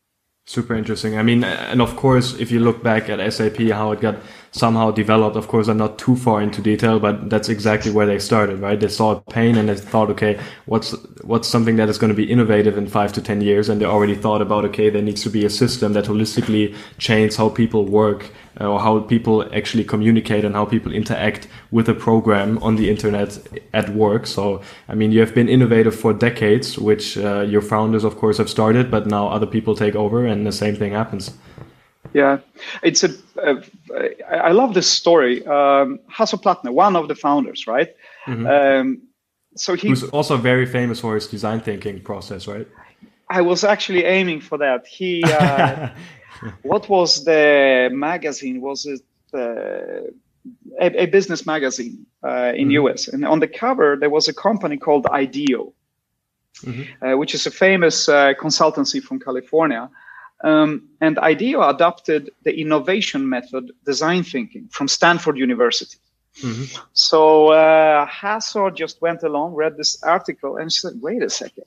Super 0.46 0.74
interesting. 0.74 1.16
I 1.18 1.22
mean, 1.22 1.44
and 1.44 1.80
of 1.80 1.96
course, 1.96 2.34
if 2.40 2.50
you 2.50 2.60
look 2.60 2.82
back 2.82 3.08
at 3.08 3.34
SAP, 3.34 3.58
how 3.70 3.92
it 3.92 4.02
got 4.02 4.16
somehow 4.52 4.92
developed, 4.92 5.36
of 5.36 5.48
course, 5.48 5.68
I'm 5.68 5.78
not 5.78 5.98
too 5.98 6.16
far 6.16 6.42
into 6.42 6.62
detail, 6.62 7.00
but 7.00 7.30
that's 7.30 7.50
exactly 7.50 7.92
where 7.92 8.06
they 8.06 8.20
started, 8.20 8.60
right? 8.60 8.80
They 8.80 8.88
saw 8.88 9.16
pain 9.30 9.58
and 9.58 9.70
they 9.70 9.76
thought, 9.76 10.10
okay, 10.12 10.40
what's, 10.66 10.92
what's 11.24 11.48
something 11.48 11.76
that 11.76 11.90
is 11.90 11.98
going 11.98 12.10
to 12.10 12.16
be 12.16 12.30
innovative 12.30 12.78
in 12.78 12.88
five 12.88 13.14
to 13.14 13.22
10 13.22 13.42
years? 13.42 13.70
And 13.70 13.80
they 13.80 13.86
already 13.86 14.16
thought 14.16 14.42
about, 14.42 14.66
okay, 14.66 14.90
there 14.90 15.02
needs 15.02 15.22
to 15.24 15.30
be 15.30 15.46
a 15.46 15.50
system 15.50 15.94
that 15.94 16.06
holistically 16.06 16.76
changes 16.98 17.38
how 17.38 17.50
people 17.50 17.86
work 17.86 18.32
uh, 18.60 18.68
or 18.68 18.80
how 18.80 19.00
people 19.00 19.48
actually 19.54 19.84
communicate 19.84 20.44
and 20.44 20.56
how 20.56 20.66
people 20.66 20.92
interact 20.92 21.48
with 21.72 21.88
a 21.88 21.94
program 21.94 22.58
on 22.60 22.76
the 22.76 22.90
internet 22.90 23.40
at 23.74 23.90
work. 23.90 24.26
So, 24.26 24.62
I 24.88 24.96
mean, 24.96 25.12
you 25.12 25.20
have 25.20 25.36
been 25.36 25.48
innovative 25.48 25.96
for 25.96 26.14
decades, 26.14 26.78
which 26.78 27.18
uh, 27.18 27.42
your 27.42 27.62
founders, 27.62 28.04
of 28.04 28.18
course, 28.18 28.38
have 28.38 28.50
started, 28.50 28.90
but 28.90 29.08
now 29.08 29.28
other 29.28 29.46
people 29.46 29.76
take 29.76 29.96
over 29.96 30.26
and 30.26 30.46
the 30.46 30.52
same 30.52 30.76
thing 30.76 30.94
happens. 30.94 31.32
Yeah, 32.14 32.40
it's 32.82 33.04
a. 33.04 33.10
Uh, 33.42 33.62
I 34.30 34.52
love 34.52 34.74
this 34.74 34.90
story. 34.90 35.46
Um, 35.46 36.00
Hasso 36.12 36.42
Plattner, 36.42 36.72
one 36.72 36.96
of 36.96 37.08
the 37.08 37.16
founders, 37.16 37.68
right? 37.68 37.96
Mm-hmm. 38.26 38.48
Um, 38.48 39.02
so 39.56 39.76
he 39.76 39.90
was 39.90 40.04
also 40.06 40.38
very 40.38 40.66
famous 40.66 41.00
for 41.00 41.16
his 41.16 41.28
design 41.28 41.60
thinking 41.60 42.02
process, 42.02 42.48
right? 42.48 42.68
I 43.30 43.42
was 43.42 43.64
actually 43.64 44.06
aiming 44.06 44.42
for 44.42 44.58
that. 44.58 44.88
He 44.88 45.24
uh, 45.24 45.90
what 46.64 46.90
was 46.90 47.24
the 47.26 47.90
magazine? 47.92 48.62
Was 48.62 48.86
it 48.86 49.02
uh, 49.34 50.10
a, 50.80 51.04
a, 51.04 51.06
business 51.08 51.46
magazine 51.46 52.06
uh, 52.24 52.54
in 52.56 52.70
mm-hmm. 52.70 52.88
US? 52.88 53.08
And 53.08 53.26
on 53.26 53.40
the 53.40 53.48
cover 53.48 53.98
there 54.00 54.10
was 54.10 54.28
a 54.28 54.34
company 54.34 54.78
called 54.78 55.06
IDEO, 55.12 55.74
mm-hmm. 56.64 57.06
uh, 57.06 57.18
which 57.18 57.36
is 57.36 57.46
a 57.46 57.52
famous 57.52 58.10
uh, 58.10 58.34
consultancy 58.40 59.02
from 59.02 59.20
California. 59.20 59.90
Um, 60.44 60.90
and 61.02 61.20
IDEO 61.20 61.68
adopted 61.68 62.32
the 62.44 62.58
innovation 62.58 63.28
method, 63.28 63.72
design 63.86 64.24
thinking, 64.24 64.70
from 64.72 64.88
Stanford 64.88 65.38
University. 65.38 65.98
Mm-hmm. 66.42 66.82
So 66.94 67.50
uh, 67.50 68.08
Hasso 68.08 68.74
just 68.74 69.02
went 69.02 69.24
along, 69.24 69.56
read 69.56 69.76
this 69.76 70.02
article, 70.04 70.56
and 70.56 70.72
said, 70.72 70.94
"Wait 71.02 71.22
a 71.24 71.30
second, 71.30 71.66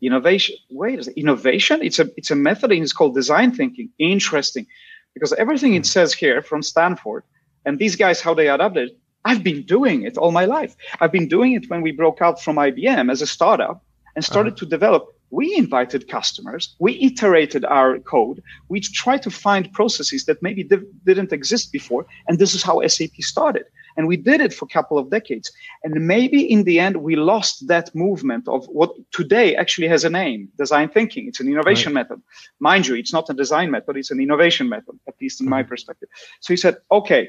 innovation 0.00 0.56
wait 0.70 1.06
innovation 1.08 1.80
it's 1.82 1.98
a 1.98 2.08
it's 2.16 2.30
a 2.30 2.36
method 2.36 2.70
and 2.70 2.82
it's 2.82 2.92
called 2.92 3.14
design 3.14 3.50
thinking 3.50 3.90
interesting 3.98 4.66
because 5.14 5.32
everything 5.32 5.74
it 5.74 5.84
says 5.84 6.14
here 6.14 6.40
from 6.40 6.62
stanford 6.62 7.24
and 7.64 7.78
these 7.78 7.96
guys 7.96 8.20
how 8.20 8.32
they 8.32 8.48
adapted 8.48 8.90
i've 9.24 9.42
been 9.42 9.62
doing 9.62 10.02
it 10.02 10.16
all 10.16 10.30
my 10.30 10.44
life 10.44 10.76
i've 11.00 11.10
been 11.10 11.26
doing 11.26 11.52
it 11.52 11.68
when 11.68 11.82
we 11.82 11.90
broke 11.90 12.22
out 12.22 12.40
from 12.40 12.56
ibm 12.56 13.10
as 13.10 13.22
a 13.22 13.26
startup 13.26 13.84
and 14.14 14.24
started 14.24 14.52
uh-huh. 14.52 14.60
to 14.60 14.66
develop 14.66 15.17
we 15.30 15.54
invited 15.56 16.08
customers 16.08 16.74
we 16.78 16.92
iterated 17.00 17.64
our 17.64 17.98
code 17.98 18.42
we 18.68 18.80
tried 18.80 19.22
to 19.22 19.30
find 19.30 19.72
processes 19.72 20.24
that 20.24 20.42
maybe 20.42 20.62
didn't 21.04 21.32
exist 21.32 21.72
before 21.72 22.06
and 22.26 22.38
this 22.38 22.54
is 22.54 22.62
how 22.62 22.86
sap 22.86 23.14
started 23.20 23.64
and 23.98 24.06
we 24.06 24.16
did 24.16 24.40
it 24.40 24.54
for 24.54 24.64
a 24.64 24.68
couple 24.68 24.96
of 24.96 25.10
decades. 25.10 25.50
And 25.82 26.06
maybe 26.06 26.40
in 26.40 26.62
the 26.62 26.78
end, 26.78 26.98
we 26.98 27.16
lost 27.16 27.66
that 27.66 27.92
movement 27.96 28.46
of 28.46 28.64
what 28.66 28.92
today 29.10 29.56
actually 29.56 29.88
has 29.88 30.04
a 30.04 30.08
name 30.08 30.48
design 30.56 30.88
thinking. 30.88 31.26
It's 31.26 31.40
an 31.40 31.48
innovation 31.48 31.92
right. 31.92 32.02
method. 32.02 32.22
Mind 32.60 32.86
you, 32.86 32.94
it's 32.94 33.12
not 33.12 33.28
a 33.28 33.34
design 33.34 33.72
method, 33.72 33.96
it's 33.96 34.12
an 34.12 34.20
innovation 34.20 34.68
method, 34.68 34.96
at 35.08 35.14
least 35.20 35.40
in 35.40 35.46
mm-hmm. 35.46 35.50
my 35.50 35.62
perspective. 35.64 36.08
So 36.40 36.52
he 36.52 36.56
said, 36.56 36.76
okay, 36.92 37.28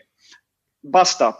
basta. 0.83 1.35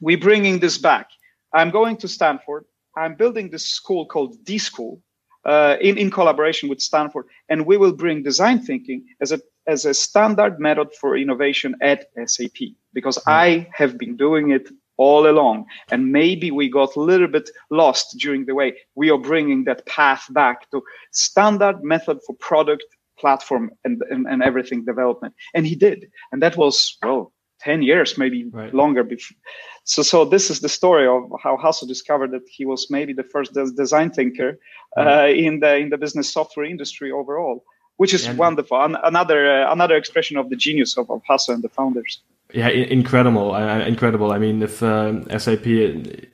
We're 0.00 0.18
bringing 0.18 0.60
this 0.60 0.78
back. 0.78 1.08
I'm 1.52 1.70
going 1.70 1.96
to 1.98 2.08
Stanford. 2.08 2.64
I'm 2.96 3.16
building 3.16 3.50
this 3.50 3.66
school 3.66 4.06
called 4.06 4.44
D 4.44 4.58
School 4.58 5.02
uh, 5.44 5.76
in, 5.80 5.98
in 5.98 6.10
collaboration 6.10 6.68
with 6.68 6.80
Stanford, 6.80 7.26
and 7.48 7.66
we 7.66 7.76
will 7.76 7.92
bring 7.92 8.22
design 8.22 8.60
thinking 8.60 9.06
as 9.20 9.32
a 9.32 9.40
as 9.66 9.84
a 9.84 9.94
standard 9.94 10.58
method 10.58 10.88
for 11.00 11.16
innovation 11.16 11.76
at 11.80 12.06
SAP 12.26 12.58
because 12.92 13.18
mm. 13.18 13.22
I 13.26 13.68
have 13.72 13.98
been 13.98 14.16
doing 14.16 14.50
it 14.50 14.68
all 15.00 15.26
along. 15.26 15.64
And 15.90 16.12
maybe 16.12 16.50
we 16.50 16.68
got 16.68 16.94
a 16.94 17.00
little 17.00 17.26
bit 17.26 17.48
lost 17.70 18.18
during 18.18 18.44
the 18.44 18.54
way. 18.54 18.76
We 18.94 19.10
are 19.10 19.18
bringing 19.18 19.64
that 19.64 19.86
path 19.86 20.26
back 20.30 20.70
to 20.72 20.82
standard 21.12 21.82
method 21.82 22.18
for 22.26 22.34
product 22.36 22.84
platform 23.18 23.70
and, 23.84 24.02
and, 24.10 24.26
and 24.26 24.42
everything 24.42 24.84
development. 24.84 25.34
And 25.54 25.66
he 25.66 25.74
did. 25.74 26.10
And 26.32 26.42
that 26.42 26.56
was, 26.58 26.98
well, 27.02 27.32
10 27.60 27.82
years, 27.82 28.18
maybe 28.18 28.44
right. 28.44 28.74
longer. 28.74 29.04
Before. 29.04 29.36
So, 29.84 30.02
so 30.02 30.24
this 30.24 30.50
is 30.50 30.60
the 30.60 30.68
story 30.68 31.06
of 31.06 31.30
how 31.42 31.56
Hasso 31.56 31.86
discovered 31.86 32.30
that 32.32 32.42
he 32.48 32.64
was 32.64 32.88
maybe 32.90 33.12
the 33.12 33.24
first 33.24 33.54
design 33.76 34.10
thinker 34.10 34.58
uh, 34.96 35.26
in 35.26 35.60
the 35.60 35.76
in 35.76 35.90
the 35.90 35.98
business 35.98 36.32
software 36.32 36.66
industry 36.66 37.10
overall 37.10 37.64
which 38.00 38.14
is 38.14 38.26
wonderful. 38.30 38.80
another 39.04 39.40
uh, 39.46 39.70
another 39.70 39.94
expression 39.94 40.38
of 40.38 40.48
the 40.48 40.56
genius 40.56 40.96
of, 40.96 41.10
of 41.10 41.20
Hasso 41.28 41.52
and 41.52 41.62
the 41.62 41.68
founders. 41.68 42.22
Yeah, 42.54 42.68
incredible, 42.68 43.54
uh, 43.54 43.80
incredible. 43.80 44.32
I 44.32 44.38
mean, 44.38 44.62
if 44.62 44.82
uh, 44.82 45.38
SAP, 45.38 45.66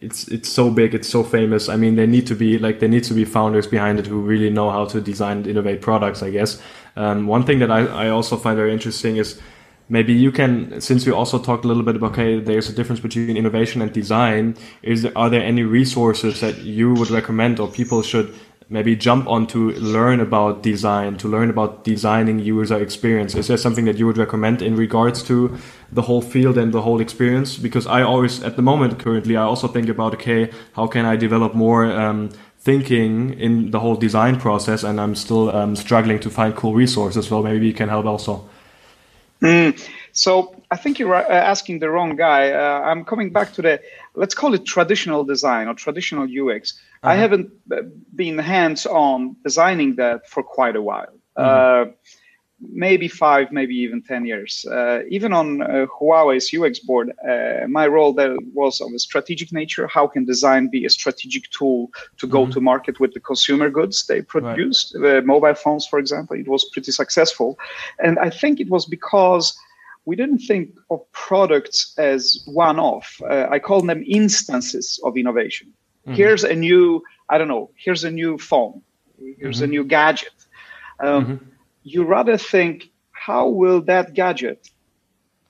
it's 0.01 0.29
it's 0.29 0.49
so 0.49 0.71
big, 0.71 0.95
it's 0.95 1.09
so 1.09 1.25
famous. 1.25 1.69
I 1.69 1.75
mean, 1.75 1.97
there 1.97 2.07
need 2.07 2.29
to 2.29 2.37
be 2.37 2.57
like 2.59 2.79
there 2.79 2.89
needs 2.89 3.09
to 3.09 3.15
be 3.15 3.25
founders 3.25 3.67
behind 3.67 3.99
it 3.99 4.07
who 4.07 4.21
really 4.21 4.49
know 4.49 4.71
how 4.71 4.85
to 4.85 5.01
design 5.01 5.39
and 5.39 5.47
innovate 5.49 5.81
products. 5.81 6.23
I 6.23 6.31
guess. 6.31 6.63
Um, 6.95 7.27
one 7.27 7.45
thing 7.45 7.59
that 7.59 7.73
I, 7.73 7.81
I 8.05 8.09
also 8.11 8.37
find 8.37 8.57
very 8.57 8.73
interesting 8.73 9.17
is 9.17 9.41
maybe 9.89 10.13
you 10.13 10.33
can 10.33 10.81
since 10.81 11.07
we 11.07 11.13
also 11.13 11.39
talked 11.39 11.65
a 11.65 11.69
little 11.69 11.83
bit 11.83 11.97
about 11.97 12.13
okay 12.13 12.41
there's 12.41 12.69
a 12.69 12.73
difference 12.73 13.01
between 13.01 13.37
innovation 13.37 13.81
and 13.81 13.93
design 13.93 14.57
is 14.83 15.03
there, 15.03 15.13
are 15.17 15.31
there 15.31 15.43
any 15.43 15.63
resources 15.63 16.41
that 16.41 16.59
you 16.59 16.93
would 16.95 17.11
recommend 17.11 17.61
or 17.61 17.69
people 17.69 18.03
should 18.03 18.35
maybe 18.69 18.97
jump 18.97 19.29
on 19.29 19.47
to 19.47 19.71
learn 19.73 20.21
about 20.21 20.63
design, 20.63 21.17
to 21.17 21.29
learn 21.29 21.51
about 21.51 21.85
designing 21.85 22.39
user 22.41 22.81
experience? 22.83 23.35
Is 23.35 23.47
there 23.47 23.57
something 23.57 23.85
that 23.85 23.97
you 23.97 24.07
would 24.07 24.19
recommend 24.19 24.61
in 24.61 24.77
regards 24.77 25.23
to 25.25 25.57
the 25.93 26.03
whole 26.03 26.21
field 26.21 26.59
and 26.59 26.73
the 26.73 26.83
whole 26.83 27.01
experience? 27.01 27.57
Because 27.57 27.87
I 27.87 28.03
always, 28.03 28.43
at 28.43 28.57
the 28.57 28.63
moment, 28.63 28.99
currently, 28.99 29.37
I 29.37 29.43
also 29.43 29.69
think 29.69 29.89
about, 29.89 30.15
okay, 30.15 30.51
how 30.73 30.87
can 30.89 31.05
I 31.05 31.17
develop 31.17 31.55
more 31.55 31.85
um, 31.85 32.31
thinking 32.59 33.39
in 33.39 33.71
the 33.71 33.79
whole 33.79 33.97
design 33.97 34.41
process? 34.41 34.83
And 34.83 35.01
I'm 35.01 35.15
still 35.15 35.55
um, 35.55 35.77
struggling 35.77 36.19
to 36.21 36.31
find 36.31 36.55
cool 36.57 36.75
resources. 36.75 37.31
Well, 37.31 37.43
maybe 37.43 37.67
you 37.67 37.75
can 37.75 37.89
help 37.89 38.07
also. 38.07 38.49
Mm. 39.43 39.89
So 40.13 40.55
I 40.71 40.77
think 40.77 40.99
you're 40.99 41.15
uh, 41.15 41.29
asking 41.29 41.81
the 41.81 41.91
wrong 41.91 42.17
guy. 42.17 42.53
Uh, 42.53 42.81
I'm 42.81 43.05
coming 43.05 43.31
back 43.31 43.53
to 43.55 43.63
the 43.63 43.81
let's 44.15 44.35
call 44.35 44.55
it 44.55 44.65
traditional 44.65 45.25
design 45.25 45.69
or 45.69 45.75
traditional 45.75 46.25
UX. 46.25 46.73
Uh-huh. 47.03 47.13
I 47.13 47.17
haven't 47.17 47.53
uh, 47.71 47.83
been 48.15 48.39
hands-on 48.39 49.37
designing 49.45 49.97
that 49.97 50.29
for 50.29 50.43
quite 50.43 50.77
a 50.77 50.83
while. 50.83 51.13
Mm-hmm. 51.37 51.91
Uh, 51.91 51.93
maybe 52.61 53.09
five, 53.09 53.53
maybe 53.53 53.75
even 53.75 54.03
ten 54.03 54.25
years. 54.25 54.67
Uh, 54.71 55.01
even 55.09 55.33
on 55.33 55.63
uh, 55.63 55.87
Huawei's 55.99 56.53
UX 56.53 56.79
board, 56.79 57.13
my 57.69 57.87
role 57.87 58.13
there 58.13 58.37
was 58.55 58.81
of 58.81 58.93
a 58.93 58.99
strategic 58.99 59.53
nature. 59.53 59.87
How 59.87 60.07
can 60.07 60.25
design 60.25 60.69
be 60.69 60.85
a 60.85 60.91
strategic 60.91 61.51
tool 61.51 61.91
to 62.19 62.27
go 62.27 62.43
mm-hmm. 62.43 62.53
to 62.53 62.61
market 62.61 63.01
with 63.01 63.13
the 63.15 63.21
consumer 63.21 63.71
goods 63.71 64.07
they 64.07 64.23
produced? 64.23 64.97
Right. 64.99 65.25
mobile 65.25 65.55
phones, 65.55 65.87
for 65.87 65.99
example, 65.99 66.37
it 66.37 66.49
was 66.49 66.65
pretty 66.73 66.93
successful, 66.93 67.59
and 67.99 68.19
I 68.19 68.31
think 68.31 68.61
it 68.61 68.71
was 68.71 68.87
because 68.87 69.57
we 70.07 70.17
didn't 70.17 70.39
think 70.39 70.71
of 70.89 71.01
products 71.13 71.95
as 71.99 72.43
one 72.47 72.79
off. 72.79 73.21
Uh, 73.29 73.49
I 73.51 73.59
call 73.59 73.83
them 73.83 74.03
instances 74.07 75.01
of 75.05 75.17
innovation. 75.17 75.73
Mm-hmm. 76.07 76.15
Here's 76.15 76.45
a 76.45 76.55
new, 76.55 77.03
I 77.29 77.39
don't 77.39 77.49
know, 77.49 77.71
here's 77.77 78.05
a 78.05 78.11
new 78.11 78.39
phone, 78.39 78.81
here's 79.39 79.57
mm-hmm. 79.57 79.65
a 79.65 79.67
new 79.67 79.85
gadget. 79.85 80.33
Um, 81.01 81.25
mm-hmm. 81.25 81.45
You 81.95 82.03
rather 82.05 82.37
think, 82.37 82.91
how 83.13 83.45
will 83.49 83.81
that 83.83 84.13
gadget 84.13 84.71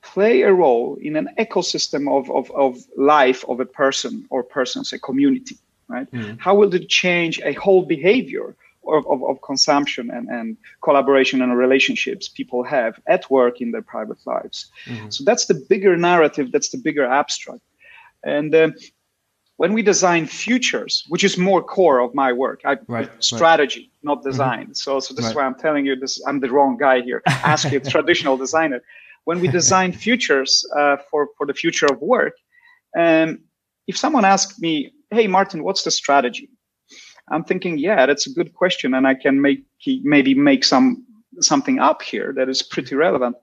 play 0.03 0.43
a 0.43 0.53
role 0.53 0.97
in 1.01 1.15
an 1.15 1.29
ecosystem 1.39 2.03
of, 2.17 2.29
of, 2.29 2.51
of 2.51 2.71
life 2.95 3.43
of 3.49 3.59
a 3.59 3.65
person 3.65 4.13
or 4.29 4.43
persons, 4.43 4.93
a 4.93 4.99
community, 4.99 5.57
right? 5.87 6.09
Mm-hmm. 6.11 6.37
How 6.37 6.53
will 6.55 6.71
it 6.73 6.87
change 6.89 7.41
a 7.43 7.53
whole 7.53 7.83
behavior 7.85 8.55
of, 8.87 9.05
of, 9.07 9.23
of, 9.23 9.41
consumption 9.41 10.09
and, 10.09 10.29
and 10.29 10.57
collaboration 10.81 11.41
and 11.41 11.57
relationships 11.57 12.29
people 12.29 12.63
have 12.63 12.99
at 13.07 13.29
work 13.29 13.59
in 13.59 13.71
their 13.71 13.81
private 13.81 14.21
lives. 14.25 14.67
Mm-hmm. 14.85 15.09
So 15.09 15.23
that's 15.25 15.45
the 15.47 15.55
bigger 15.55 15.97
narrative, 15.97 16.51
that's 16.53 16.69
the 16.69 16.77
bigger 16.77 17.05
abstract. 17.05 17.61
And 18.23 18.53
uh, 18.55 18.71
when 19.57 19.73
we 19.73 19.81
design 19.81 20.27
futures, 20.27 21.03
which 21.09 21.23
is 21.23 21.37
more 21.37 21.61
core 21.63 21.99
of 21.99 22.13
my 22.13 22.31
work, 22.31 22.61
I 22.63 22.77
right, 22.87 23.09
strategy, 23.19 23.81
right. 23.81 24.03
not 24.03 24.19
mm-hmm. 24.19 24.29
design. 24.29 24.63
Mm-hmm. 24.63 24.73
So, 24.73 24.99
so 24.99 25.13
this 25.13 25.25
right. 25.25 25.29
is 25.31 25.35
why 25.35 25.45
I'm 25.45 25.55
telling 25.55 25.85
you 25.85 25.95
this. 25.95 26.23
I'm 26.25 26.39
the 26.39 26.49
wrong 26.49 26.77
guy 26.77 27.01
here. 27.01 27.21
Ask 27.27 27.71
a 27.71 27.79
traditional 27.95 28.37
designer. 28.37 28.81
when 29.25 29.39
we 29.41 29.47
design 29.47 29.91
futures 30.05 30.65
uh, 30.77 30.97
for 31.09 31.29
for 31.37 31.45
the 31.45 31.53
future 31.53 31.87
of 31.87 31.99
work. 32.01 32.35
Um, 32.97 33.39
if 33.87 33.97
someone 33.97 34.25
asks 34.25 34.59
me, 34.59 34.91
"Hey, 35.11 35.27
Martin, 35.27 35.63
what's 35.63 35.83
the 35.83 35.91
strategy?" 35.91 36.49
I'm 37.29 37.43
thinking, 37.43 37.77
yeah, 37.77 38.05
that's 38.05 38.25
a 38.25 38.33
good 38.39 38.53
question, 38.53 38.93
and 38.93 39.05
I 39.05 39.15
can 39.15 39.41
make 39.41 39.65
maybe 40.03 40.33
make 40.33 40.63
some 40.63 41.05
something 41.41 41.79
up 41.79 42.01
here 42.01 42.33
that 42.37 42.47
is 42.49 42.61
pretty 42.61 42.95
relevant. 42.95 43.35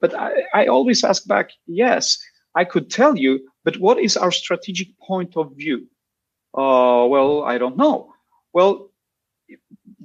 But 0.00 0.14
I, 0.14 0.30
I 0.54 0.66
always 0.66 1.04
ask 1.04 1.26
back, 1.26 1.50
yes, 1.66 2.18
I 2.54 2.64
could 2.64 2.90
tell 2.90 3.16
you, 3.16 3.40
but 3.64 3.78
what 3.78 3.98
is 3.98 4.16
our 4.16 4.30
strategic 4.30 4.98
point 4.98 5.36
of 5.36 5.52
view? 5.56 5.86
Uh, 6.56 7.06
well, 7.08 7.42
I 7.42 7.58
don't 7.58 7.76
know. 7.76 8.12
Well, 8.52 8.90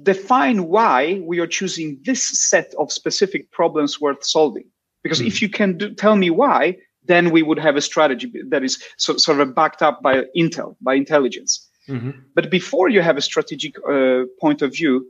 define 0.02 0.66
why 0.68 1.20
we 1.24 1.38
are 1.40 1.46
choosing 1.46 2.00
this 2.04 2.22
set 2.22 2.74
of 2.78 2.90
specific 2.92 3.50
problems 3.52 4.00
worth 4.00 4.24
solving. 4.24 4.64
Because 5.02 5.20
mm. 5.20 5.26
if 5.26 5.40
you 5.40 5.48
can 5.48 5.78
do, 5.78 5.94
tell 5.94 6.16
me 6.16 6.30
why, 6.30 6.76
then 7.04 7.30
we 7.30 7.42
would 7.42 7.58
have 7.58 7.76
a 7.76 7.80
strategy 7.80 8.32
that 8.48 8.62
is 8.62 8.82
so, 8.96 9.16
sort 9.16 9.40
of 9.40 9.54
backed 9.54 9.82
up 9.82 10.02
by 10.02 10.24
intel, 10.36 10.76
by 10.80 10.94
intelligence. 10.94 11.68
Mm-hmm. 11.88 12.10
But 12.34 12.50
before 12.50 12.88
you 12.88 13.00
have 13.00 13.16
a 13.16 13.22
strategic 13.22 13.76
uh, 13.88 14.24
point 14.40 14.62
of 14.62 14.72
view, 14.72 15.06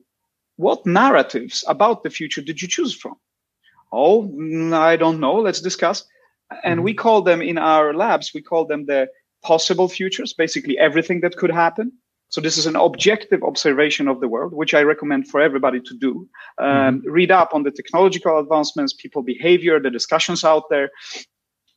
what 0.57 0.86
narratives 0.86 1.64
about 1.66 2.03
the 2.03 2.11
future 2.11 2.42
did 2.42 2.62
you 2.62 2.68
choose 2.68 2.94
from? 2.94 3.14
Oh, 3.92 4.22
mm, 4.22 4.72
I 4.72 4.96
don't 4.96 5.20
know. 5.20 5.36
Let's 5.36 5.61
discuss. 5.61 6.05
And 6.64 6.78
mm-hmm. 6.78 6.84
we 6.84 6.94
call 6.94 7.22
them 7.22 7.42
in 7.42 7.59
our 7.59 7.94
labs, 7.94 8.32
we 8.34 8.42
call 8.42 8.66
them 8.66 8.86
the 8.86 9.09
possible 9.42 9.88
futures, 9.88 10.32
basically 10.32 10.78
everything 10.78 11.20
that 11.20 11.36
could 11.36 11.51
happen. 11.51 11.92
So 12.28 12.40
this 12.40 12.57
is 12.57 12.66
an 12.66 12.76
objective 12.76 13.42
observation 13.42 14.07
of 14.07 14.20
the 14.20 14.28
world, 14.28 14.53
which 14.55 14.72
I 14.72 14.82
recommend 14.82 15.26
for 15.26 15.40
everybody 15.40 15.80
to 15.80 15.94
do. 15.98 16.28
Um, 16.59 16.68
mm-hmm. 16.68 17.11
Read 17.11 17.30
up 17.32 17.55
on 17.55 17.64
the 17.64 17.72
technological 17.72 18.38
advancements, 18.38 18.92
people 18.92 19.22
behavior, 19.22 19.80
the 19.80 19.90
discussions 19.90 20.44
out 20.44 20.64
there, 20.70 20.90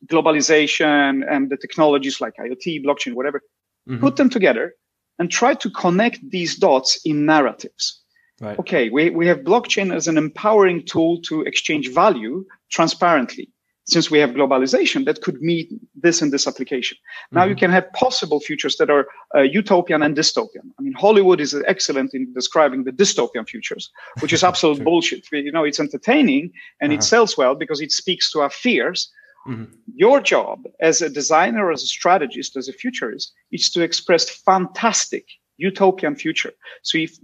globalization, 0.06 1.24
and 1.28 1.50
the 1.50 1.56
technologies 1.56 2.20
like 2.20 2.34
IoT, 2.36 2.84
blockchain, 2.84 3.14
whatever. 3.14 3.40
Mm-hmm. 3.88 4.00
Put 4.00 4.16
them 4.16 4.30
together 4.30 4.74
and 5.18 5.30
try 5.30 5.54
to 5.54 5.70
connect 5.70 6.18
these 6.30 6.56
dots 6.56 7.00
in 7.04 7.26
narratives. 7.26 8.02
Right. 8.40 8.58
Okay, 8.58 8.90
we, 8.90 9.10
we 9.10 9.26
have 9.26 9.38
blockchain 9.38 9.94
as 9.94 10.08
an 10.08 10.18
empowering 10.18 10.84
tool 10.86 11.20
to 11.22 11.42
exchange 11.42 11.92
value 11.92 12.44
transparently. 12.70 13.50
Since 13.86 14.10
we 14.10 14.18
have 14.18 14.30
globalization 14.30 15.04
that 15.04 15.20
could 15.20 15.42
meet 15.42 15.70
this 15.94 16.22
and 16.22 16.32
this 16.32 16.46
application. 16.46 16.96
Now 17.30 17.42
mm-hmm. 17.42 17.50
you 17.50 17.56
can 17.56 17.70
have 17.70 17.92
possible 17.92 18.40
futures 18.40 18.76
that 18.78 18.88
are 18.88 19.06
uh, 19.34 19.42
utopian 19.42 20.02
and 20.02 20.16
dystopian. 20.16 20.70
I 20.78 20.82
mean, 20.82 20.94
Hollywood 20.94 21.38
is 21.38 21.54
excellent 21.66 22.14
in 22.14 22.32
describing 22.32 22.84
the 22.84 22.92
dystopian 22.92 23.46
futures, 23.46 23.90
which 24.20 24.32
is 24.32 24.42
absolute 24.50 24.82
bullshit. 24.82 25.26
You 25.30 25.52
know, 25.52 25.64
it's 25.64 25.80
entertaining 25.80 26.50
and 26.80 26.92
uh-huh. 26.92 26.98
it 26.98 27.02
sells 27.02 27.36
well 27.36 27.54
because 27.54 27.82
it 27.82 27.92
speaks 27.92 28.30
to 28.32 28.40
our 28.40 28.50
fears, 28.50 29.10
Mm-hmm. 29.46 29.64
Your 29.94 30.20
job 30.20 30.64
as 30.80 31.02
a 31.02 31.10
designer, 31.10 31.70
as 31.70 31.82
a 31.82 31.86
strategist, 31.86 32.56
as 32.56 32.68
a 32.68 32.72
futurist, 32.72 33.32
is 33.52 33.70
to 33.70 33.82
express 33.82 34.30
fantastic 34.30 35.26
utopian 35.58 36.16
future. 36.16 36.52
So 36.82 36.98
if 36.98 37.16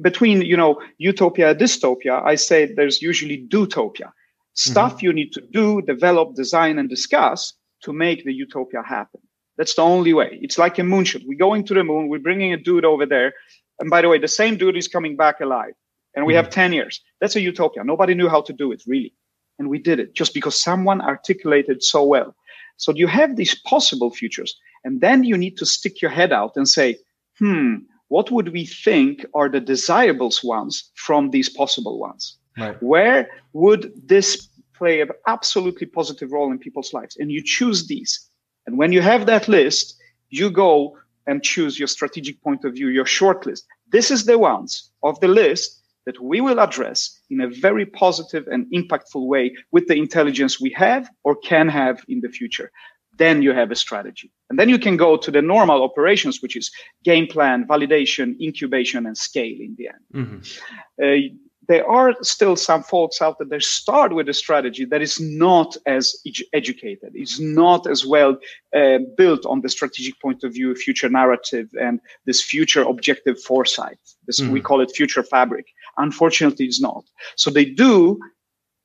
between 0.00 0.42
you 0.42 0.56
know 0.56 0.80
utopia 0.98 1.50
and 1.50 1.60
dystopia, 1.60 2.22
I 2.24 2.34
say 2.34 2.72
there's 2.72 3.00
usually 3.00 3.46
dootopia. 3.48 4.12
Stuff 4.58 4.96
mm-hmm. 4.96 5.06
you 5.06 5.12
need 5.12 5.32
to 5.32 5.40
do, 5.40 5.82
develop, 5.82 6.34
design, 6.34 6.78
and 6.78 6.88
discuss 6.88 7.52
to 7.82 7.92
make 7.92 8.24
the 8.24 8.32
utopia 8.32 8.82
happen. 8.82 9.20
That's 9.56 9.74
the 9.74 9.82
only 9.82 10.14
way. 10.14 10.38
It's 10.42 10.58
like 10.58 10.78
a 10.78 10.82
moonshot. 10.82 11.22
We're 11.26 11.38
going 11.38 11.64
to 11.64 11.74
the 11.74 11.84
moon. 11.84 12.08
We're 12.08 12.18
bringing 12.28 12.52
a 12.52 12.56
dude 12.56 12.84
over 12.84 13.06
there. 13.06 13.34
And 13.80 13.90
by 13.90 14.02
the 14.02 14.08
way, 14.08 14.18
the 14.18 14.28
same 14.28 14.56
dude 14.56 14.76
is 14.76 14.88
coming 14.88 15.16
back 15.16 15.40
alive. 15.40 15.74
And 16.14 16.26
we 16.26 16.32
mm-hmm. 16.32 16.44
have 16.44 16.50
10 16.50 16.72
years. 16.72 17.00
That's 17.20 17.36
a 17.36 17.40
utopia. 17.40 17.84
Nobody 17.84 18.14
knew 18.14 18.28
how 18.28 18.42
to 18.42 18.52
do 18.52 18.72
it, 18.72 18.82
really 18.86 19.12
and 19.58 19.68
we 19.68 19.78
did 19.78 19.98
it 19.98 20.14
just 20.14 20.34
because 20.34 20.60
someone 20.60 21.00
articulated 21.00 21.82
so 21.82 22.04
well. 22.04 22.34
So 22.76 22.92
you 22.94 23.08
have 23.08 23.36
these 23.36 23.54
possible 23.62 24.10
futures, 24.10 24.56
and 24.84 25.00
then 25.00 25.24
you 25.24 25.36
need 25.36 25.56
to 25.58 25.66
stick 25.66 26.00
your 26.00 26.10
head 26.10 26.32
out 26.32 26.52
and 26.56 26.68
say, 26.68 26.96
hmm, 27.38 27.76
what 28.08 28.30
would 28.30 28.52
we 28.52 28.64
think 28.64 29.26
are 29.34 29.48
the 29.48 29.60
desirable 29.60 30.32
ones 30.44 30.90
from 30.94 31.30
these 31.30 31.48
possible 31.48 31.98
ones? 31.98 32.38
Right. 32.56 32.80
Where 32.82 33.28
would 33.52 33.92
this 34.04 34.47
play 34.78 35.00
an 35.00 35.10
absolutely 35.26 35.86
positive 35.86 36.32
role 36.32 36.50
in 36.52 36.58
people's 36.58 36.92
lives? 36.92 37.16
And 37.16 37.30
you 37.30 37.42
choose 37.44 37.86
these. 37.86 38.28
And 38.66 38.78
when 38.78 38.92
you 38.92 39.02
have 39.02 39.26
that 39.26 39.48
list, 39.48 39.96
you 40.30 40.50
go 40.50 40.96
and 41.26 41.42
choose 41.42 41.78
your 41.78 41.88
strategic 41.88 42.42
point 42.42 42.64
of 42.64 42.74
view, 42.74 42.88
your 42.88 43.06
short 43.06 43.46
list. 43.46 43.66
This 43.90 44.10
is 44.10 44.24
the 44.24 44.38
ones 44.38 44.90
of 45.02 45.18
the 45.20 45.28
list 45.28 45.82
that 46.06 46.20
we 46.22 46.40
will 46.40 46.58
address 46.58 47.20
in 47.28 47.40
a 47.42 47.48
very 47.48 47.84
positive 47.84 48.46
and 48.48 48.66
impactful 48.72 49.26
way 49.26 49.54
with 49.72 49.88
the 49.88 49.94
intelligence 49.94 50.58
we 50.58 50.70
have 50.70 51.10
or 51.22 51.36
can 51.36 51.68
have 51.68 52.02
in 52.08 52.20
the 52.22 52.30
future. 52.30 52.70
Then 53.18 53.42
you 53.42 53.52
have 53.52 53.70
a 53.70 53.74
strategy. 53.74 54.32
And 54.48 54.58
then 54.58 54.68
you 54.68 54.78
can 54.78 54.96
go 54.96 55.16
to 55.18 55.30
the 55.30 55.42
normal 55.42 55.82
operations, 55.82 56.40
which 56.40 56.56
is 56.56 56.70
game 57.04 57.26
plan, 57.26 57.66
validation, 57.66 58.40
incubation, 58.40 59.06
and 59.06 59.18
scale 59.18 59.58
in 59.60 59.74
the 59.76 59.88
end. 59.88 60.04
Mm-hmm. 60.14 60.38
Uh, 61.02 61.34
there 61.68 61.86
are 61.86 62.14
still 62.22 62.56
some 62.56 62.82
folks 62.82 63.20
out 63.20 63.38
there 63.38 63.46
that 63.46 63.62
start 63.62 64.14
with 64.14 64.28
a 64.28 64.32
strategy 64.32 64.86
that 64.86 65.02
is 65.02 65.20
not 65.20 65.76
as 65.84 66.16
educated, 66.54 67.12
is 67.14 67.38
not 67.38 67.86
as 67.86 68.06
well 68.06 68.38
uh, 68.74 68.98
built 69.18 69.44
on 69.44 69.60
the 69.60 69.68
strategic 69.68 70.18
point 70.20 70.42
of 70.44 70.54
view, 70.54 70.74
future 70.74 71.10
narrative, 71.10 71.68
and 71.78 72.00
this 72.24 72.42
future 72.42 72.82
objective 72.82 73.38
foresight. 73.40 73.98
This 74.26 74.40
mm-hmm. 74.40 74.52
we 74.52 74.62
call 74.62 74.80
it 74.80 74.90
future 74.96 75.22
fabric. 75.22 75.66
Unfortunately, 75.98 76.64
it's 76.64 76.80
not. 76.80 77.04
So 77.36 77.50
they 77.50 77.66
do 77.66 78.18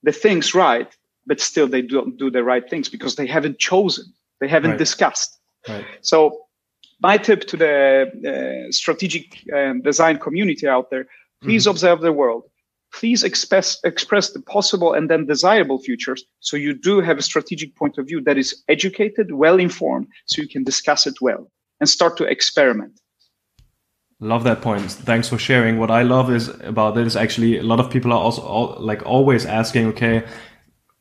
the 0.04 0.12
things 0.12 0.54
right, 0.54 0.94
but 1.26 1.40
still 1.40 1.68
they 1.68 1.82
don't 1.82 2.18
do 2.18 2.30
the 2.30 2.44
right 2.44 2.70
things 2.70 2.90
because 2.90 3.16
they 3.16 3.28
haven't 3.28 3.60
chosen, 3.60 4.06
they 4.42 4.50
haven't 4.50 4.72
right. 4.72 4.80
discussed. 4.80 5.40
Right. 5.70 5.86
So 6.02 6.42
my 7.00 7.18
tip 7.18 7.48
to 7.48 7.56
the 7.56 8.66
uh, 8.68 8.72
strategic 8.72 9.40
uh, 9.56 9.74
design 9.82 10.18
community 10.18 10.68
out 10.68 10.90
there: 10.90 11.08
please 11.42 11.64
mm-hmm. 11.64 11.72
observe 11.72 12.02
the 12.02 12.12
world. 12.12 12.44
Please 12.94 13.24
express 13.24 13.80
express 13.84 14.32
the 14.32 14.42
possible 14.42 14.94
and 14.94 15.10
then 15.10 15.26
desirable 15.26 15.80
futures, 15.80 16.24
so 16.40 16.56
you 16.56 16.74
do 16.74 17.02
have 17.02 17.18
a 17.18 17.24
strategic 17.24 17.76
point 17.76 17.98
of 17.98 18.08
view 18.08 18.22
that 18.22 18.38
is 18.38 18.64
educated, 18.68 19.32
well 19.32 19.60
informed, 19.60 20.08
so 20.26 20.42
you 20.42 20.48
can 20.48 20.64
discuss 20.64 21.08
it 21.08 21.16
well 21.22 21.52
and 21.80 21.90
start 21.90 22.18
to 22.18 22.24
experiment. 22.24 23.00
Love 24.20 24.46
that 24.46 24.62
point. 24.62 24.90
Thanks 24.90 25.28
for 25.28 25.38
sharing. 25.38 25.78
What 25.80 25.92
I 25.92 26.04
love 26.04 26.32
is 26.32 26.48
about 26.62 26.96
this 26.96 27.16
actually 27.16 27.58
a 27.58 27.64
lot 27.64 27.82
of 27.82 27.90
people 27.90 28.14
are 28.14 28.20
also 28.20 28.42
all, 28.42 28.78
like 28.80 29.06
always 29.06 29.46
asking, 29.46 29.88
okay, 29.88 30.24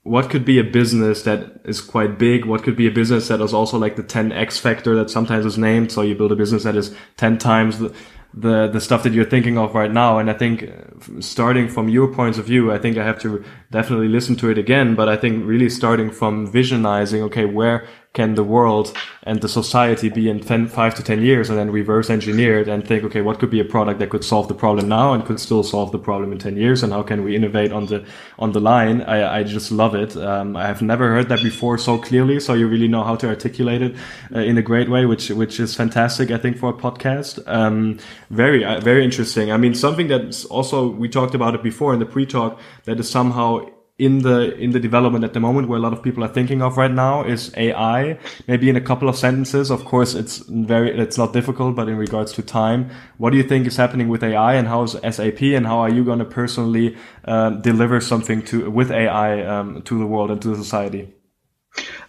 what 0.03 0.28
could 0.30 0.45
be 0.45 0.59
a 0.59 0.64
business 0.64 1.22
that 1.22 1.61
is 1.64 1.80
quite 1.80 2.18
big? 2.18 2.45
What 2.45 2.64
could 2.64 2.76
be 2.76 2.88
a 2.88 2.90
business 2.90 3.28
that 3.28 3.40
is 3.40 3.55
also 3.55 3.78
like 3.78 3.95
the 3.95 4.03
10x 4.03 4.59
factor 4.59 4.97
that 4.97 5.11
sometimes 5.11 5.47
is 5.47 5.57
named? 5.57 5.93
So 5.93 6.03
you 6.03 6.16
build 6.16 6.32
a 6.32 6.36
business 6.36 6.64
that 6.64 6.74
is 6.74 6.93
10 7.18 7.38
times 7.38 7.78
the, 7.78 7.95
the, 8.35 8.68
the 8.68 8.80
stuff 8.80 9.03
that 9.03 9.12
you're 9.12 9.24
thinking 9.24 9.59
of 9.59 9.74
right 9.74 9.91
now. 9.91 10.18
And 10.18 10.30
I 10.30 10.33
think 10.33 10.62
uh, 10.62 11.20
starting 11.20 11.68
from 11.68 11.89
your 11.89 12.09
points 12.09 12.39
of 12.39 12.47
view, 12.47 12.72
I 12.72 12.78
think 12.78 12.97
I 12.97 13.05
have 13.05 13.20
to 13.22 13.45
definitely 13.70 14.09
listen 14.09 14.37
to 14.37 14.49
it 14.49 14.59
again. 14.59 14.95
But 14.95 15.09
I 15.09 15.16
think 15.16 15.47
really 15.47 15.68
starting 15.68 16.11
from 16.11 16.51
visionizing, 16.51 17.20
okay, 17.22 17.45
where 17.45 17.87
can 18.13 18.35
the 18.35 18.45
world 18.45 18.95
and 19.23 19.41
the 19.41 19.49
society 19.49 20.11
be 20.11 20.29
in 20.29 20.39
10, 20.41 20.69
5 20.69 20.95
to 20.97 21.03
10 21.03 21.23
years 21.23 21.49
and 21.49 21.59
then 21.59 21.71
reverse 21.71 22.11
engineer 22.11 22.59
it 22.61 22.69
and 22.69 22.87
think, 22.87 23.05
okay, 23.05 23.23
what 23.23 23.39
could 23.39 23.49
be 23.49 23.61
a 23.61 23.65
product 23.65 24.01
that 24.01 24.11
could 24.11 24.25
solve 24.25 24.49
the 24.49 24.55
problem 24.55 24.87
now 24.89 25.15
and 25.15 25.25
could 25.25 25.41
still 25.41 25.63
solve 25.63 25.93
the 25.93 25.99
problem 25.99 26.31
in 26.31 26.39
10 26.39 26.57
years 26.57 26.83
and 26.83 26.93
how 26.93 27.03
can 27.03 27.25
we 27.25 27.35
innovate 27.35 27.73
on 27.73 27.87
the, 27.87 28.05
on 28.39 28.53
the 28.53 28.61
line? 28.61 29.01
I, 29.03 29.39
I 29.39 29.43
just 29.45 29.73
love 29.73 29.95
it. 29.95 30.15
Um, 30.17 30.57
I 30.57 30.67
have 30.67 30.83
never 30.83 31.09
heard 31.09 31.29
that 31.31 31.43
before 31.43 31.79
so 31.79 31.97
clearly. 31.97 32.39
So 32.39 32.53
you 32.53 32.69
really 32.69 32.89
know 32.89 33.03
how 33.03 33.17
to 33.17 33.29
articulate 33.29 33.81
it 33.81 33.97
uh, 34.35 34.41
in 34.41 34.59
a 34.59 34.63
great 34.63 34.91
way, 34.91 35.07
which, 35.07 35.31
which 35.31 35.59
is 35.59 35.75
fantastic, 35.75 36.31
I 36.31 36.37
think, 36.37 36.59
for 36.59 36.69
a 36.69 36.75
podcast. 36.75 37.43
Um, 37.47 37.99
very, 38.29 38.63
uh, 38.63 38.81
very 38.81 39.05
interesting. 39.05 39.51
I 39.51 39.57
mean, 39.57 39.75
something 39.75 40.09
that's 40.09 40.45
also, 40.45 40.87
we 40.87 41.09
talked 41.09 41.35
about 41.35 41.55
it 41.55 41.63
before 41.63 41.95
in 41.95 41.99
the 41.99 42.07
pre-talk 42.07 42.61
that 42.85 43.01
is 43.01 43.09
somehow 43.09 43.67
in 43.99 44.20
the 44.20 44.57
in 44.57 44.70
the 44.70 44.80
development 44.80 45.24
at 45.24 45.34
the 45.34 45.40
moment 45.40 45.68
where 45.68 45.78
a 45.78 45.82
lot 45.82 45.93
of 45.93 46.03
people 46.03 46.24
are 46.24 46.28
thinking 46.28 46.62
of 46.62 46.76
right 46.76 46.90
now 46.90 47.22
is 47.22 47.53
AI. 47.57 48.18
Maybe 48.49 48.70
in 48.70 48.76
a 48.76 48.80
couple 48.80 49.09
of 49.09 49.16
sentences. 49.16 49.70
Of 49.70 49.84
course, 49.84 50.14
it's 50.14 50.38
very 50.49 50.99
it's 50.99 51.18
not 51.18 51.32
difficult, 51.32 51.76
but 51.76 51.88
in 51.88 51.97
regards 51.97 52.32
to 52.32 52.43
time, 52.43 52.90
what 53.18 53.30
do 53.30 53.36
you 53.36 53.43
think 53.43 53.66
is 53.66 53.76
happening 53.76 54.09
with 54.09 54.22
AI, 54.24 54.55
and 54.55 54.66
how 54.66 54.82
is 54.82 54.93
SAP, 54.93 55.43
and 55.43 55.66
how 55.66 55.78
are 55.78 55.90
you 55.90 56.05
going 56.05 56.18
to 56.18 56.24
personally 56.24 56.97
um, 57.26 57.61
deliver 57.61 58.01
something 58.01 58.43
to 58.47 58.70
with 58.70 58.90
AI 58.90 59.43
um, 59.45 59.82
to 59.82 59.99
the 59.99 60.07
world 60.07 60.30
and 60.30 60.40
to 60.43 60.49
the 60.49 60.57
society? 60.57 61.12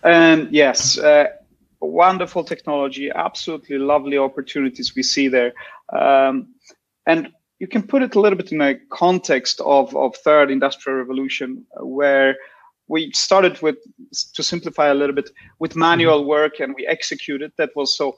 Um, 0.03 0.47
yes. 0.51 0.97
Uh, 0.97 1.27
wonderful 1.79 2.43
technology, 2.43 3.11
absolutely 3.13 3.77
lovely 3.77 4.17
opportunities 4.17 4.95
we 4.95 5.03
see 5.03 5.27
there. 5.27 5.53
Um, 5.91 6.55
and 7.05 7.31
you 7.63 7.67
can 7.75 7.81
put 7.81 8.03
it 8.03 8.13
a 8.15 8.19
little 8.19 8.37
bit 8.37 8.51
in 8.51 8.59
a 8.59 8.75
context 8.89 9.61
of, 9.61 9.95
of 9.95 10.17
third 10.17 10.51
industrial 10.51 10.97
revolution 10.97 11.65
where 11.79 12.35
we 12.89 13.09
started 13.13 13.61
with 13.61 13.77
to 14.35 14.43
simplify 14.43 14.87
a 14.87 14.93
little 14.93 15.15
bit 15.15 15.29
with 15.59 15.73
manual 15.77 16.19
mm-hmm. 16.19 16.35
work 16.35 16.59
and 16.59 16.75
we 16.77 16.85
executed 16.85 17.53
that 17.57 17.69
was 17.73 17.95
so 17.95 18.17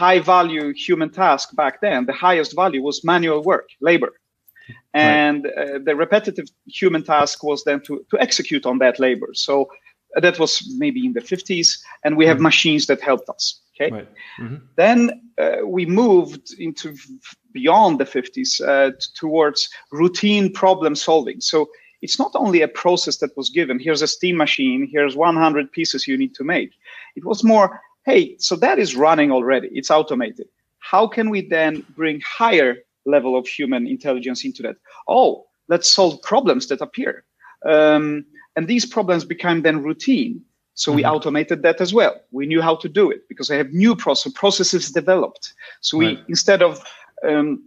high 0.00 0.18
value 0.18 0.74
human 0.74 1.08
task 1.08 1.56
back 1.56 1.80
then 1.80 2.04
the 2.04 2.18
highest 2.26 2.54
value 2.54 2.82
was 2.82 3.02
manual 3.02 3.42
work 3.42 3.68
labor 3.80 4.12
and 4.92 5.46
uh, 5.46 5.78
the 5.86 5.96
repetitive 5.96 6.48
human 6.66 7.02
task 7.02 7.42
was 7.42 7.64
then 7.64 7.80
to, 7.86 8.04
to 8.10 8.20
execute 8.20 8.66
on 8.66 8.76
that 8.78 9.00
labor 9.00 9.30
so 9.32 9.54
uh, 10.14 10.20
that 10.20 10.38
was 10.38 10.52
maybe 10.76 11.00
in 11.06 11.14
the 11.14 11.24
50s 11.32 11.68
and 12.04 12.18
we 12.18 12.26
have 12.26 12.36
mm-hmm. 12.36 12.52
machines 12.52 12.84
that 12.88 13.00
helped 13.00 13.28
us 13.30 13.62
okay 13.74 13.90
right. 13.90 14.08
mm-hmm. 14.38 14.56
then 14.76 14.98
uh, 15.38 15.66
we 15.66 15.86
moved 15.86 16.46
into 16.58 16.94
beyond 17.52 17.98
the 17.98 18.04
50s 18.04 18.60
uh, 18.66 18.92
towards 19.14 19.68
routine 19.90 20.52
problem 20.52 20.94
solving 20.94 21.40
so 21.40 21.68
it's 22.00 22.18
not 22.18 22.32
only 22.34 22.62
a 22.62 22.68
process 22.68 23.18
that 23.18 23.36
was 23.36 23.50
given 23.50 23.78
here's 23.78 24.02
a 24.02 24.06
steam 24.06 24.36
machine 24.36 24.88
here's 24.90 25.16
100 25.16 25.72
pieces 25.72 26.06
you 26.06 26.16
need 26.16 26.34
to 26.34 26.44
make 26.44 26.72
it 27.16 27.24
was 27.24 27.44
more 27.44 27.80
hey 28.04 28.36
so 28.38 28.56
that 28.56 28.78
is 28.78 28.96
running 28.96 29.30
already 29.30 29.68
it's 29.72 29.90
automated 29.90 30.46
how 30.78 31.06
can 31.06 31.30
we 31.30 31.40
then 31.48 31.84
bring 31.96 32.20
higher 32.20 32.76
level 33.04 33.36
of 33.36 33.46
human 33.46 33.86
intelligence 33.86 34.44
into 34.44 34.62
that. 34.62 34.76
Oh, 35.08 35.46
let's 35.68 35.90
solve 35.90 36.20
problems 36.22 36.68
that 36.68 36.80
appear. 36.80 37.24
Um, 37.64 38.24
and 38.56 38.68
these 38.68 38.86
problems 38.86 39.24
become 39.24 39.62
then 39.62 39.82
routine. 39.82 40.42
So 40.74 40.90
mm-hmm. 40.90 40.96
we 40.96 41.04
automated 41.04 41.62
that 41.62 41.80
as 41.80 41.92
well. 41.92 42.20
We 42.30 42.46
knew 42.46 42.62
how 42.62 42.76
to 42.76 42.88
do 42.88 43.10
it 43.10 43.28
because 43.28 43.50
I 43.50 43.56
have 43.56 43.72
new 43.72 43.94
process, 43.94 44.32
processes 44.34 44.90
developed. 44.90 45.52
So 45.80 45.98
we, 45.98 46.06
right. 46.06 46.24
instead 46.28 46.62
of 46.62 46.82
um, 47.26 47.62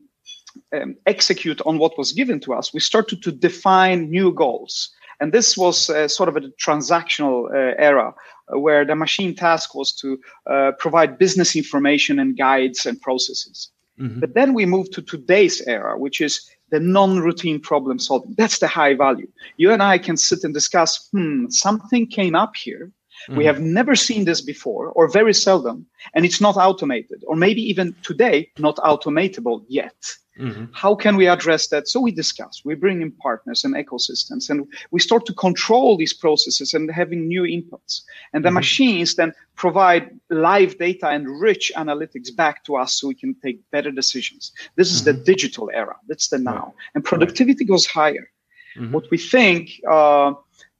um, 0.73 0.95
execute 1.05 1.61
on 1.65 1.77
what 1.77 1.97
was 1.97 2.11
given 2.11 2.39
to 2.41 2.53
us, 2.53 2.73
we 2.73 2.79
started 2.79 3.21
to 3.23 3.31
define 3.31 4.09
new 4.09 4.33
goals. 4.33 4.89
And 5.19 5.31
this 5.31 5.57
was 5.57 5.89
uh, 5.89 6.07
sort 6.07 6.29
of 6.29 6.35
a 6.35 6.41
transactional 6.41 7.49
uh, 7.49 7.75
era 7.77 8.13
uh, 8.53 8.59
where 8.59 8.85
the 8.85 8.95
machine 8.95 9.33
task 9.33 9.73
was 9.73 9.93
to 9.93 10.19
uh, 10.49 10.71
provide 10.77 11.17
business 11.17 11.55
information 11.55 12.19
and 12.19 12.37
guides 12.37 12.85
and 12.85 12.99
processes. 13.01 13.69
Mm-hmm. 13.99 14.19
But 14.19 14.33
then 14.33 14.53
we 14.53 14.65
move 14.65 14.91
to 14.91 15.01
today's 15.01 15.61
era, 15.61 15.97
which 15.97 16.19
is 16.19 16.49
the 16.71 16.79
non-routine 16.79 17.61
problem 17.61 17.97
solving. 17.99 18.35
That's 18.37 18.59
the 18.59 18.67
high 18.67 18.93
value. 18.93 19.27
You 19.57 19.71
and 19.71 19.81
I 19.81 19.97
can 19.97 20.17
sit 20.17 20.43
and 20.43 20.53
discuss, 20.53 21.07
hmm, 21.11 21.47
something 21.49 22.07
came 22.07 22.35
up 22.35 22.55
here. 22.55 22.91
Mm-hmm. 23.25 23.37
We 23.37 23.45
have 23.45 23.61
never 23.61 23.95
seen 23.95 24.25
this 24.25 24.41
before, 24.41 24.89
or 24.89 25.07
very 25.07 25.33
seldom, 25.33 25.85
and 26.13 26.25
it's 26.25 26.41
not 26.41 26.57
automated, 26.57 27.23
or 27.27 27.35
maybe 27.35 27.61
even 27.61 27.95
today, 28.03 28.51
not 28.57 28.77
automatable 28.77 29.63
yet. 29.67 29.95
Mm-hmm. 30.39 30.65
How 30.73 30.95
can 30.95 31.15
we 31.15 31.27
address 31.27 31.67
that? 31.67 31.87
So 31.87 32.01
we 32.01 32.11
discuss, 32.11 32.61
we 32.65 32.75
bring 32.75 33.01
in 33.01 33.11
partners 33.11 33.63
and 33.63 33.73
ecosystems, 33.73 34.49
and 34.49 34.67
we 34.91 34.99
start 34.99 35.25
to 35.27 35.33
control 35.33 35.95
these 35.95 36.13
processes 36.13 36.73
and 36.73 36.91
having 36.91 37.27
new 37.27 37.43
inputs. 37.43 38.01
And 38.33 38.43
the 38.43 38.49
mm-hmm. 38.49 38.55
machines 38.55 39.15
then 39.15 39.33
provide 39.55 40.09
live 40.29 40.77
data 40.77 41.07
and 41.07 41.39
rich 41.39 41.71
analytics 41.77 42.35
back 42.35 42.65
to 42.65 42.75
us 42.75 42.99
so 42.99 43.07
we 43.07 43.15
can 43.15 43.35
take 43.35 43.61
better 43.71 43.91
decisions. 43.91 44.51
This 44.75 44.91
is 44.91 45.03
mm-hmm. 45.03 45.17
the 45.17 45.23
digital 45.23 45.71
era. 45.73 45.95
That's 46.07 46.27
the 46.27 46.37
now. 46.37 46.51
Right. 46.51 46.73
And 46.95 47.05
productivity 47.05 47.63
right. 47.63 47.69
goes 47.69 47.85
higher. 47.85 48.29
Mm-hmm. 48.77 48.91
What 48.91 49.09
we 49.09 49.17
think 49.17 49.79
uh, 49.89 50.33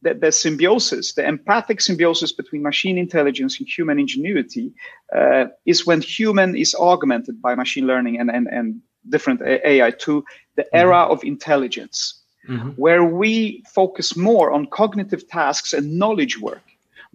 that 0.05 0.21
the 0.21 0.31
symbiosis, 0.31 1.13
the 1.13 1.27
empathic 1.27 1.81
symbiosis 1.81 2.31
between 2.31 2.61
machine 2.61 2.97
intelligence 2.97 3.59
and 3.59 3.67
human 3.67 3.99
ingenuity, 3.99 4.71
uh, 5.13 5.45
is 5.65 5.85
when 5.85 5.99
human 5.99 6.55
is 6.55 6.75
augmented 6.75 7.41
by 7.41 7.55
machine 7.55 7.87
learning 7.87 8.19
and, 8.19 8.29
and, 8.29 8.47
and 8.47 8.79
different 9.09 9.41
AI 9.41 9.91
to 9.91 10.23
the 10.55 10.61
mm-hmm. 10.61 10.77
era 10.77 10.99
of 11.13 11.23
intelligence, 11.23 12.21
mm-hmm. 12.47 12.69
where 12.83 13.03
we 13.03 13.63
focus 13.73 14.15
more 14.15 14.51
on 14.51 14.67
cognitive 14.67 15.27
tasks 15.27 15.73
and 15.73 15.97
knowledge 15.97 16.39
work, 16.39 16.63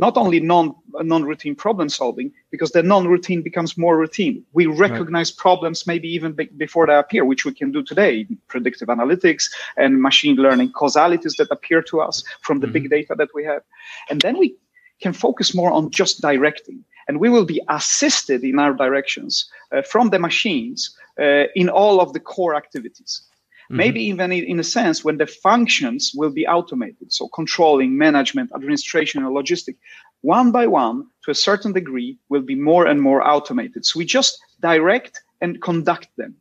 not 0.00 0.16
only 0.16 0.40
non 0.40 0.74
non 1.12 1.22
routine 1.24 1.54
problem 1.54 1.88
solving, 1.88 2.32
because 2.50 2.72
the 2.72 2.82
non 2.82 3.06
routine 3.06 3.42
becomes 3.42 3.76
more 3.76 3.96
routine. 3.96 4.44
We 4.52 4.66
recognize 4.66 5.30
right. 5.30 5.42
problems 5.46 5.86
maybe 5.86 6.08
even 6.08 6.32
be- 6.32 6.56
before 6.56 6.86
they 6.86 6.94
appear, 6.94 7.24
which 7.24 7.44
we 7.44 7.52
can 7.52 7.70
do 7.70 7.82
today. 7.82 8.26
Predictive 8.48 8.88
analytics 8.88 9.44
and 9.76 10.02
machine 10.02 10.36
learning 10.36 10.72
causalities 10.72 11.34
that 11.36 11.50
appear 11.50 11.82
to 11.82 12.00
us 12.00 12.24
from 12.40 12.60
the 12.60 12.66
mm-hmm. 12.66 12.72
big 12.72 12.90
data 12.90 13.14
that 13.16 13.30
we 13.34 13.44
have, 13.44 13.62
and 14.08 14.20
then 14.22 14.38
we 14.38 14.56
can 15.02 15.12
focus 15.12 15.54
more 15.54 15.72
on 15.72 15.90
just 15.90 16.20
directing 16.20 16.84
and 17.08 17.18
we 17.18 17.28
will 17.28 17.46
be 17.46 17.60
assisted 17.68 18.44
in 18.44 18.58
our 18.58 18.72
directions 18.72 19.50
uh, 19.72 19.82
from 19.82 20.10
the 20.10 20.18
machines 20.18 20.96
uh, 21.18 21.44
in 21.56 21.68
all 21.68 22.00
of 22.00 22.12
the 22.12 22.20
core 22.20 22.54
activities. 22.54 23.22
Mm-hmm. 23.70 23.76
Maybe 23.76 24.02
even 24.02 24.32
in, 24.32 24.58
a 24.58 24.64
sense 24.64 25.04
when 25.04 25.18
the 25.18 25.28
functions 25.28 26.10
will 26.12 26.30
be 26.30 26.44
automated. 26.44 27.12
So 27.12 27.28
controlling, 27.28 27.96
management, 27.96 28.50
administration, 28.52 29.24
and 29.24 29.32
logistic, 29.32 29.76
one 30.22 30.50
by 30.50 30.66
one, 30.66 31.06
to 31.24 31.30
a 31.30 31.36
certain 31.36 31.72
degree, 31.72 32.18
will 32.30 32.42
be 32.42 32.56
more 32.56 32.86
and 32.86 33.00
more 33.00 33.22
automated. 33.24 33.86
So 33.86 33.98
we 33.98 34.04
just 34.04 34.40
direct 34.60 35.22
and 35.40 35.62
conduct 35.62 36.08
them. 36.16 36.34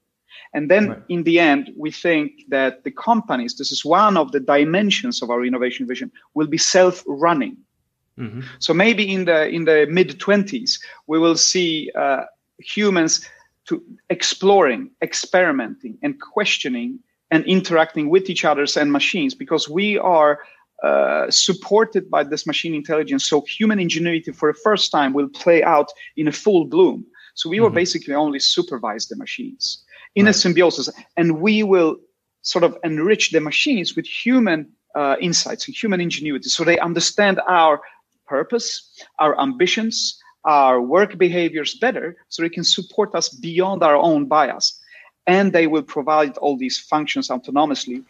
And 0.55 0.71
then 0.71 0.89
right. 0.89 1.03
in 1.09 1.21
the 1.21 1.39
end, 1.39 1.71
we 1.77 1.91
think 1.91 2.31
that 2.47 2.83
the 2.83 2.89
companies, 2.89 3.55
this 3.57 3.71
is 3.71 3.85
one 3.85 4.17
of 4.17 4.31
the 4.31 4.39
dimensions 4.39 5.21
of 5.21 5.29
our 5.29 5.45
innovation 5.45 5.87
vision, 5.87 6.11
will 6.33 6.47
be 6.47 6.57
self-running. 6.57 7.57
Mm-hmm. 8.17 8.41
So 8.57 8.73
maybe 8.73 9.13
in 9.13 9.25
the 9.25 9.47
in 9.47 9.65
the 9.65 9.85
mid 9.87 10.19
20s, 10.19 10.79
we 11.05 11.19
will 11.19 11.37
see 11.37 11.91
uh, 11.95 12.23
humans 12.57 13.29
to 13.65 13.83
exploring, 14.09 14.89
experimenting, 15.03 15.99
and 16.01 16.19
questioning 16.19 16.99
and 17.31 17.45
interacting 17.45 18.09
with 18.09 18.29
each 18.29 18.45
others 18.45 18.75
and 18.77 18.91
machines 18.91 19.35
because 19.35 19.69
we 19.69 19.97
are 19.97 20.39
uh, 20.83 21.29
supported 21.29 22.09
by 22.09 22.23
this 22.23 22.47
machine 22.47 22.73
intelligence. 22.73 23.25
So 23.25 23.41
human 23.41 23.79
ingenuity 23.79 24.31
for 24.31 24.51
the 24.51 24.59
first 24.59 24.91
time 24.91 25.13
will 25.13 25.29
play 25.29 25.63
out 25.63 25.91
in 26.15 26.27
a 26.27 26.31
full 26.31 26.65
bloom. 26.65 27.05
So 27.35 27.49
we 27.49 27.57
mm-hmm. 27.57 27.63
will 27.63 27.71
basically 27.71 28.13
only 28.13 28.39
supervise 28.39 29.07
the 29.07 29.15
machines 29.15 29.83
in 30.15 30.25
right. 30.25 30.35
a 30.35 30.37
symbiosis, 30.37 30.89
and 31.17 31.39
we 31.41 31.63
will 31.63 31.97
sort 32.41 32.63
of 32.63 32.77
enrich 32.83 33.31
the 33.31 33.41
machines 33.41 33.95
with 33.95 34.05
human 34.05 34.67
uh, 34.95 35.15
insights 35.21 35.67
and 35.67 35.75
human 35.75 36.01
ingenuity, 36.01 36.49
so 36.49 36.63
they 36.63 36.79
understand 36.79 37.39
our 37.47 37.81
purpose, 38.25 38.89
our 39.19 39.39
ambitions, 39.39 40.19
our 40.45 40.81
work 40.81 41.17
behaviors 41.17 41.75
better 41.75 42.15
so 42.29 42.41
they 42.41 42.49
can 42.49 42.63
support 42.63 43.13
us 43.13 43.29
beyond 43.29 43.83
our 43.83 43.97
own 43.97 44.25
bias. 44.25 44.78
And 45.29 45.53
they 45.53 45.67
will 45.67 45.83
provide 45.83 46.37
all 46.37 46.57
these 46.57 46.79
functions 46.79 47.29
autonomously 47.29 48.03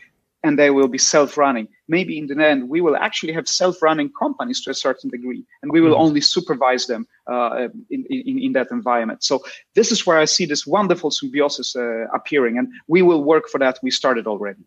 and 0.44 0.58
they 0.58 0.70
will 0.70 0.88
be 0.88 0.98
self-running. 0.98 1.68
Maybe 1.88 2.18
in 2.18 2.28
the 2.28 2.46
end, 2.46 2.70
we 2.70 2.82
will 2.82 2.96
actually 2.96 3.34
have 3.34 3.48
self-running 3.48 4.12
companies 4.18 4.62
to 4.62 4.70
a 4.72 4.74
certain 4.74 5.10
degree, 5.10 5.44
and 5.62 5.72
we 5.72 5.82
will 5.82 5.92
mm-hmm. 5.92 6.02
only 6.02 6.22
supervise 6.22 6.86
them 6.88 7.08
uh, 7.28 7.68
in, 7.90 8.06
in, 8.10 8.40
in, 8.40 8.54
that 8.54 8.72
environment. 8.72 9.24
So 9.24 9.44
this 9.76 9.92
is 9.92 10.06
where 10.06 10.18
I 10.18 10.26
see 10.26 10.46
this 10.46 10.66
wonderful 10.66 11.12
symbiosis 11.12 11.76
uh, 11.76 12.06
appearing, 12.14 12.58
and 12.58 12.70
we 12.88 13.02
will 13.02 13.24
work 13.24 13.50
for 13.50 13.60
that. 13.60 13.80
We 13.84 13.92
started 13.92 14.28
already. 14.28 14.64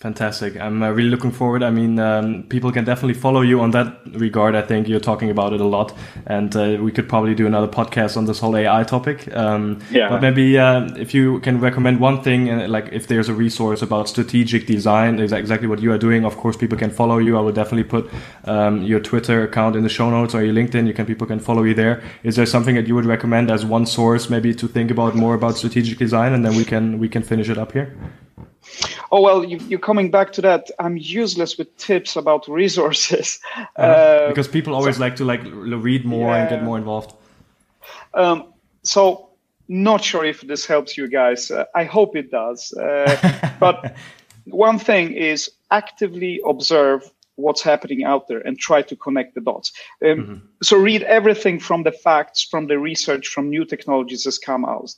Fantastic. 0.00 0.56
I'm 0.56 0.80
uh, 0.80 0.90
really 0.90 1.10
looking 1.10 1.32
forward. 1.32 1.64
I 1.64 1.70
mean, 1.70 1.98
um, 1.98 2.44
people 2.44 2.70
can 2.70 2.84
definitely 2.84 3.14
follow 3.14 3.40
you 3.40 3.60
on 3.60 3.72
that 3.72 3.98
regard. 4.12 4.54
I 4.54 4.62
think 4.62 4.86
you're 4.86 5.00
talking 5.00 5.28
about 5.28 5.52
it 5.52 5.60
a 5.60 5.64
lot, 5.64 5.92
and 6.24 6.54
uh, 6.54 6.78
we 6.80 6.92
could 6.92 7.08
probably 7.08 7.34
do 7.34 7.48
another 7.48 7.66
podcast 7.66 8.16
on 8.16 8.24
this 8.24 8.38
whole 8.38 8.56
AI 8.56 8.84
topic. 8.84 9.26
Um, 9.34 9.80
yeah. 9.90 10.08
But 10.08 10.22
maybe 10.22 10.56
uh, 10.56 10.84
if 10.96 11.14
you 11.14 11.40
can 11.40 11.58
recommend 11.58 11.98
one 11.98 12.22
thing, 12.22 12.48
uh, 12.48 12.68
like 12.68 12.90
if 12.92 13.08
there's 13.08 13.28
a 13.28 13.34
resource 13.34 13.82
about 13.82 14.08
strategic 14.08 14.68
design, 14.68 15.18
is 15.18 15.32
exactly 15.32 15.66
what 15.66 15.80
you 15.80 15.90
are 15.90 15.98
doing. 15.98 16.24
Of 16.24 16.36
course, 16.36 16.56
people 16.56 16.78
can 16.78 16.92
follow 16.92 17.18
you. 17.18 17.36
I 17.36 17.40
will 17.40 17.50
definitely 17.50 17.90
put 17.90 18.08
um, 18.44 18.84
your 18.84 19.00
Twitter 19.00 19.42
account 19.42 19.74
in 19.74 19.82
the 19.82 19.88
show 19.88 20.08
notes 20.10 20.32
or 20.32 20.44
your 20.44 20.54
LinkedIn. 20.54 20.86
You 20.86 20.94
can 20.94 21.06
people 21.06 21.26
can 21.26 21.40
follow 21.40 21.64
you 21.64 21.74
there. 21.74 22.04
Is 22.22 22.36
there 22.36 22.46
something 22.46 22.76
that 22.76 22.86
you 22.86 22.94
would 22.94 23.06
recommend 23.06 23.50
as 23.50 23.64
one 23.64 23.84
source, 23.84 24.30
maybe 24.30 24.54
to 24.54 24.68
think 24.68 24.92
about 24.92 25.16
more 25.16 25.34
about 25.34 25.56
strategic 25.56 25.98
design, 25.98 26.34
and 26.34 26.44
then 26.44 26.54
we 26.54 26.64
can 26.64 27.00
we 27.00 27.08
can 27.08 27.24
finish 27.24 27.48
it 27.48 27.58
up 27.58 27.72
here? 27.72 27.96
Oh 29.10 29.20
well, 29.22 29.44
you, 29.44 29.76
are 29.76 29.80
coming 29.80 30.10
back 30.10 30.32
to 30.32 30.42
that. 30.42 30.70
I'm 30.78 30.96
useless 30.96 31.56
with 31.56 31.74
tips 31.76 32.16
about 32.16 32.46
resources 32.48 33.40
uh, 33.78 33.80
uh, 33.80 34.28
because 34.28 34.48
people 34.48 34.74
always 34.74 34.96
so, 34.96 35.00
like 35.00 35.16
to 35.16 35.24
like 35.24 35.40
read 35.44 36.04
more 36.04 36.30
yeah. 36.30 36.36
and 36.36 36.50
get 36.50 36.62
more 36.62 36.76
involved. 36.76 37.14
Um, 38.14 38.52
so, 38.82 39.30
not 39.68 40.04
sure 40.04 40.24
if 40.24 40.42
this 40.42 40.66
helps 40.66 40.96
you 40.96 41.08
guys. 41.08 41.50
Uh, 41.50 41.64
I 41.74 41.84
hope 41.84 42.16
it 42.16 42.30
does. 42.30 42.72
Uh, 42.72 43.50
but 43.60 43.96
one 44.44 44.78
thing 44.78 45.12
is 45.12 45.50
actively 45.70 46.40
observe 46.46 47.10
what's 47.38 47.62
happening 47.62 48.04
out 48.04 48.26
there 48.26 48.40
and 48.40 48.58
try 48.58 48.82
to 48.82 48.96
connect 48.96 49.34
the 49.34 49.40
dots. 49.40 49.72
Um, 50.04 50.10
mm-hmm. 50.10 50.34
So 50.62 50.76
read 50.76 51.02
everything 51.04 51.60
from 51.60 51.84
the 51.84 51.92
facts, 51.92 52.42
from 52.42 52.66
the 52.66 52.78
research, 52.78 53.28
from 53.28 53.48
new 53.48 53.64
technologies 53.64 54.24
that's 54.24 54.38
come 54.38 54.64
out. 54.64 54.90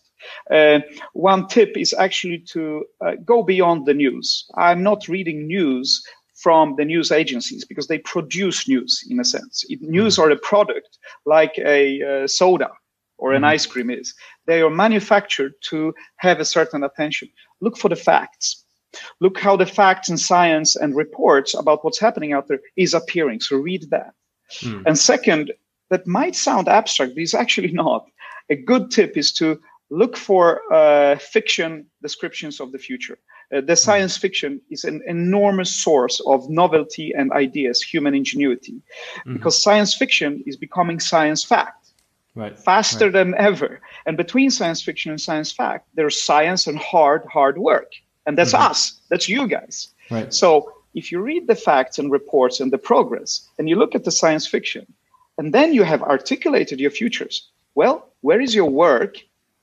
Uh, 0.50 0.80
one 1.12 1.46
tip 1.48 1.76
is 1.76 1.94
actually 1.94 2.38
to 2.52 2.84
uh, 3.04 3.12
go 3.24 3.42
beyond 3.42 3.86
the 3.86 3.94
news. 3.94 4.46
I'm 4.56 4.82
not 4.82 5.08
reading 5.08 5.46
news 5.46 6.02
from 6.34 6.74
the 6.76 6.84
news 6.84 7.12
agencies 7.12 7.64
because 7.66 7.88
they 7.88 7.98
produce 7.98 8.66
news 8.66 9.04
in 9.10 9.20
a 9.20 9.24
sense. 9.24 9.64
It, 9.68 9.82
news 9.82 10.14
mm-hmm. 10.14 10.30
are 10.30 10.30
a 10.32 10.38
product 10.38 10.98
like 11.26 11.54
a 11.58 12.24
uh, 12.24 12.26
soda 12.26 12.70
or 13.18 13.32
an 13.32 13.42
mm-hmm. 13.42 13.52
ice 13.52 13.66
cream 13.66 13.90
is. 13.90 14.14
They 14.46 14.62
are 14.62 14.70
manufactured 14.70 15.52
to 15.68 15.92
have 16.16 16.40
a 16.40 16.44
certain 16.46 16.82
attention. 16.84 17.28
Look 17.60 17.76
for 17.76 17.90
the 17.90 17.96
facts 17.96 18.64
Look 19.20 19.38
how 19.38 19.56
the 19.56 19.66
facts 19.66 20.08
and 20.08 20.18
science 20.18 20.76
and 20.76 20.96
reports 20.96 21.54
about 21.54 21.84
what's 21.84 22.00
happening 22.00 22.32
out 22.32 22.48
there 22.48 22.60
is 22.76 22.94
appearing. 22.94 23.40
So 23.40 23.56
read 23.56 23.88
that. 23.90 24.14
Mm. 24.62 24.82
And 24.86 24.98
second, 24.98 25.52
that 25.90 26.06
might 26.06 26.34
sound 26.34 26.68
abstract, 26.68 27.14
but 27.14 27.22
it's 27.22 27.34
actually 27.34 27.72
not. 27.84 28.06
A 28.48 28.56
good 28.56 28.90
tip 28.90 29.16
is 29.16 29.32
to 29.32 29.60
look 29.90 30.16
for 30.16 30.60
uh, 30.72 31.16
fiction 31.18 31.86
descriptions 32.02 32.60
of 32.60 32.72
the 32.72 32.78
future. 32.78 33.18
Uh, 33.52 33.60
the 33.60 33.74
science 33.74 34.16
fiction 34.16 34.60
is 34.70 34.84
an 34.84 35.02
enormous 35.06 35.74
source 35.74 36.20
of 36.26 36.48
novelty 36.48 37.12
and 37.12 37.32
ideas, 37.32 37.82
human 37.82 38.14
ingenuity, 38.14 38.74
mm-hmm. 38.74 39.32
because 39.34 39.60
science 39.60 39.94
fiction 39.94 40.42
is 40.46 40.56
becoming 40.56 41.00
science 41.00 41.42
fact. 41.42 41.90
Right. 42.36 42.56
Faster 42.56 43.06
right. 43.06 43.12
than 43.12 43.34
ever. 43.34 43.80
And 44.06 44.16
between 44.16 44.50
science 44.50 44.80
fiction 44.80 45.10
and 45.10 45.20
science 45.20 45.50
fact, 45.50 45.88
there's 45.94 46.22
science 46.22 46.68
and 46.68 46.78
hard, 46.78 47.24
hard 47.24 47.58
work. 47.58 47.92
And 48.26 48.36
that's 48.36 48.52
mm-hmm. 48.52 48.70
us. 48.70 49.00
That's 49.08 49.28
you 49.28 49.46
guys. 49.48 49.88
Right. 50.10 50.32
So 50.32 50.72
if 50.94 51.12
you 51.12 51.20
read 51.20 51.46
the 51.46 51.54
facts 51.54 51.98
and 51.98 52.10
reports 52.10 52.60
and 52.60 52.72
the 52.72 52.78
progress, 52.78 53.48
and 53.58 53.68
you 53.68 53.76
look 53.76 53.94
at 53.94 54.04
the 54.04 54.10
science 54.10 54.46
fiction, 54.46 54.86
and 55.38 55.54
then 55.54 55.72
you 55.72 55.84
have 55.84 56.02
articulated 56.02 56.80
your 56.80 56.90
futures, 56.90 57.48
well, 57.74 58.08
where 58.20 58.40
is 58.40 58.54
your 58.54 58.68
work 58.68 59.16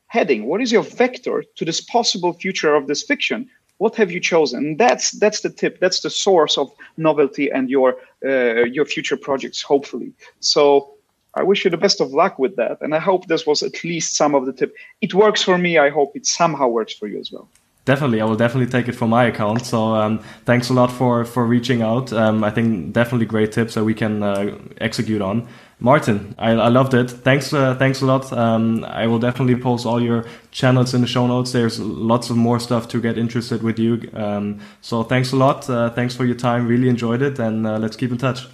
heading? 0.08 0.46
What 0.46 0.62
is 0.62 0.72
your 0.72 0.84
vector 0.84 1.44
to 1.56 1.66
this 1.66 1.82
possible 1.82 2.34
future 2.34 2.74
of 2.76 2.88
this 2.88 3.04
fiction? 3.04 3.50
What 3.78 3.96
have 3.96 4.12
you 4.12 4.20
chosen? 4.20 4.66
And 4.66 4.78
that's 4.80 5.12
that's 5.12 5.42
the 5.42 5.52
tip. 5.52 5.80
That's 5.80 6.00
the 6.00 6.10
source 6.10 6.58
of 6.58 6.72
novelty 6.98 7.52
and 7.52 7.70
your 7.70 7.98
uh, 8.26 8.64
your 8.64 8.86
future 8.86 9.18
projects. 9.18 9.62
Hopefully, 9.62 10.14
so 10.40 10.96
I 11.36 11.44
wish 11.44 11.64
you 11.64 11.70
the 11.70 11.78
best 11.78 12.02
of 12.02 12.12
luck 12.12 12.40
with 12.40 12.56
that. 12.56 12.82
And 12.82 12.96
I 12.96 13.00
hope 13.00 13.28
this 13.28 13.46
was 13.46 13.62
at 13.62 13.84
least 13.84 14.16
some 14.16 14.34
of 14.34 14.48
the 14.48 14.54
tip. 14.54 14.76
It 15.02 15.14
works 15.14 15.44
for 15.44 15.58
me. 15.60 15.78
I 15.78 15.90
hope 15.90 16.16
it 16.16 16.26
somehow 16.26 16.68
works 16.70 16.94
for 16.94 17.08
you 17.08 17.20
as 17.20 17.32
well. 17.32 17.48
Definitely, 17.88 18.20
I 18.20 18.26
will 18.26 18.36
definitely 18.36 18.70
take 18.70 18.90
it 18.90 18.96
for 18.96 19.08
my 19.08 19.24
account. 19.24 19.66
So 19.66 19.96
um, 19.96 20.20
thanks 20.44 20.70
a 20.70 20.74
lot 20.74 20.92
for 20.92 21.24
for 21.24 21.46
reaching 21.46 21.82
out. 21.82 22.12
Um, 22.12 22.44
I 22.44 22.52
think 22.52 22.92
definitely 22.92 23.28
great 23.28 23.54
tips 23.54 23.76
that 23.76 23.86
we 23.86 23.94
can 23.94 24.24
uh, 24.24 24.58
execute 24.82 25.22
on. 25.22 25.48
Martin, 25.80 26.36
I, 26.38 26.52
I 26.52 26.68
loved 26.68 26.94
it. 26.94 27.10
Thanks, 27.10 27.54
uh, 27.54 27.76
thanks 27.76 28.02
a 28.02 28.06
lot. 28.06 28.34
Um, 28.34 28.84
I 28.84 29.08
will 29.08 29.20
definitely 29.20 29.56
post 29.56 29.86
all 29.86 30.02
your 30.02 30.26
channels 30.52 30.94
in 30.94 31.00
the 31.00 31.08
show 31.08 31.28
notes. 31.28 31.54
There's 31.54 31.80
lots 31.80 32.30
of 32.30 32.36
more 32.36 32.60
stuff 32.60 32.90
to 32.90 33.00
get 33.00 33.18
interested 33.18 33.64
with 33.64 33.80
you. 33.80 34.10
Um, 34.14 34.60
so 34.82 35.04
thanks 35.04 35.32
a 35.32 35.38
lot. 35.38 35.70
Uh, 35.70 35.90
thanks 35.92 36.14
for 36.14 36.26
your 36.26 36.36
time. 36.36 36.68
Really 36.68 36.90
enjoyed 36.90 37.22
it, 37.22 37.40
and 37.40 37.66
uh, 37.66 37.78
let's 37.78 37.96
keep 37.96 38.12
in 38.12 38.18
touch. 38.18 38.48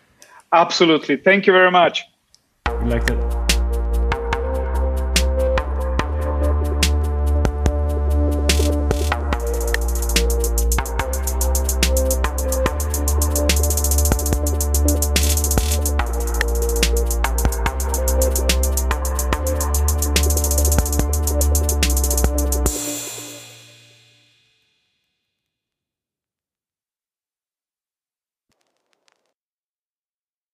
Absolutely. 0.52 1.16
Thank 1.16 1.48
you 1.48 1.52
very 1.52 1.72
much. 1.72 2.04
We 2.82 2.90
liked 2.90 3.10
it. 3.10 3.45